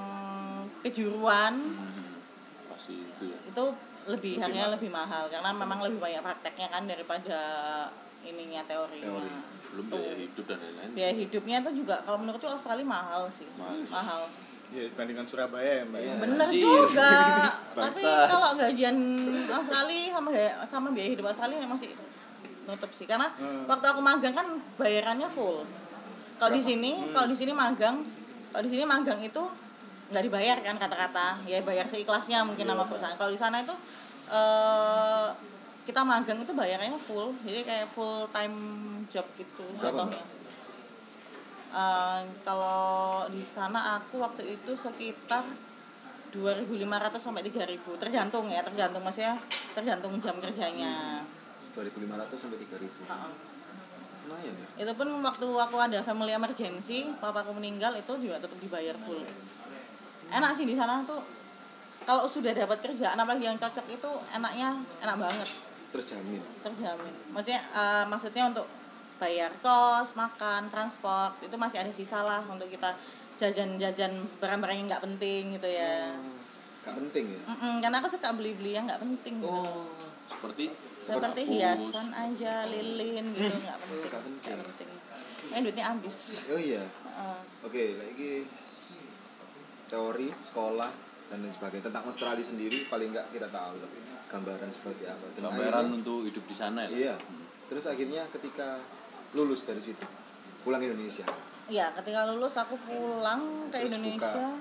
kejuruan 0.79 1.53
Hmm, 1.57 2.21
pasti 2.69 2.93
itu 2.99 3.23
ya. 3.25 3.39
itu 3.43 3.63
lebih 4.07 4.33
harganya 4.37 4.71
lebih 4.71 4.89
mahal 4.89 5.27
karena 5.27 5.49
memang 5.51 5.79
lebih 5.81 5.99
banyak 5.99 6.21
prakteknya 6.21 6.67
kan 6.67 6.83
daripada 6.83 7.39
ininya 8.23 8.63
teorinya 8.63 9.03
Teori. 9.03 9.29
Belum 9.67 9.85
biaya 9.87 10.13
hidup 10.15 10.45
dan 10.45 10.57
lain-lain. 10.57 10.89
biaya 10.91 11.13
hidupnya 11.13 11.55
itu 11.61 11.71
juga 11.77 11.95
kalau 12.01 12.17
menurutku 12.17 12.47
Australia 12.47 12.83
mahal 12.83 13.27
sih 13.29 13.47
Mahal. 13.53 13.83
mahal 13.87 14.21
Ya 14.67 14.83
dibandingkan 14.85 15.23
Surabaya 15.23 15.79
ya, 15.79 15.83
Mbak. 15.85 15.99
Iya. 16.01 16.13
bener 16.19 16.43
Anjir. 16.43 16.59
juga 16.59 17.11
tapi 17.87 18.01
kalau 18.03 18.49
gajian 18.53 18.97
Australia 19.47 20.01
sama 20.11 20.27
gaya, 20.29 20.51
sama 20.67 20.87
biaya 20.91 21.09
hidup 21.09 21.25
Australia 21.25 21.57
masih 21.63 21.89
nutup 22.65 22.91
sih 22.91 23.05
karena 23.05 23.31
Hmm. 23.33 23.63
waktu 23.63 23.85
aku 23.85 24.01
magang 24.01 24.33
kan 24.33 24.47
bayarannya 24.75 25.29
full 25.29 25.63
kalau 26.35 26.51
di 26.51 26.59
sini 26.59 26.99
Hmm. 26.99 27.11
kalau 27.15 27.27
di 27.27 27.37
sini 27.37 27.51
magang 27.51 28.03
kalau 28.49 28.63
di 28.63 28.71
sini 28.71 28.83
magang 28.83 29.19
itu 29.21 29.43
nggak 30.11 30.23
dibayar 30.23 30.57
kan 30.63 30.75
kata-kata. 30.79 31.43
Ya 31.47 31.59
bayar 31.63 31.85
seikhlasnya 31.87 32.43
mungkin 32.47 32.67
sama 32.67 32.83
perusahaan. 32.87 33.17
Kalau 33.19 33.31
di 33.31 33.39
sana 33.39 33.63
itu 33.63 33.75
eh, 34.31 35.27
kita 35.87 36.01
magang 36.03 36.39
itu 36.43 36.51
bayarannya 36.51 36.99
full. 36.99 37.35
Jadi 37.43 37.61
kayak 37.63 37.87
full 37.95 38.27
time 38.31 38.57
job 39.11 39.25
gitu 39.39 39.65
contohnya 39.79 40.37
Eh, 41.67 42.21
kalau 42.47 43.27
di 43.27 43.43
sana 43.43 43.99
aku 43.99 44.23
waktu 44.23 44.55
itu 44.55 44.71
sekitar 44.71 45.43
2.500 46.31 47.19
sampai 47.19 47.43
3.000 47.43 47.99
tergantung 47.99 48.47
ya 48.47 48.63
tergantung 48.63 49.03
maksudnya 49.03 49.35
tergantung 49.75 50.15
jam 50.23 50.39
kerjanya. 50.39 51.21
2500 51.75 52.39
sampai 52.39 52.57
3000. 52.63 52.87
Heeh. 52.87 53.33
Lumayan 54.27 54.53
ya. 54.59 54.67
itu 54.83 54.91
pun 54.91 55.07
waktu 55.23 55.47
aku 55.47 55.75
ada 55.79 55.99
family 56.03 56.35
emergency 56.35 57.07
papaku 57.19 57.55
meninggal 57.55 57.95
itu 57.95 58.11
juga 58.19 58.43
tetap 58.43 58.59
dibayar 58.59 58.95
full 58.99 59.23
enak 60.29 60.51
sih 60.53 60.65
di 60.65 60.75
sana 60.75 61.03
tuh 61.03 61.21
kalau 62.03 62.23
sudah 62.25 62.51
dapat 62.51 62.79
kerjaan 62.79 63.15
apalagi 63.15 63.45
yang 63.45 63.59
cocok 63.59 63.85
itu 63.87 64.11
enaknya 64.31 64.75
enak 65.01 65.17
banget 65.17 65.49
Terus 65.87 66.05
jamin. 66.07 66.41
terjamin 66.61 67.13
maksudnya 67.31 67.61
eh, 67.63 68.05
maksudnya 68.05 68.43
untuk 68.47 68.67
bayar 69.17 69.49
kos 69.59 70.13
makan 70.13 70.69
transport 70.69 71.35
itu 71.41 71.55
masih 71.55 71.81
ada 71.81 71.91
sisa 71.91 72.21
lah 72.21 72.43
untuk 72.45 72.67
kita 72.67 72.93
jajan-jajan 73.37 74.13
barang-barang 74.37 74.77
yang 74.77 74.87
nggak 74.87 75.03
penting 75.03 75.55
gitu 75.55 75.69
ya 75.69 76.13
Gak 76.81 76.95
penting 76.95 77.35
ya. 77.35 77.41
Mm-mm, 77.51 77.73
karena 77.83 77.99
aku 77.99 78.07
suka 78.07 78.31
beli-beli 78.31 78.71
yang 78.71 78.87
nggak 78.87 79.03
penting 79.03 79.43
gitu. 79.43 79.51
Oh. 79.51 79.91
Seperti 80.31 80.71
seperti 81.03 81.41
hiasan 81.43 82.15
aja 82.15 82.63
lilin 82.63 83.27
gitu 83.31 83.43
nggak 83.59 83.77
penting 83.77 84.07
nggak 84.07 84.23
penting. 84.23 84.47
nggak 84.47 84.67
penting 84.71 84.89
eh 85.47 85.59
duitnya 85.63 85.85
habis 85.85 86.15
Oh 86.47 86.55
iya. 86.55 86.83
Heeh. 86.87 87.37
Oke, 87.63 87.83
lagi 87.95 88.31
teori, 89.87 90.27
sekolah 90.41 90.91
dan 91.27 91.37
lain 91.39 91.51
sebagainya 91.51 91.91
tentang 91.91 92.03
Australia 92.05 92.43
sendiri 92.43 92.87
paling 92.87 93.11
nggak 93.11 93.27
kita 93.31 93.47
tahu 93.47 93.75
gambaran 94.27 94.69
seperti 94.69 95.03
apa. 95.03 95.25
Dan 95.33 95.41
gambaran 95.45 95.67
akhirnya- 95.87 95.97
untuk 95.97 96.19
hidup 96.23 96.43
di 96.43 96.55
sana 96.55 96.79
ya. 96.85 96.89
Iya. 96.91 97.15
Terus 97.67 97.83
akhirnya 97.83 98.23
ketika 98.31 98.79
lulus 99.33 99.63
dari 99.63 99.79
situ 99.79 100.05
pulang 100.63 100.79
Indonesia. 100.79 101.23
Iya, 101.67 101.91
ketika 101.95 102.23
lulus 102.27 102.55
aku 102.55 102.79
pulang 102.79 103.67
ke 103.67 103.75
Terus 103.77 103.91
Indonesia. 103.91 104.55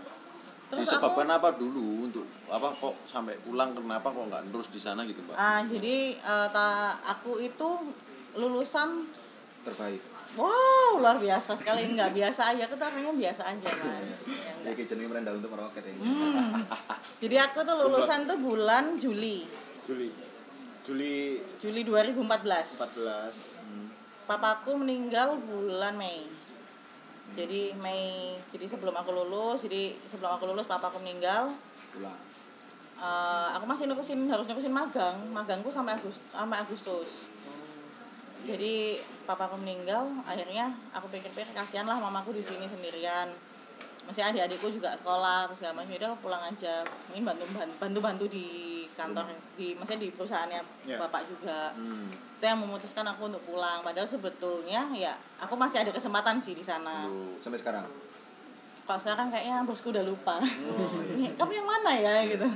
Terus 0.66 0.82
Disebabkan 0.82 1.30
aku 1.30 1.38
apa 1.38 1.48
dulu 1.54 2.10
untuk 2.10 2.26
apa 2.50 2.74
kok 2.74 2.98
sampai 3.06 3.38
pulang 3.38 3.70
kenapa 3.70 4.10
kok 4.10 4.26
nggak 4.26 4.42
terus 4.50 4.66
di 4.66 4.80
sana 4.82 5.06
gitu, 5.06 5.22
Mbak? 5.22 5.38
ah 5.38 5.62
jadi 5.62 6.18
eh, 6.18 6.48
ta- 6.50 6.98
aku 7.06 7.38
itu 7.38 7.68
lulusan 8.34 9.06
Terbaik. 9.62 10.02
Wow 10.34 10.98
luar 10.98 11.16
biasa 11.16 11.54
sekali 11.54 11.86
nggak 11.88 12.10
biasa 12.10 12.40
aja 12.50 12.62
aku 12.64 12.74
tuh 12.74 12.84
orangnya 12.84 13.14
biasa 13.14 13.42
aja 13.46 13.68
mas 13.70 14.10
Ya, 14.26 14.52
Ya 14.66 14.74
enggak. 14.74 14.82
jenenge 14.82 15.06
merendah 15.06 15.32
untuk 15.32 15.46
meroket 15.48 15.86
ya. 15.86 15.94
Hmm. 15.94 16.66
Jadi 17.22 17.36
aku 17.38 17.62
tuh 17.62 17.76
lulusan 17.76 18.26
tuh 18.26 18.34
bulan 18.36 18.98
Juli 18.98 19.46
Juli. 19.86 20.10
Juli 20.82 21.38
Juli 21.56 21.80
2014 21.82 22.18
14. 22.18 23.62
Hmm. 23.62 23.86
papaku 24.24 24.74
meninggal 24.76 25.38
bulan 25.38 25.94
Mei 25.94 26.26
jadi 27.28 27.74
Mei 27.76 28.34
jadi 28.48 28.66
sebelum 28.66 28.94
aku 28.94 29.10
lulus 29.12 29.62
jadi 29.62 29.94
sebelum 30.06 30.30
aku 30.32 30.46
lulus 30.46 30.62
papaku 30.64 30.98
meninggal 30.98 31.54
Pulang. 31.90 32.18
eh, 32.96 33.48
aku 33.52 33.64
masih 33.64 33.86
nerusin 33.86 34.26
harus 34.26 34.46
nerusin 34.46 34.70
magang 34.70 35.14
magangku 35.28 35.70
sampai 35.70 35.94
Agustus 35.94 36.22
sampai 36.28 36.58
Agustus 36.58 37.10
jadi 38.42 39.02
papaku 39.26 39.58
meninggal 39.58 40.06
akhirnya 40.22 40.64
aku 40.90 41.06
pikir-pikir 41.08 41.50
kasihan 41.52 41.84
lah 41.84 41.98
mamaku 41.98 42.30
di 42.32 42.42
sini 42.42 42.64
sendirian 42.64 43.28
masih 44.02 44.22
adik-adikku 44.22 44.70
juga 44.70 44.94
sekolah 44.94 45.50
terus 45.50 45.58
segala 45.58 45.74
macam 45.76 45.90
aku 45.90 46.18
pulang 46.22 46.42
aja 46.46 46.74
mungkin 47.10 47.26
bantu 47.26 47.44
bantu 47.76 47.98
bantu 48.00 48.24
di 48.28 48.46
kantor 48.94 49.26
di 49.52 49.74
maksudnya 49.74 50.00
di 50.00 50.08
perusahaannya 50.10 50.60
Ya. 50.86 50.94
bapak 50.96 51.26
juga 51.26 51.74
Hmm. 51.74 52.06
itu 52.38 52.44
yang 52.46 52.62
memutuskan 52.62 53.02
aku 53.04 53.26
untuk 53.26 53.42
pulang 53.42 53.82
padahal 53.82 54.06
sebetulnya 54.06 54.86
ya 54.94 55.12
aku 55.36 55.52
masih 55.52 55.82
ada 55.82 55.90
kesempatan 55.90 56.38
sih 56.38 56.54
di 56.54 56.62
sana 56.62 57.10
Sampai 57.42 57.58
sekarang. 57.58 57.82
kalau 58.86 59.00
sekarang 59.02 59.26
kayaknya 59.28 59.66
bosku 59.66 59.90
udah 59.90 60.04
lupa 60.04 60.38
Oh, 60.38 61.02
iya. 61.12 61.34
kamu 61.36 61.52
yang 61.52 61.66
mana 61.66 61.90
ya 61.92 62.14
gitu 62.24 62.46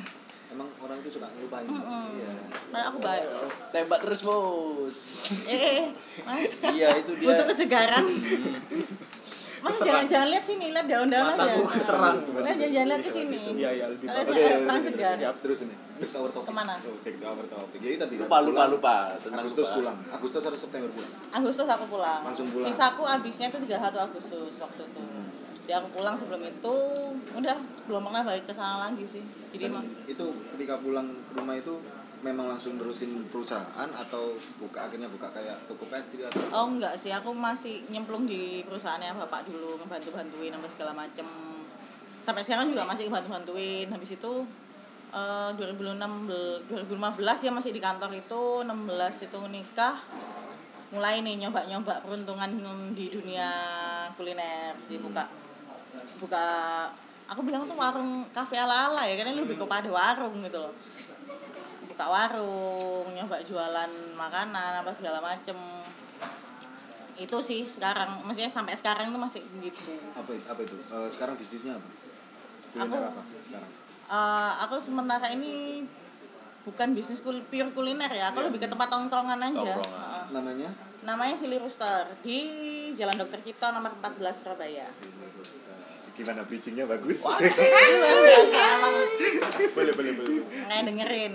Emang 0.50 0.68
orang 0.78 0.98
itu 0.98 1.10
suka 1.14 1.30
ngelupain. 1.30 1.62
Mm-mm. 1.62 2.04
Iya. 2.16 2.32
Padahal 2.70 2.86
aku 2.90 2.98
baik 2.98 3.24
tembak 3.70 4.00
terus 4.02 4.20
bos 4.20 4.98
eh 5.46 5.94
mas 6.22 6.50
iya 6.70 6.88
itu 6.98 7.12
dia 7.14 7.26
butuh 7.30 7.46
kesegaran 7.46 8.04
mas 9.60 9.76
jangan-jangan 9.76 10.28
lihat 10.32 10.44
sini 10.44 10.66
lihat 10.72 10.86
daun-daun 10.88 11.26
aja 11.28 11.36
Mataku 11.36 11.62
keserang. 11.68 12.16
Lihat, 12.32 12.56
jangan-jangan 12.56 12.88
lihat 12.88 13.02
ke 13.04 13.10
sini 13.12 13.42
Iya, 13.52 13.70
iya, 13.70 13.86
lebih 13.92 14.06
bagus. 14.08 14.24
Oke, 14.24 14.40
terus, 14.40 14.82
segar 14.82 15.16
Siap 15.20 15.36
terus 15.38 15.58
ini. 15.62 15.74
Back 16.00 16.08
to 16.08 16.18
our 16.18 16.30
topic. 16.32 16.48
Ke 16.48 16.52
mana? 16.56 16.74
Back 16.80 17.16
to 17.20 17.26
our 17.28 17.44
topic. 17.46 17.78
Jadi 17.78 17.94
tadi 18.00 18.14
lupa 18.16 18.36
lupa 18.40 18.48
pulang. 18.56 18.70
lupa 18.72 18.94
tentang 19.20 19.44
Agustus 19.44 19.66
lupa. 19.68 19.76
pulang. 19.76 19.96
Agustus 20.10 20.42
atau 20.42 20.58
September 20.58 20.88
pulang. 20.88 21.12
Agustus 21.30 21.66
aku 21.68 21.84
pulang 21.86 22.20
Langsung 22.24 22.48
pulang. 22.48 22.66
visaku 22.66 23.02
habisnya 23.04 23.46
itu 23.46 23.58
31 23.60 23.76
Agustus 24.00 24.52
waktu 24.56 24.82
itu 24.82 25.02
jadi 25.70 25.86
aku 25.86 26.02
pulang 26.02 26.18
sebelum 26.18 26.42
itu. 26.42 26.76
Udah 27.30 27.54
belum 27.86 28.10
pernah 28.10 28.26
balik 28.26 28.42
ke 28.42 28.50
sana 28.50 28.90
lagi 28.90 29.06
sih. 29.06 29.22
Jadi 29.54 29.70
Dan 29.70 29.86
itu 30.02 30.26
ketika 30.50 30.82
pulang 30.82 31.14
ke 31.30 31.38
rumah 31.38 31.54
itu 31.54 31.78
memang 32.26 32.50
langsung 32.50 32.74
nerusin 32.74 33.30
perusahaan 33.30 33.86
atau 33.94 34.34
buka 34.58 34.90
akhirnya 34.90 35.06
buka 35.06 35.30
kayak 35.30 35.62
toko 35.70 35.86
pastry 35.86 36.26
atau 36.26 36.42
Oh 36.50 36.66
enggak 36.74 36.98
sih, 36.98 37.14
aku 37.14 37.30
masih 37.30 37.86
nyemplung 37.86 38.26
di 38.26 38.66
perusahaannya 38.66 39.14
bapak 39.22 39.46
dulu, 39.46 39.78
ngebantu-bantuin 39.78 40.50
apa 40.50 40.66
segala 40.66 40.90
macem. 40.90 41.22
Sampai 42.18 42.42
sekarang 42.42 42.74
juga 42.74 42.82
masih 42.90 43.06
ngebantu-bantuin. 43.06 43.86
Habis 43.94 44.18
itu 44.18 44.32
eh 45.14 45.50
2016, 45.54 46.66
2015 46.66 47.46
ya 47.46 47.50
masih 47.54 47.70
di 47.70 47.78
kantor 47.78 48.10
itu 48.18 48.66
16 48.66 49.22
itu 49.22 49.38
nikah. 49.46 50.02
Mulai 50.90 51.22
nih 51.22 51.46
nyoba-nyoba 51.46 52.02
peruntungan 52.02 52.50
di 52.90 53.06
dunia 53.14 53.46
kuliner 54.18 54.74
Dibuka 54.90 55.30
buka 56.16 56.44
aku 57.26 57.40
bilang 57.40 57.64
tuh 57.64 57.74
warung 57.74 58.26
kafe 58.30 58.54
ala-ala 58.54 59.04
ya 59.04 59.14
karena 59.14 59.34
lebih 59.34 59.56
kepada 59.56 59.86
warung 59.86 60.42
gitu 60.42 60.58
loh 60.58 60.74
buka 61.86 62.04
warung 62.06 63.06
nyoba 63.10 63.42
jualan 63.42 63.90
makanan 64.14 64.80
apa 64.80 64.90
segala 64.90 65.18
macem 65.20 65.56
itu 67.14 67.36
sih 67.38 67.62
sekarang 67.62 68.24
maksudnya 68.24 68.48
sampai 68.48 68.72
sekarang 68.74 69.10
tuh 69.10 69.20
masih 69.20 69.42
begitu 69.52 69.92
apa 70.16 70.32
apa 70.48 70.60
itu? 70.62 70.76
Eh, 70.80 71.08
sekarang 71.12 71.36
bisnisnya 71.36 71.76
apa? 71.76 71.88
Kuliner 72.72 72.88
Aku- 72.88 73.12
apa 73.12 73.20
sekarang? 73.44 73.70
Eh, 74.10 74.52
aku 74.64 74.74
sementara 74.80 75.26
ini 75.28 75.84
bukan 76.60 76.92
bisnis 76.92 77.20
kul 77.20 77.44
pure 77.44 77.70
kuliner 77.70 78.08
ya 78.08 78.32
aku 78.32 78.40
Iya. 78.40 78.46
lebih 78.48 78.60
ke 78.60 78.68
tempat 78.68 78.88
tongkrongan 78.88 79.36
aja 79.38 79.52
Tongkrongan. 79.52 80.00
Heeh. 80.00 80.24
Namanya? 80.32 80.70
namanya 81.00 81.32
Silly 81.34 81.56
Rooster 81.56 82.12
di 82.20 82.38
Jalan 82.92 83.16
Dokter 83.16 83.40
Cipto 83.40 83.64
nomor 83.68 83.96
14 83.96 84.36
Surabaya 84.36 84.84
Gimana 86.20 86.44
bridgingnya 86.44 86.84
bagus? 86.84 87.24
Boleh, 89.70 89.92
boleh, 89.92 90.12
boleh. 90.12 90.44
kayak 90.62 90.84
dengerin 90.84 91.34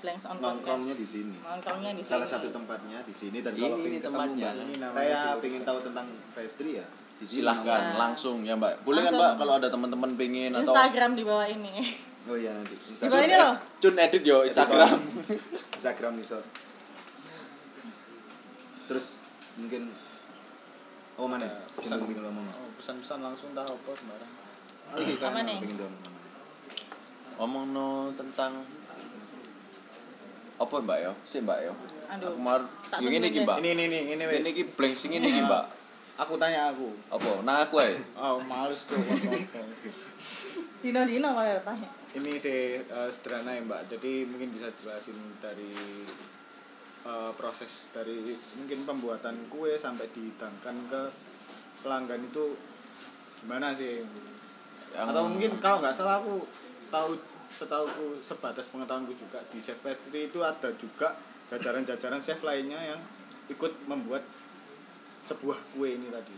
Blanks 0.00 0.24
on 0.24 0.34
Podcast 0.34 0.42
Nongkrongnya 0.42 0.94
di 0.96 1.04
sini. 1.04 1.36
nongkrongnya 1.38 1.90
di 1.92 2.02
Salah 2.02 2.24
sini. 2.24 2.34
satu 2.34 2.48
tempatnya 2.50 2.98
di 3.02 3.12
sini 3.12 3.38
dan 3.38 3.52
kalau 3.54 3.68
nih 3.70 3.84
pengen 3.84 3.92
ketemu 3.94 4.08
tempatnya. 4.08 4.48
Mbak, 4.48 4.64
Ini 4.64 4.74
kayak 4.90 5.20
Silver 5.20 5.38
pengen 5.38 5.62
tahu 5.62 5.78
tentang 5.82 6.06
pastry 6.32 6.72
ya 6.74 6.86
di 7.12 7.24
sini 7.24 7.36
silahkan 7.38 7.82
Ya. 7.84 7.94
langsung 7.94 8.36
ya 8.40 8.54
mbak 8.54 8.72
boleh 8.82 8.98
kan 9.00 9.06
Langsung. 9.06 9.22
mbak 9.22 9.32
kalau 9.38 9.54
ada 9.54 9.68
teman-teman 9.68 10.10
pengen 10.16 10.50
atau 10.50 10.64
Instagram 10.66 11.10
di 11.12 11.22
bawah 11.22 11.46
ini 11.46 11.74
Oh 12.24 12.34
iya 12.34 12.50
nanti. 12.50 12.74
di 12.74 13.04
bawah 13.04 13.22
ini 13.22 13.36
loh 13.36 13.54
cun 13.78 13.94
edit 13.96 14.22
yo 14.22 14.38
Instagram 14.42 14.98
Instagram 15.76 16.12
Nisor. 16.16 16.42
Terus 18.84 19.06
mungkin 19.54 19.92
Oh 21.14 21.28
mana? 21.28 21.44
Ya, 21.44 21.52
pengen 21.76 22.24
ngomong. 22.24 22.46
Pesan-pesan 22.82 23.22
langsung 23.22 23.54
tahu 23.54 23.78
apa 23.78 23.90
sembarang. 23.94 24.32
Kan 25.22 25.30
Apa 25.30 25.40
nih? 25.46 25.58
ngomong. 27.38 27.70
no 27.70 28.10
tentang 28.18 28.66
apa 30.58 30.74
mbak 30.78 30.98
yo 31.02 31.12
si 31.26 31.42
mbak 31.42 31.58
yo 31.62 31.74
Aduh. 32.06 32.28
aku 32.28 32.38
mar 32.38 32.60
yang 33.02 33.14
ini 33.18 33.42
mbak 33.42 33.56
Ini, 33.58 33.70
ini, 33.72 33.84
ini, 33.88 33.98
ini, 34.14 34.24
ini 34.38 34.50
ki 34.52 34.64
blank 34.74 34.94
sing 34.94 35.10
ini 35.10 35.26
ki 35.26 35.42
mbak 35.42 35.64
Aku 36.18 36.38
tanya 36.38 36.70
aku. 36.70 36.92
apa 37.08 37.42
nah 37.42 37.66
aku 37.66 37.82
ae 37.82 37.98
Oh, 38.14 38.38
males 38.38 38.84
tuh. 38.86 38.94
Dino 40.78 41.02
Dino 41.02 41.28
malah 41.34 41.58
tanya 41.64 41.88
ini 42.12 42.36
sih 42.36 42.78
eh, 42.78 43.08
sederhana 43.10 43.56
ya 43.56 43.62
mbak 43.64 43.88
jadi 43.88 44.28
mungkin 44.28 44.52
bisa 44.54 44.68
jelasin 44.76 45.16
dari 45.40 45.72
eh, 47.02 47.30
proses 47.34 47.88
dari 47.90 48.22
mungkin 48.60 48.84
pembuatan 48.86 49.48
kue 49.48 49.74
sampai 49.74 50.06
dihidangkan 50.12 50.76
ke 50.86 51.02
pelanggan 51.82 52.22
itu 52.22 52.54
gimana 53.42 53.74
sih? 53.74 54.06
Yang- 54.92 55.08
atau 55.08 55.22
mungkin 55.24 55.50
kalau 55.58 55.80
nggak 55.80 55.94
salah 55.94 56.20
aku 56.20 56.46
tahu 56.88 57.16
setahuku 57.48 58.20
sebatas 58.24 58.64
pengetahuanku 58.68 59.12
juga 59.12 59.40
di 59.52 59.60
chef 59.60 59.76
pastry 59.80 60.28
itu 60.28 60.40
ada 60.40 60.72
juga 60.76 61.16
jajaran-jajaran 61.52 62.20
chef 62.20 62.40
lainnya 62.40 62.96
yang 62.96 63.00
ikut 63.48 63.72
membuat 63.84 64.24
sebuah 65.28 65.58
kue 65.72 65.96
ini 65.96 66.08
tadi. 66.08 66.32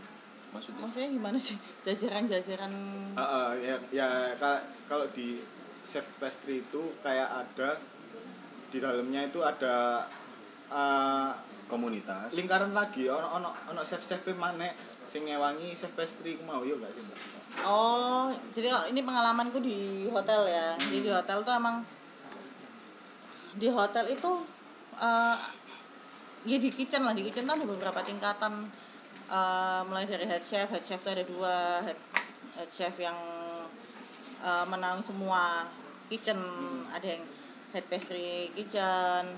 Maksudnya? 0.51 0.81
Maksudnya 0.87 1.09
gimana 1.11 1.37
sih? 1.39 1.55
Jajaran-jajaran? 1.83 2.71
Ah, 3.15 3.21
ah, 3.21 3.49
ya, 3.55 3.75
ya 3.91 4.07
ka- 4.35 4.63
kalau 4.87 5.07
di 5.11 5.39
chef 5.83 6.03
pastry 6.19 6.63
itu 6.63 6.95
kayak 7.03 7.27
ada 7.27 7.79
di 8.71 8.77
dalamnya 8.79 9.27
itu 9.27 9.39
ada 9.43 10.07
ah, 10.71 11.31
Komunitas. 11.65 12.29
lingkaran 12.35 12.71
lagi. 12.71 13.09
Ono 13.09 13.25
ono 13.35 13.49
ono 13.71 13.81
chef 13.83 14.03
chef 14.05 14.21
mana 14.37 14.69
sing 15.15 15.31
ngewangi 15.31 15.71
chef 15.71 15.95
pastry 15.95 16.35
ku 16.35 16.43
mau 16.43 16.59
yo 16.67 16.75
gak 16.83 16.91
sih 16.91 16.99
mbak? 16.99 17.17
Oh 17.63 18.35
jadi 18.51 18.91
ini 18.91 18.99
pengalamanku 18.99 19.63
di 19.63 20.11
hotel 20.11 20.51
ya. 20.51 20.75
Jadi 20.75 21.07
di 21.07 21.11
hotel 21.15 21.39
tuh 21.39 21.55
emang 21.55 21.87
di 23.55 23.71
hotel 23.71 24.11
itu 24.11 24.43
eh, 24.99 25.37
ya 26.43 26.57
di 26.59 26.67
kitchen 26.67 27.07
lah. 27.07 27.15
Di 27.15 27.23
kitchen 27.23 27.47
tuh 27.47 27.55
ada 27.55 27.63
beberapa 27.63 28.03
tingkatan. 28.03 28.67
Eh, 29.31 29.81
mulai 29.87 30.03
dari 30.03 30.27
head 30.27 30.43
chef 30.43 30.67
head 30.67 30.83
chef 30.83 30.99
tuh 30.99 31.15
ada 31.15 31.23
dua. 31.23 31.79
Head, 31.87 31.99
head 32.59 32.67
chef 32.67 32.99
yang 32.99 33.15
eh, 34.43 34.65
menaungi 34.67 35.07
semua 35.07 35.71
kitchen. 36.11 36.43
Ada 36.91 37.07
yang 37.15 37.23
head 37.71 37.87
pastry 37.87 38.51
kitchen 38.51 39.31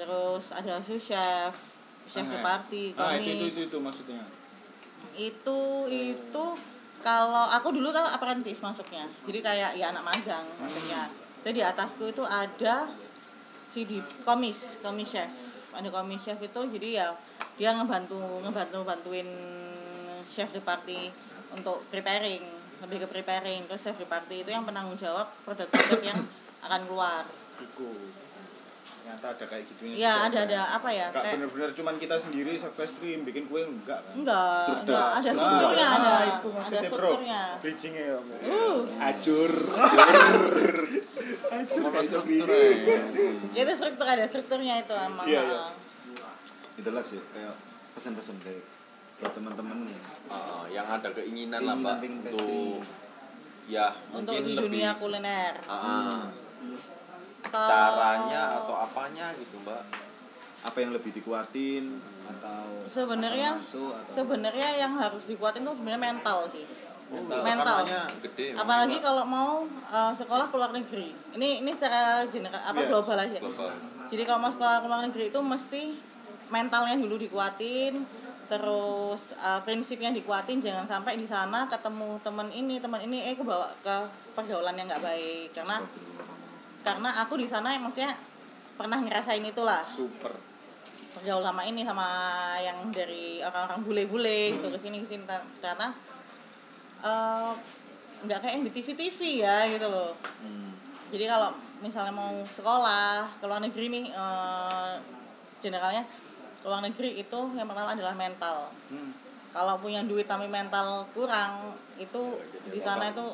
terus 0.00 0.48
ada 0.48 0.80
sous 0.80 0.96
chef 0.96 1.52
chef 2.08 2.24
de 2.24 2.40
party 2.40 2.96
ah 2.96 3.12
itu, 3.20 3.52
itu 3.52 3.68
itu 3.68 3.78
maksudnya 3.84 4.24
itu 5.16 5.88
itu 5.90 6.44
kalau 7.00 7.48
aku 7.48 7.72
dulu 7.72 7.90
kan 7.90 8.12
apprentice 8.12 8.60
masuknya. 8.60 9.08
Jadi 9.24 9.40
kayak 9.40 9.70
ya 9.76 9.88
anak 9.88 10.04
magang 10.04 10.46
maksudnya. 10.60 11.08
Jadi 11.40 11.60
di 11.60 11.64
atasku 11.64 12.12
itu 12.12 12.20
ada 12.24 12.92
si 13.64 13.88
di 13.88 13.98
komis 14.22 14.76
komis 14.84 15.08
chef. 15.08 15.30
Ada 15.72 15.88
komis 15.88 16.20
chef 16.20 16.36
itu 16.44 16.60
jadi 16.76 16.88
ya 17.00 17.06
dia 17.56 17.72
ngebantu 17.72 18.20
ngebantu 18.44 18.84
bantuin 18.84 19.28
chef 20.28 20.52
de 20.52 20.60
party 20.60 21.08
untuk 21.56 21.82
preparing 21.88 22.44
lebih 22.84 23.04
ke 23.04 23.06
preparing. 23.08 23.64
Terus 23.64 23.80
chef 23.80 23.96
de 23.96 24.04
party 24.04 24.44
itu 24.44 24.50
yang 24.52 24.68
penanggung 24.68 25.00
jawab 25.00 25.32
produk-produk 25.48 26.00
yang 26.04 26.20
akan 26.60 26.80
keluar 26.84 27.24
ternyata 29.10 29.26
ada 29.34 29.44
kayak 29.44 29.64
gitunya 29.66 29.94
ya 29.96 30.14
juga. 30.14 30.22
ada 30.22 30.38
ada 30.46 30.60
apa 30.72 30.88
ya 30.88 31.06
Gak 31.08 31.18
kayak 31.18 31.34
bener-bener 31.34 31.70
cuman 31.74 31.94
kita 31.98 32.14
sendiri 32.16 32.52
pastry 32.70 33.08
yang 33.10 33.22
bikin 33.26 33.44
kue 33.50 33.60
enggak 33.60 34.00
kan 34.00 34.14
enggak 34.14 34.54
Struktur. 34.62 34.86
enggak 34.86 35.08
ada 35.10 35.20
Struktur. 35.20 35.40
strukturnya 35.42 35.82
Ah, 35.82 35.96
ada 35.96 36.14
itu 36.22 36.46
ada 36.46 36.54
maksudnya, 36.54 36.80
bro. 36.80 36.86
strukturnya 36.86 37.40
bridgingnya 37.58 38.04
ya 38.06 38.18
uh 38.46 38.78
acur 39.02 39.52
Ngomong 41.50 42.04
struktur 42.04 42.48
ae. 42.48 42.70
Ya, 43.52 43.60
itu 43.60 43.72
struktur 43.74 44.06
ada 44.06 44.24
strukturnya 44.24 44.74
itu 44.78 44.94
emang 44.94 45.26
Iya, 45.26 45.42
iya. 45.42 45.58
ah. 45.60 45.72
Itulah 46.76 47.02
sih 47.02 47.18
kayak 47.28 47.54
pesan-pesan 47.92 48.36
buat 49.20 49.32
teman-teman 49.34 49.84
nih. 49.84 49.98
Ah, 50.30 50.64
yang 50.66 50.86
ada 50.86 51.10
keinginan 51.10 51.60
lah 51.60 51.74
mbak 51.74 51.98
untuk 52.00 52.86
ya 53.66 53.92
untuk 54.10 54.32
mungkin 54.32 54.42
di 54.42 54.52
lebih 54.56 54.66
dunia 54.72 54.90
kuliner 54.96 55.54
Ah, 55.66 55.74
ah. 55.74 56.22
Caranya 57.50 58.42
atau 58.58 58.74
apanya 58.76 59.34
gitu 59.36 59.58
mbak. 59.60 59.82
Apa 60.60 60.76
yang 60.78 60.92
lebih 60.92 61.10
dikuatin 61.10 61.98
atau 62.26 62.84
Sebenarnya- 62.86 63.58
sebenarnya 64.08 64.68
yang 64.76 64.92
harus 64.94 65.24
dikuatin 65.24 65.62
tuh 65.62 65.74
sebenarnya 65.74 66.02
mental 66.12 66.46
sih. 66.48 66.64
Mental. 67.10 67.82
tekanannya 67.82 68.22
gede 68.22 68.54
apalagi 68.54 68.96
Mbak. 68.96 69.02
kalau 69.02 69.24
mau 69.26 69.52
uh, 69.66 70.14
sekolah 70.14 70.46
ke 70.46 70.54
luar 70.54 70.70
negeri. 70.70 71.10
Ini 71.34 71.58
ini 71.58 71.74
secara 71.74 72.22
general 72.24 72.62
apa 72.62 72.78
Yes, 72.78 72.86
global 72.86 73.18
aja. 73.18 73.38
global. 73.42 73.70
Jadi 74.06 74.22
kalau 74.22 74.38
mau 74.38 74.52
sekolah 74.52 74.78
ke 74.78 74.86
luar 74.86 75.02
negeri 75.02 75.24
itu 75.26 75.40
mesti 75.42 75.82
mentalnya 76.46 76.94
dulu 76.94 77.18
dikuatin 77.18 78.06
terus 78.46 79.30
uh, 79.36 79.58
prinsipnya 79.60 80.10
dikuatin 80.10 80.58
jangan 80.58 80.82
sampai 80.82 81.14
di 81.14 81.22
sana 81.22 81.66
ketemu 81.66 82.18
temen 82.18 82.50
ini 82.50 82.78
temen 82.78 82.98
ini 83.00 83.22
eh 83.24 83.34
kebawa 83.34 83.70
ke 83.78 83.96
pergaulan 84.34 84.74
yang 84.74 84.86
nggak 84.86 85.02
baik. 85.02 85.50
Karena 85.50 85.82
karena 86.80 87.10
aku 87.20 87.36
di 87.36 87.46
sana 87.46 87.76
maksudnya 87.76 88.16
pernah 88.76 88.96
ngerasain 89.00 89.44
itulah. 89.44 89.84
Super. 89.92 90.32
Pergaul 91.10 91.42
sama 91.42 91.66
ini 91.66 91.82
sama 91.82 92.06
yang 92.62 92.86
dari 92.94 93.42
orang-orang 93.42 93.80
bule-bule 93.82 94.40
gitu 94.56 94.68
ke 94.70 94.78
sini 94.78 95.02
ke 95.02 95.06
sini 95.10 95.22
Ta- 95.26 95.42
ternyata 95.58 95.90
eh, 97.02 97.52
nggak 98.20 98.38
kayak 98.40 98.52
yang 98.54 98.64
di 98.68 98.72
TV-TV 98.72 99.18
ya 99.42 99.56
gitu 99.68 99.86
loh. 99.90 100.12
Hmm. 100.44 100.70
jadi 101.10 101.26
kalau 101.26 101.50
misalnya 101.82 102.14
mau 102.14 102.46
sekolah 102.54 103.26
ke 103.40 103.44
luar 103.48 103.58
negeri 103.58 103.90
nih 103.90 104.04
eh, 104.14 104.92
generalnya 105.58 106.06
ke 106.62 106.66
luar 106.68 106.84
negeri 106.84 107.18
itu 107.18 107.40
yang 107.58 107.66
pertama 107.66 107.96
adalah 107.96 108.14
mental. 108.14 108.70
Hmm. 108.92 109.10
kalau 109.50 109.82
punya 109.82 110.06
duit 110.06 110.30
tapi 110.30 110.46
mental 110.46 111.10
kurang 111.10 111.74
itu 111.98 112.38
jadi 112.54 112.68
di 112.70 112.78
sana 112.78 113.10
itu 113.10 113.26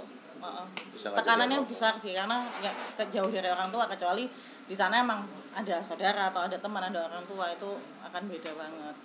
uh, 0.46 0.64
Bisa 0.94 1.10
tekanannya 1.12 1.66
besar 1.66 1.98
sih 1.98 2.14
karena 2.14 2.46
ya 2.62 2.70
ke- 2.94 3.10
jauh 3.10 3.30
dari 3.30 3.50
orang 3.50 3.68
tua 3.74 3.90
kecuali 3.90 4.30
di 4.66 4.74
sana 4.74 5.02
emang 5.02 5.26
ada 5.54 5.82
saudara 5.82 6.30
atau 6.30 6.46
ada 6.46 6.58
teman 6.58 6.82
ada 6.86 7.10
orang 7.10 7.24
tua 7.26 7.50
itu 7.50 7.70
akan 8.06 8.22
beda 8.30 8.50
banget. 8.54 8.96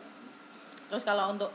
Terus 0.89 1.03
kalau 1.07 1.31
untuk 1.33 1.49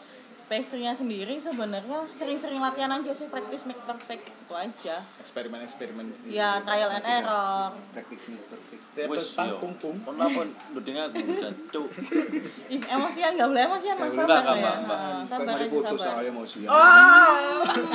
pastry-nya 0.47 0.95
sendiri 0.95 1.43
sebenarnya 1.43 2.07
sering-sering 2.15 2.63
latihan 2.63 2.95
aja 2.95 3.11
sih 3.11 3.27
practice 3.27 3.67
make 3.67 3.83
perfect 3.83 4.31
itu 4.31 4.55
aja 4.55 5.03
eksperimen 5.19 5.59
eksperimen 5.67 6.07
ya 6.31 6.63
trial 6.63 6.91
and 6.95 7.03
error 7.03 7.75
Practice 7.91 8.31
make 8.31 8.47
perfect. 8.47 8.83
Wes 8.97 9.37
yo. 9.37 9.61
pung 9.61 9.77
pung 9.77 10.01
Kon 10.01 10.17
lapon 10.17 10.49
ndudenge 10.73 11.13
aku 11.13 11.21
jancuk. 11.37 11.89
Ih, 12.73 12.81
emosian 12.81 13.37
nggak 13.37 13.49
boleh 13.53 13.63
emosian 13.69 13.95
mas 14.01 14.09
sabar 14.17 14.41
ya 14.41 14.73
sabar 15.29 15.57
aja 15.61 15.69
sabar 15.69 16.01
saya 16.01 16.31
mau 16.33 16.47
siang. 16.49 16.73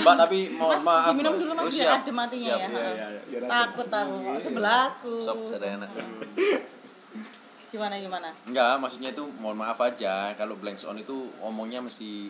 Mbak 0.06 0.16
tapi 0.22 0.39
mohon 0.54 0.80
maaf. 0.86 1.10
diminum 1.10 1.34
dulu 1.41 1.52
mas 1.58 1.66
Oh, 1.66 1.74
biar 1.74 1.89
adem 1.97 2.14
matinya 2.14 2.54
ya. 2.54 2.68
Iya, 2.70 2.86
iya, 2.93 3.08
iya. 3.34 3.39
Takut 3.49 3.89
aku 3.89 4.16
kok 4.22 4.39
sebelahku. 4.45 5.14
Sok 5.18 5.39
sedena. 5.49 5.88
Gimana 7.72 7.96
gimana? 7.96 8.30
Enggak, 8.44 8.74
maksudnya 8.84 9.10
itu 9.16 9.24
mohon 9.40 9.56
maaf 9.56 9.80
aja 9.80 10.36
kalau 10.36 10.60
blanks 10.60 10.84
on 10.84 11.00
itu 11.00 11.32
omongnya 11.40 11.80
mesti 11.80 12.28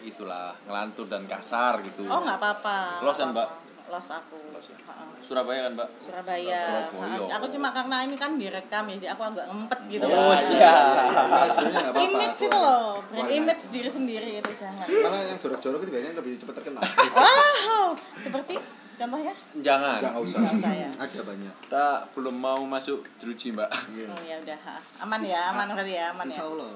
itulah 0.00 0.56
ngelantur 0.64 1.04
dan 1.04 1.28
kasar 1.28 1.84
gitu. 1.84 2.08
Oh 2.08 2.24
nggak 2.24 2.40
apa-apa. 2.40 3.04
Los 3.04 3.20
kan, 3.20 3.36
Mbak? 3.36 3.48
Los 3.92 4.08
aku. 4.08 4.40
Los 4.56 4.66
ya? 4.72 4.78
Surabaya 5.20 5.68
kan, 5.68 5.72
Mbak? 5.76 5.88
Surabaya. 6.00 6.60
Surabaya. 6.88 7.28
Ha, 7.28 7.36
Aku 7.36 7.46
cuma 7.52 7.68
karena 7.76 7.96
ini 8.08 8.16
kan 8.16 8.40
direkam 8.40 8.88
ya, 8.88 8.94
jadi 8.96 9.08
aku 9.12 9.22
agak 9.28 9.44
ngempet 9.52 9.78
gitu. 9.92 10.04
Oh, 10.08 10.32
Mas. 10.32 10.48
siap. 10.48 10.80
Nah, 11.12 11.46
sebenarnya 11.52 11.80
nggak 11.84 11.92
apa-apa. 11.92 12.08
Image 12.08 12.40
itu 12.40 12.56
loh, 12.56 12.86
brand 13.12 13.30
image 13.30 13.64
diri 13.68 13.90
sendiri 13.92 14.30
itu 14.40 14.52
jangan. 14.56 14.86
Karena 14.88 15.18
yang 15.28 15.38
jorok-jorok 15.44 15.80
itu 15.84 15.90
biasanya 15.92 16.14
lebih 16.16 16.32
cepat 16.40 16.54
terkenal. 16.56 16.82
Wow, 17.12 17.86
seperti 18.16 18.54
contohnya? 19.00 19.34
Jangan. 19.64 19.98
Jangan 20.04 20.20
usah. 20.20 20.38
Nggak 20.44 20.54
usah 20.60 20.72
ya. 20.76 20.88
Ada 21.00 21.20
banyak. 21.24 21.54
Kita 21.64 21.86
belum 22.12 22.36
mau 22.36 22.60
masuk 22.68 22.98
jeruji, 23.16 23.56
Mbak. 23.56 23.70
Oh 24.12 24.22
ya 24.28 24.36
udah, 24.44 24.58
aman 25.00 25.20
ya, 25.24 25.40
aman 25.56 25.66
berarti 25.72 25.94
ya, 25.96 26.04
aman 26.12 26.26
ya. 26.28 26.32
Insya 26.36 26.44
Allah. 26.44 26.72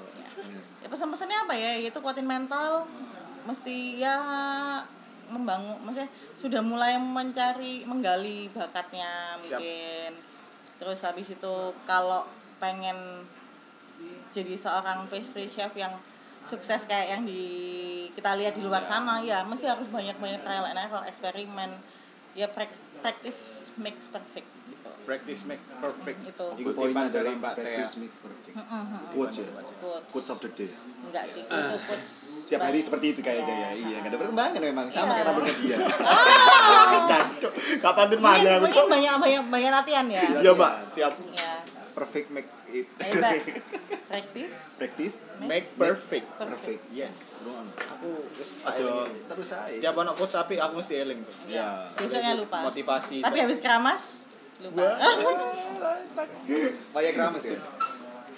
ya 0.83 0.89
pesan-pesannya 0.91 1.39
apa 1.49 1.55
ya 1.57 1.71
itu 1.81 1.99
kuatin 2.03 2.29
mental 2.29 2.85
mesti 3.49 4.03
ya 4.03 4.17
membangun 5.31 5.81
maksudnya 5.81 6.11
sudah 6.37 6.61
mulai 6.61 7.01
mencari 7.01 7.89
menggali 7.89 8.53
bakatnya 8.53 9.41
mungkin 9.41 10.13
terus 10.77 11.01
habis 11.01 11.33
itu 11.33 11.55
kalau 11.89 12.29
pengen 12.61 13.25
jadi 14.35 14.59
seorang 14.59 15.07
pastry 15.09 15.49
chef 15.49 15.73
yang 15.79 15.97
sukses 16.45 16.85
kayak 16.85 17.17
yang 17.17 17.23
di 17.25 17.45
kita 18.13 18.37
lihat 18.37 18.53
di 18.53 18.63
luar 18.67 18.85
sana 18.85 19.25
ya 19.25 19.41
mesti 19.49 19.65
harus 19.65 19.89
banyak-banyak 19.89 20.45
trial 20.45 20.69
and 20.69 20.77
error 20.77 21.01
eksperimen 21.09 21.73
ya 22.35 22.47
prac- 22.49 22.83
practice 22.99 23.41
makes 23.77 24.07
perfect 24.07 24.49
gitu 24.67 24.91
practice 25.05 25.41
make 25.45 25.61
perfect 25.77 26.19
itu 26.25 26.45
poinnya 26.73 27.07
dari 27.09 27.33
Mbak 27.33 27.53
Tea. 27.53 27.63
practice 27.77 27.95
makes 27.97 28.17
perfect. 28.17 28.55
Quotes 29.13 29.37
ya. 29.37 29.47
Quotes. 30.09 30.29
Of 30.31 30.39
the 30.41 30.51
day. 30.51 30.71
enggak 31.05 31.25
sih 31.29 31.43
itu 31.43 31.77
quotes 31.85 32.11
Tiap 32.45 32.61
hari 32.63 32.79
seperti 32.79 33.07
itu 33.13 33.21
kayaknya 33.21 33.55
ya. 33.55 33.71
Iya, 33.75 33.97
nggak 34.01 34.11
ada 34.11 34.19
perkembangan 34.21 34.61
memang. 34.63 34.87
Sama 34.89 35.01
Iya. 35.03 35.13
kayak 35.15 35.27
rambutnya 35.27 35.55
dia. 35.57 35.77
Jancuk. 37.05 37.53
kapan 37.85 38.05
tuh 38.07 38.19
mungkin, 38.19 38.45
mana 38.45 38.61
mungkin 38.61 38.85
banyak 38.87 39.13
banyak 39.19 39.43
banyak 39.47 39.71
latihan 39.75 40.07
ya 40.09 40.23
ya 40.41 40.51
mbak 40.53 40.73
siap 40.89 41.13
ya 41.33 41.53
Perfect 41.95 42.27
make 42.29 42.51
it. 42.69 42.91
hebat 42.99 43.39
practice 44.11 44.55
Practice 44.75 45.17
make 45.41 45.71
perfect 45.75 46.27
perfect. 46.37 46.83
Yes. 46.91 47.15
Ruang. 47.41 47.71
aku 47.71 48.11
tak 48.61 48.75
Aja 48.75 48.83
eling. 48.83 49.15
terus 49.25 49.49
aja. 49.49 49.79
tiap 49.81 49.95
anak 49.97 50.15
coach 50.15 50.35
api 50.35 50.55
aku 50.57 50.73
mesti 50.77 50.95
eling 50.97 51.23
tuh 51.23 51.35
Ya. 51.47 51.87
besoknya 51.95 52.35
lupa 52.35 52.67
motivasi 52.67 53.23
tapi 53.23 53.39
habis 53.39 53.59
keramas 53.59 54.27
lupa 54.59 54.99
Kayak 56.93 57.13
keramas 57.13 57.43
ya. 57.45 57.59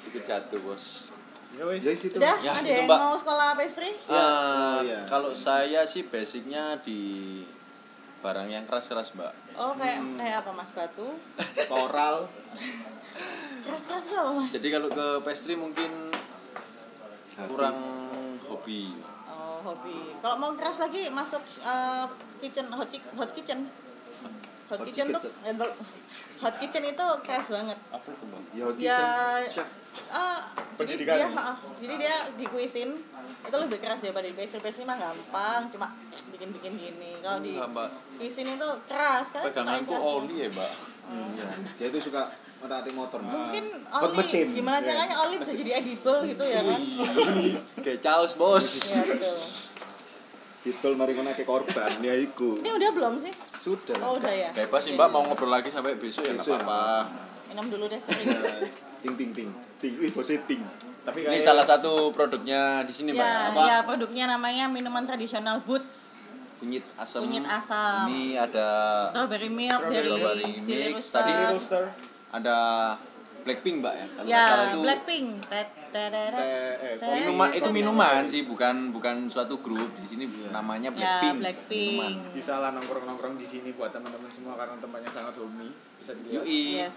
Itu 0.02 0.18
jatuh, 0.20 0.60
Bos. 0.60 1.08
ya 1.50 1.64
Jadi 1.72 1.96
situ. 1.98 2.16
udah 2.16 2.36
Ya, 2.38 2.52
ada 2.54 2.66
yang 2.66 2.84
Mbak. 2.84 2.98
mau 2.98 3.14
sekolah 3.14 3.54
pastry 3.54 3.92
Eh, 3.92 4.10
Oh, 4.10 4.80
iya. 4.82 5.04
Kalau 5.06 5.32
saya 5.32 5.84
sih 5.84 6.04
basicnya 6.04 6.76
di 6.78 7.40
barang 8.18 8.48
yang 8.48 8.64
keras-keras, 8.64 9.12
Mbak. 9.12 9.32
oh 9.54 9.72
kayak 9.74 9.98
kayak 10.16 10.36
apa 10.40 10.50
mas 10.52 10.68
batu 10.70 11.16
koral 11.64 12.26
apa 13.68 14.30
mas 14.32 14.50
Jadi 14.50 14.68
kalau 14.70 14.88
ke 14.88 15.06
pastry 15.22 15.54
mungkin 15.54 15.90
kurang 17.36 17.76
hobi. 18.42 18.96
oh 19.26 19.58
hobi 19.62 19.98
kalau 20.18 20.36
mau 20.38 20.52
keras 20.52 20.78
lagi 20.78 21.10
masuk 21.10 21.42
eh, 21.60 22.04
kitchen 22.40 22.66
hot, 22.70 22.88
hot 23.12 23.30
kitchen 23.32 23.68
hot, 24.16 24.32
Hot 24.72 24.82
kitchen 24.82 25.06
tuh 25.10 25.20
kitchen. 25.20 25.54
bel- 25.54 25.78
hot 26.40 26.54
kitchen 26.58 26.82
itu 26.84 27.06
keras 27.22 27.46
banget 27.46 27.78
Apa 27.88 28.08
itu, 28.08 28.24
Mbak? 28.24 28.42
Ya, 28.50 28.64
ya 28.66 28.72
kitchen 28.72 29.10
chef. 29.54 29.68
Ah 30.08 30.40
jadi 30.76 30.96
Pendidikan. 30.96 31.16
dia 31.16 31.28
ah, 31.34 31.56
jadi 31.76 31.94
dia 31.96 32.14
dikuisin 32.36 32.90
itu 33.42 33.56
lebih 33.56 33.78
keras 33.78 33.98
daripada 33.98 34.26
di 34.26 34.34
pastry 34.34 34.60
pastry 34.60 34.82
mah 34.82 34.96
gampang 34.96 35.62
cuma 35.68 35.86
bikin 36.30 36.48
bikin 36.50 36.72
gini 36.74 37.10
kalau 37.18 37.38
di 37.38 37.54
Enggak, 37.54 37.90
kuisin 38.16 38.46
itu 38.50 38.68
keras 38.84 39.26
kan 39.28 39.42
Peganganku 39.42 39.94
oli 39.94 40.36
ya, 40.38 40.48
Mbak. 40.48 40.72
Iya. 41.06 41.48
Dia 41.78 41.86
itu 41.88 41.98
suka 42.02 42.26
merhatiin 42.58 42.92
motor. 42.92 43.18
Mbak. 43.20 43.30
mungkin 43.30 43.64
oli 43.86 44.14
mesin. 44.16 44.46
gimana 44.52 44.76
Iya. 44.76 44.86
caranya 44.88 45.16
oli 45.20 45.34
bisa 45.38 45.52
jadi 45.54 45.70
edible 45.78 46.18
gitu 46.26 46.44
ya 46.44 46.60
kan 46.60 46.80
Kayak 47.78 48.00
caos, 48.02 48.32
Bos. 48.34 48.66
ya 48.66 49.02
betul 49.06 49.36
Betul 50.66 50.92
mari 50.98 51.14
ngono 51.14 51.30
ke 51.30 51.46
korban 51.46 52.02
ya 52.02 52.10
iku. 52.12 52.58
ini 52.58 52.68
udah 52.68 52.90
belum 52.90 53.14
sih 53.16 53.30
Sudah. 53.56 53.96
oh 54.02 54.18
udah 54.18 54.32
ya 54.32 54.50
Bebas 54.52 54.82
sih, 54.82 54.92
Mbak 54.92 55.08
mau 55.08 55.22
ngobrol 55.24 55.48
lagi 55.48 55.70
sampai 55.70 55.94
besok 55.94 56.26
ya 56.26 56.34
enggak 56.34 56.42
Besok 56.42 56.58
ya, 56.58 56.60
apa-apa. 56.60 57.24
Minum 57.46 57.66
dulu 57.68 57.84
deh 57.86 58.00
sering 58.00 58.26
Ya, 58.26 58.68
ting 59.02 59.14
ting 59.14 59.30
ting. 59.32 59.50
Ting, 59.76 59.92
wih 59.96 60.10
bosnya 60.10 60.40
ting. 60.44 60.62
tapi 61.02 61.22
Ini 61.22 61.38
salah 61.38 61.62
satu 61.62 62.10
produknya 62.10 62.82
di 62.82 62.90
sini, 62.90 63.12
Mbak. 63.12 63.22
ya 63.22 63.32
Apa? 63.48 63.60
ya 63.62 63.76
produknya 63.82 64.24
namanya 64.26 64.66
minuman 64.66 65.04
tradisional 65.04 65.62
boots 65.62 66.10
Kunyit 66.56 66.82
asam. 66.96 67.20
kunyit 67.22 67.44
asam 67.44 68.08
Ini 68.08 68.40
ada 68.40 68.68
strawberry 69.12 69.46
milk 69.46 69.76
Strawberry 69.76 70.08
dari 70.08 70.44
mix. 70.48 70.64
Silly 70.64 70.92
Tadi 70.98 71.32
roaster 71.52 71.84
ada 72.32 72.56
Blackpink, 73.46 73.78
Mbak 73.78 73.94
ya. 73.94 74.06
Kalau 74.10 74.26
ya 74.26 74.42
salah 74.42 74.66
itu 74.66 74.78
Blackpink 74.82 75.26
eh 75.46 75.66
minuman 76.98 77.48
itu 77.54 77.70
minuman 77.70 78.26
sih, 78.26 78.42
bukan 78.42 78.90
bukan 78.90 79.30
suatu 79.30 79.62
grup. 79.62 79.94
Di 79.94 80.02
sini 80.04 80.24
namanya 80.50 80.90
ya 80.90 80.96
Blackpink. 80.96 81.36
Blackpink 81.38 81.92
Minuman. 81.94 82.34
bisa 82.34 82.58
lah 82.58 82.74
nongkrong 82.74 83.06
nongkrong 83.06 83.38
di 83.38 83.46
sini 83.46 83.70
buat 83.70 83.94
teman-teman 83.94 84.26
semua 84.28 84.58
karena 84.58 84.74
tempatnya 84.76 85.10
sangat 85.14 85.38
homey 85.38 85.70
bisa 85.96 86.12
dilihat 86.16 86.42
Yui. 86.42 86.62
yes 86.76 86.96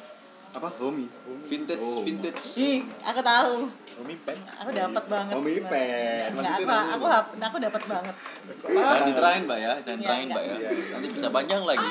Apa? 0.50 0.70
Homie. 0.78 1.06
Vintage, 1.46 1.82
Oh. 1.82 2.02
vintage. 2.02 2.46
Ih, 2.58 2.80
aku 3.00 3.22
tahu. 3.22 3.54
homey 4.00 4.16
pen 4.24 4.40
Aku 4.56 4.70
dapat 4.72 5.04
banget. 5.06 5.34
Homie 5.36 5.60
pen. 5.62 6.32
Enggak, 6.32 6.56
aku 6.56 6.72
aku 6.90 7.06
hap- 7.06 7.36
aku 7.36 7.58
dapat 7.60 7.84
banget. 7.86 8.16
Jangan 8.64 9.04
diterain, 9.06 9.42
Mbak 9.44 9.60
ya. 9.60 9.74
Jangan 9.82 10.00
Iya, 10.00 10.08
terain, 10.08 10.28
Mbak 10.30 10.44
ya. 10.44 10.56
iya, 10.56 10.70
iya. 10.72 10.86
Nanti 10.96 11.08
bisa 11.12 11.28
panjang 11.30 11.62
lagi. 11.64 11.88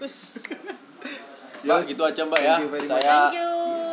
Us. 0.00 0.16
Mbak, 1.62 1.78
Yes. 1.78 1.86
gitu 1.86 2.02
aja, 2.02 2.22
Mbak 2.24 2.42
ya. 2.42 2.56
Saya 2.82 3.18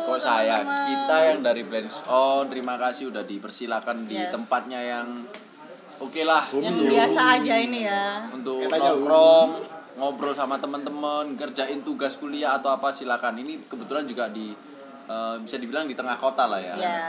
kok 0.00 0.18
saya 0.18 0.56
kita 0.64 1.16
yang 1.24 1.38
dari 1.38 1.62
Blends 1.62 2.02
On 2.04 2.50
terima 2.50 2.74
kasih 2.74 3.14
udah 3.14 3.22
dipersilakan 3.22 4.10
di 4.10 4.18
tempatnya 4.26 4.80
yang 4.82 5.22
oke 5.96 6.22
lah 6.24 6.50
yang 6.50 6.74
biasa 6.74 7.38
aja 7.38 7.54
ini 7.54 7.86
ya. 7.86 8.26
untuk 8.28 8.66
nongkrong 8.66 9.48
ngobrol 10.00 10.32
sama 10.32 10.56
teman-teman 10.56 11.36
kerjain 11.36 11.80
tugas 11.80 12.16
kuliah 12.16 12.56
atau 12.56 12.70
apa 12.70 12.88
silakan 12.88 13.36
ini 13.36 13.60
kebetulan 13.62 14.04
juga 14.04 14.26
di 14.26 14.56
eh, 15.06 15.34
bisa 15.38 15.56
dibilang 15.56 15.84
di 15.84 15.92
tengah 15.92 16.16
kota 16.16 16.46
lah 16.46 16.56
ya 16.58 16.74
Ya. 16.74 17.00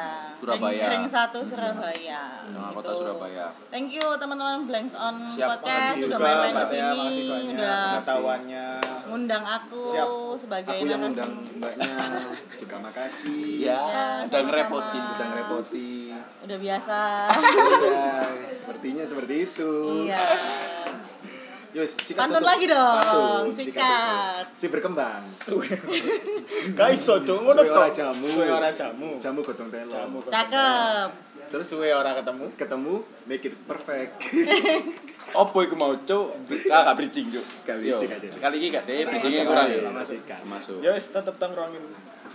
Surabaya. 0.42 0.90
Ring 0.90 1.06
1 1.06 1.14
Surabaya. 1.46 2.22
Tengah 2.44 2.74
kota 2.74 2.90
Gitu. 2.90 3.00
Surabaya. 3.00 3.46
Thank 3.70 3.94
you 3.94 4.02
teman-teman 4.18 4.66
Blanks 4.66 4.98
on 4.98 5.22
Siap, 5.30 5.62
Podcast 5.62 6.02
sudah 6.02 6.18
main-main 6.18 6.50
di 6.50 6.58
Tia, 6.58 6.66
sini, 6.66 7.02
udah 7.54 7.78
pengetahuannya. 7.94 8.66
ngundang 9.06 9.44
aku 9.46 9.84
Siap. 9.94 10.08
sebagai 10.42 10.74
Aku 10.74 10.84
yang 10.84 10.98
narasum- 10.98 11.14
undang 11.14 11.32
mbaknya 11.56 11.94
juga 12.58 12.76
makasih. 12.82 13.46
Ya, 13.62 13.78
Ya, 13.86 14.06
udah 14.26 14.42
ngerepotin. 14.42 15.04
Udah 15.06 15.26
ngerepotin. 15.30 16.16
Udah 16.42 16.58
biasa. 16.58 17.00
Udah, 17.38 18.26
sepertinya 18.58 19.04
seperti 19.06 19.34
itu. 19.46 19.72
iya. 20.04 20.26
Yus, 21.72 21.96
sikat 22.04 22.20
Pantun 22.20 22.44
lagi 22.44 22.68
dong, 22.68 23.00
Pantun, 23.00 23.56
sikat. 23.56 24.44
Si 24.60 24.68
berkembang. 24.68 25.24
Iso, 26.92 27.14
Cuk. 27.24 27.40
Ngono 27.40 27.62
Suwe 27.62 27.72
ora 27.72 27.88
tok. 27.88 27.96
jamu. 27.96 28.28
Suwe 28.28 28.48
ora 28.52 28.70
jamu. 28.72 29.10
Jamu 29.16 29.40
godong 29.40 29.70
telo. 29.72 29.88
Jamu. 29.88 30.20
Cakep. 30.28 31.10
Terus 31.48 31.68
suwe 31.68 31.88
ora 31.90 32.12
ketemu. 32.14 32.46
Ketemu, 32.56 32.94
make 33.24 33.44
it 33.46 33.56
perfect. 33.64 34.12
Opo 35.42 35.64
iku 35.64 35.80
mau 35.80 35.96
cuk? 35.96 36.28
Ah, 36.68 36.92
gak 36.92 36.96
bridging 37.00 37.32
cuk. 37.32 37.46
Gak 37.64 37.80
Yo, 37.80 38.04
bridging 38.04 38.12
aja. 38.12 38.28
Sekali 38.36 38.56
lagi 38.60 38.68
gak 38.68 38.84
deh, 38.84 38.98
bridgingnya 39.08 39.42
Masuk 39.42 39.52
kurang 39.56 39.68
ya. 39.68 39.92
masuk 39.92 40.20
kan. 40.28 40.42
Masuk. 40.44 40.78
Yo 40.84 40.92
wis 40.92 41.08
tetep 41.08 41.36
tongkrongin 41.40 41.84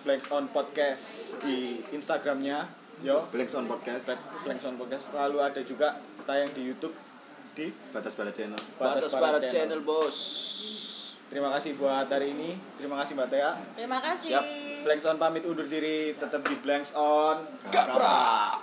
Blanks 0.01 0.29
on 0.31 0.49
Podcast 0.49 1.05
di 1.45 1.85
Instagramnya. 1.93 2.73
Yo, 3.05 3.29
Blanks 3.29 3.53
on 3.53 3.69
podcast. 3.69 4.17
Blanks 4.49 4.65
on 4.65 4.81
Podcast 4.81 5.05
selalu 5.13 5.37
ada 5.45 5.61
juga 5.61 6.01
tayang 6.25 6.49
di 6.57 6.73
YouTube 6.73 6.97
di 7.57 7.73
Batas 7.91 8.13
pada 8.13 8.31
channel. 8.37 8.61
Batas 8.77 9.13
para 9.17 9.41
channel, 9.49 9.81
Bos. 9.81 10.17
Terima 11.27 11.51
kasih 11.59 11.75
buat 11.75 12.07
hari 12.07 12.31
ini. 12.37 12.55
Terima 12.79 13.03
kasih 13.03 13.19
Mbak 13.19 13.29
Tea. 13.33 13.53
Terima 13.75 13.99
kasih. 13.99 14.31
Siap. 14.31 14.45
Blanks 14.87 15.07
on 15.11 15.19
pamit 15.19 15.43
undur 15.43 15.67
diri 15.67 16.15
tetap 16.15 16.45
di 16.47 16.55
Blanks 16.63 16.95
on. 16.95 17.43
Gaprak. 17.75 18.55